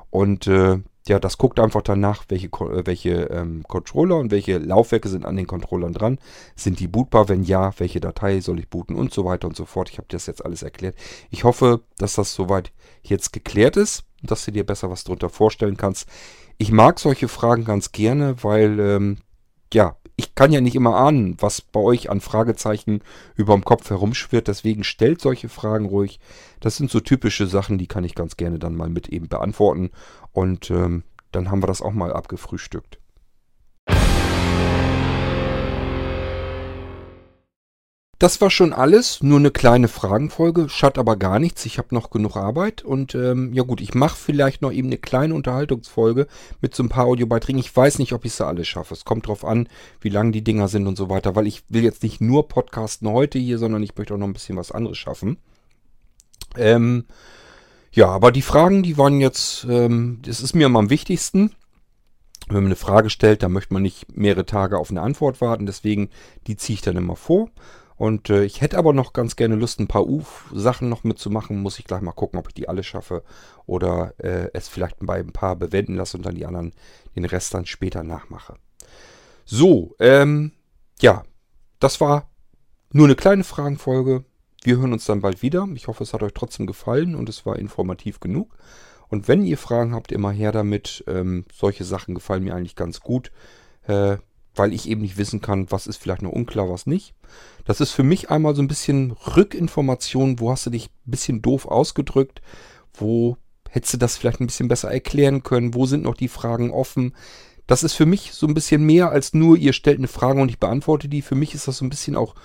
Und 0.10 0.48
äh, 0.48 0.80
ja, 1.08 1.20
das 1.20 1.38
guckt 1.38 1.60
einfach 1.60 1.82
danach, 1.82 2.26
welche, 2.30 2.47
äh, 2.47 2.86
welche 2.86 3.24
ähm, 3.24 3.64
Controller 3.68 4.18
und 4.18 4.32
welche 4.32 4.60
Laufwerke 4.60 5.10
sind 5.10 5.26
an 5.26 5.36
den 5.36 5.47
Controllern 5.47 5.93
dran. 5.93 6.20
Sind 6.56 6.80
die 6.80 6.88
bootbar? 6.88 7.28
Wenn 7.28 7.43
ja, 7.43 7.74
welche 7.78 7.99
Datei 7.99 8.39
soll 8.39 8.60
ich 8.60 8.70
booten 8.70 8.95
und 8.95 9.14
so 9.14 9.26
weiter 9.26 9.47
und 9.47 9.56
so 9.56 9.66
fort. 9.66 9.89
Ich 9.89 9.97
habe 9.97 10.08
das 10.10 10.28
jetzt 10.28 10.45
alles 10.45 10.62
erklärt. 10.62 10.95
Ich 11.32 11.43
hoffe, 11.43 11.82
dass 11.97 12.14
das 12.14 12.34
soweit 12.34 12.72
jetzt 13.02 13.34
geklärt 13.34 13.78
ist 13.78 14.04
und 14.22 14.30
dass 14.30 14.45
du 14.45 14.52
dir 14.52 14.66
besser 14.66 14.91
was 14.91 15.04
darunter 15.04 15.30
vorstellen 15.30 15.78
kannst. 15.78 16.08
Ich 16.58 16.72
mag 16.72 16.99
solche 16.99 17.28
Fragen 17.28 17.66
ganz 17.66 17.91
gerne, 17.91 18.36
weil 18.43 18.80
ähm, 18.80 19.18
ja, 19.74 19.95
ich 20.16 20.36
kann 20.36 20.51
ja 20.51 20.62
nicht 20.62 20.76
immer 20.76 20.95
ahnen, 20.95 21.36
was 21.39 21.62
bei 21.62 21.80
euch 21.80 22.09
an 22.09 22.22
Fragezeichen 22.22 23.01
über 23.36 23.53
dem 23.53 23.66
Kopf 23.66 23.89
herumschwirrt. 23.89 24.47
Deswegen 24.47 24.84
stellt 24.84 25.22
solche 25.22 25.49
Fragen 25.49 25.86
ruhig. 25.86 26.20
Das 26.59 26.78
sind 26.78 26.91
so 26.91 26.99
typische 26.99 27.47
Sachen, 27.47 27.78
die 27.78 27.88
kann 27.88 28.03
ich 28.03 28.16
ganz 28.16 28.38
gerne 28.38 28.59
dann 28.59 28.76
mal 28.76 28.89
mit 28.89 29.09
eben 29.09 29.28
beantworten. 29.28 29.91
Und 30.32 30.70
ähm, 30.70 31.03
dann 31.32 31.49
haben 31.49 31.64
wir 31.64 31.68
das 31.68 31.82
auch 31.82 31.93
mal 31.93 32.14
abgefrühstückt. 32.14 33.01
Das 38.22 38.40
war 38.40 38.52
schon 38.52 38.72
alles, 38.72 39.24
nur 39.24 39.40
eine 39.40 39.50
kleine 39.50 39.88
Fragenfolge, 39.88 40.70
schadet 40.70 41.00
aber 41.00 41.16
gar 41.16 41.40
nichts. 41.40 41.66
Ich 41.66 41.80
habe 41.80 41.96
noch 41.96 42.12
genug 42.12 42.36
Arbeit 42.36 42.84
und 42.84 43.16
ähm, 43.16 43.52
ja 43.52 43.64
gut, 43.64 43.82
ich 43.82 43.96
mache 43.96 44.16
vielleicht 44.16 44.62
noch 44.62 44.72
eben 44.72 44.90
eine 44.90 45.00
kleine 45.00 45.34
Unterhaltungsfolge 45.34 46.28
mit 46.62 46.76
so 46.76 46.84
ein 46.84 46.90
paar 46.90 47.08
Audiobeiträgen. 47.08 47.60
Ich 47.60 47.76
weiß 47.76 47.98
nicht, 47.98 48.14
ob 48.14 48.24
ich 48.24 48.34
sie 48.34 48.46
alle 48.46 48.64
schaffe. 48.64 48.94
Es 48.94 49.06
kommt 49.06 49.26
drauf 49.26 49.44
an, 49.44 49.68
wie 50.02 50.10
lang 50.10 50.32
die 50.32 50.44
Dinger 50.44 50.68
sind 50.68 50.86
und 50.86 50.98
so 50.98 51.10
weiter, 51.10 51.36
weil 51.36 51.48
ich 51.48 51.64
will 51.70 51.84
jetzt 51.84 52.04
nicht 52.04 52.22
nur 52.22 52.48
podcasten 52.48 53.10
heute 53.10 53.40
hier, 53.40 53.58
sondern 53.58 53.82
ich 53.82 53.98
möchte 53.98 54.14
auch 54.14 54.20
noch 54.20 54.28
ein 54.28 54.34
bisschen 54.34 54.56
was 54.56 54.72
anderes 54.72 55.00
schaffen. 55.00 55.38
Ähm, 56.58 57.06
ja, 57.92 58.06
aber 58.06 58.32
die 58.32 58.44
Fragen, 58.44 58.84
die 58.84 59.00
waren 59.00 59.20
jetzt, 59.20 59.66
ähm, 59.68 60.20
das 60.24 60.42
ist 60.42 60.54
mir 60.54 60.68
am 60.68 60.92
wichtigsten. 60.92 61.56
Wenn 62.46 62.58
man 62.58 62.66
eine 62.66 62.76
Frage 62.76 63.10
stellt, 63.10 63.42
dann 63.42 63.52
möchte 63.52 63.74
man 63.74 63.82
nicht 63.82 64.16
mehrere 64.16 64.46
Tage 64.46 64.78
auf 64.78 64.92
eine 64.92 65.02
Antwort 65.02 65.42
warten. 65.42 65.66
Deswegen, 65.66 66.10
die 66.46 66.56
ziehe 66.56 66.76
ich 66.76 66.82
dann 66.82 66.98
immer 66.98 67.16
vor. 67.16 67.50
Und 68.02 68.32
äh, 68.32 68.45
ich 68.45 68.62
hätte 68.62 68.80
aber 68.80 68.93
noch 68.93 69.14
ganz 69.14 69.36
gerne 69.36 69.54
Lust, 69.54 69.80
ein 69.80 69.86
paar 69.86 70.08
UF-Sachen 70.08 70.89
noch 70.89 71.04
mitzumachen. 71.04 71.62
Muss 71.62 71.78
ich 71.78 71.86
gleich 71.86 72.02
mal 72.02 72.14
gucken, 72.14 72.39
ob 72.39 72.47
ich 72.47 72.56
die 72.56 72.68
alle 72.68 72.82
schaffe. 72.82 73.22
Oder 73.68 74.16
äh, 74.18 74.49
es 74.54 74.68
vielleicht 74.70 74.95
bei 75.02 75.20
ein 75.20 75.34
paar 75.34 75.56
bewenden 75.56 75.97
lasse 75.97 76.18
und 76.18 76.26
dann 76.26 76.34
die 76.34 76.47
anderen, 76.47 76.74
den 77.16 77.26
Rest 77.26 77.54
dann 77.54 77.68
später 77.68 78.02
nachmache. 78.02 78.56
So, 79.45 79.95
ähm, 79.99 80.52
ja, 80.99 81.22
das 81.80 82.02
war 82.02 82.32
nur 82.91 83.06
eine 83.06 83.16
kleine 83.16 83.43
Fragenfolge. 83.43 84.26
Wir 84.64 84.78
hören 84.78 84.93
uns 84.93 85.06
dann 85.06 85.22
bald 85.22 85.43
wieder. 85.43 85.68
Ich 85.76 85.86
hoffe, 85.86 86.04
es 86.04 86.16
hat 86.16 86.24
euch 86.24 86.34
trotzdem 86.34 86.66
gefallen 86.66 87.14
und 87.14 87.30
es 87.30 87.45
war 87.45 87.60
informativ 87.60 88.20
genug. 88.20 88.58
Und 89.10 89.28
wenn 89.28 89.45
ihr 89.45 89.60
Fragen 89.60 89.93
habt, 89.93 90.12
immer 90.12 90.32
her 90.32 90.52
damit. 90.52 91.04
Ähm, 91.06 91.45
solche 91.54 91.84
Sachen 91.84 92.16
gefallen 92.16 92.45
mir 92.45 92.56
eigentlich 92.56 92.76
ganz 92.76 93.02
gut. 93.02 93.32
Äh, 93.86 94.18
weil 94.62 94.74
ich 94.74 94.88
eben 94.88 95.01
nicht 95.01 95.18
wissen 95.18 95.41
kann, 95.41 95.72
was 95.72 95.88
ist 95.88 95.97
vielleicht 95.97 96.22
noch 96.22 96.32
unklar, 96.32 96.70
was 96.70 96.86
nicht. 96.86 97.16
Das 97.66 97.82
ist 97.82 97.93
für 97.93 98.03
mich 98.03 98.30
einmal 98.30 98.53
so 98.55 98.62
ein 98.62 98.68
bisschen 98.68 99.14
Rückinformation, 99.36 100.39
wo 100.39 100.51
hast 100.51 100.68
du 100.68 100.70
dich 100.70 100.86
ein 100.86 101.09
bisschen 101.09 101.41
doof 101.41 101.66
ausgedrückt, 101.66 102.43
wo 102.93 103.38
hättest 103.72 103.95
du 103.95 103.97
das 103.97 104.18
vielleicht 104.18 104.39
ein 104.39 104.45
bisschen 104.45 104.68
besser 104.68 104.91
erklären 104.91 105.41
können, 105.41 105.74
wo 105.74 105.88
sind 105.88 106.03
noch 106.03 106.14
die 106.14 106.28
Fragen 106.28 106.70
offen. 106.70 107.16
Das 107.66 107.82
ist 107.82 107.93
für 107.93 108.05
mich 108.05 108.34
so 108.34 108.45
ein 108.45 108.53
bisschen 108.53 108.84
mehr 108.86 109.09
als 109.09 109.34
nur, 109.34 109.57
ihr 109.57 109.74
stellt 109.74 109.97
eine 109.97 110.07
Frage 110.07 110.39
und 110.39 110.49
ich 110.49 110.59
beantworte 110.59 111.09
die. 111.09 111.24
Für 111.24 111.34
mich 111.34 111.55
ist 111.55 111.68
das 111.68 111.78
so 111.78 111.86
ein 111.86 111.89
bisschen 111.89 112.16
auch 112.16 112.36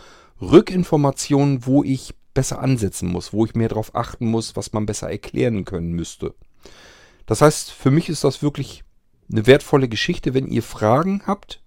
Rückinformation, 0.40 1.66
wo 1.66 1.84
ich 1.84 2.14
besser 2.32 2.62
ansetzen 2.62 3.10
muss, 3.10 3.34
wo 3.34 3.44
ich 3.44 3.54
mehr 3.54 3.68
darauf 3.68 3.94
achten 3.94 4.24
muss, 4.24 4.56
was 4.56 4.72
man 4.72 4.86
besser 4.86 5.10
erklären 5.10 5.66
können 5.66 5.92
müsste. 5.92 6.34
Das 7.26 7.42
heißt, 7.42 7.72
für 7.72 7.90
mich 7.90 8.08
ist 8.08 8.24
das 8.24 8.40
wirklich 8.40 8.84
eine 9.30 9.46
wertvolle 9.46 9.88
Geschichte, 9.88 10.32
wenn 10.32 10.46
ihr 10.46 10.62
Fragen 10.62 11.20
habt. 11.26 11.60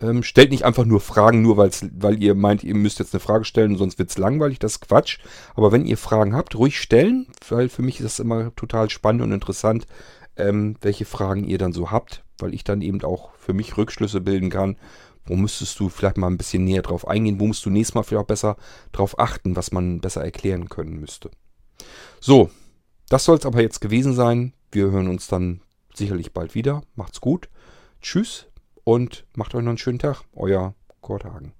Ähm, 0.00 0.22
stellt 0.22 0.50
nicht 0.50 0.64
einfach 0.64 0.84
nur 0.84 1.00
Fragen, 1.00 1.42
nur 1.42 1.56
weil 1.56 2.22
ihr 2.22 2.34
meint, 2.34 2.62
ihr 2.62 2.76
müsst 2.76 3.00
jetzt 3.00 3.14
eine 3.14 3.20
Frage 3.20 3.44
stellen, 3.44 3.76
sonst 3.76 3.98
wird's 3.98 4.16
langweilig, 4.16 4.60
das 4.60 4.72
ist 4.72 4.80
Quatsch. 4.80 5.18
Aber 5.54 5.72
wenn 5.72 5.86
ihr 5.86 5.98
Fragen 5.98 6.36
habt, 6.36 6.54
ruhig 6.54 6.80
stellen, 6.80 7.26
weil 7.48 7.68
für 7.68 7.82
mich 7.82 7.96
ist 7.98 8.04
das 8.04 8.20
immer 8.20 8.54
total 8.54 8.90
spannend 8.90 9.22
und 9.22 9.32
interessant, 9.32 9.86
ähm, 10.36 10.76
welche 10.82 11.04
Fragen 11.04 11.44
ihr 11.44 11.58
dann 11.58 11.72
so 11.72 11.90
habt, 11.90 12.22
weil 12.38 12.54
ich 12.54 12.62
dann 12.62 12.80
eben 12.80 13.02
auch 13.02 13.30
für 13.34 13.52
mich 13.52 13.76
Rückschlüsse 13.76 14.20
bilden 14.20 14.50
kann. 14.50 14.76
Wo 15.26 15.36
müsstest 15.36 15.78
du 15.80 15.88
vielleicht 15.88 16.16
mal 16.16 16.28
ein 16.28 16.38
bisschen 16.38 16.64
näher 16.64 16.82
drauf 16.82 17.06
eingehen? 17.06 17.40
Wo 17.40 17.46
musst 17.46 17.66
du 17.66 17.70
nächstes 17.70 17.94
Mal 17.94 18.02
vielleicht 18.02 18.22
auch 18.22 18.28
besser 18.28 18.56
drauf 18.92 19.18
achten, 19.18 19.56
was 19.56 19.72
man 19.72 20.00
besser 20.00 20.24
erklären 20.24 20.68
können 20.68 21.00
müsste? 21.00 21.30
So, 22.20 22.50
das 23.08 23.24
soll 23.24 23.36
es 23.36 23.44
aber 23.44 23.60
jetzt 23.60 23.80
gewesen 23.80 24.14
sein. 24.14 24.54
Wir 24.70 24.90
hören 24.90 25.08
uns 25.08 25.26
dann 25.26 25.60
sicherlich 25.92 26.32
bald 26.32 26.54
wieder. 26.54 26.82
Macht's 26.94 27.20
gut. 27.20 27.48
Tschüss 28.00 28.47
und 28.88 29.24
macht 29.36 29.54
euch 29.54 29.62
noch 29.62 29.68
einen 29.68 29.76
schönen 29.76 29.98
Tag. 29.98 30.22
Euer 30.34 30.74
Kurt 31.02 31.26
Hagen. 31.26 31.52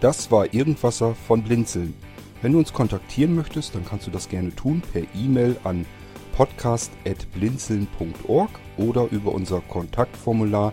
Das 0.00 0.32
war 0.32 0.52
Irgendwasser 0.52 1.14
von 1.14 1.44
Blinzeln. 1.44 1.94
Wenn 2.42 2.50
du 2.50 2.58
uns 2.58 2.72
kontaktieren 2.72 3.36
möchtest, 3.36 3.76
dann 3.76 3.84
kannst 3.84 4.08
du 4.08 4.10
das 4.10 4.28
gerne 4.28 4.52
tun 4.56 4.82
per 4.92 5.02
E-Mail 5.14 5.56
an 5.62 5.86
podcast.blinzeln.org 6.32 8.50
oder 8.78 9.06
über 9.12 9.30
unser 9.30 9.60
Kontaktformular 9.60 10.72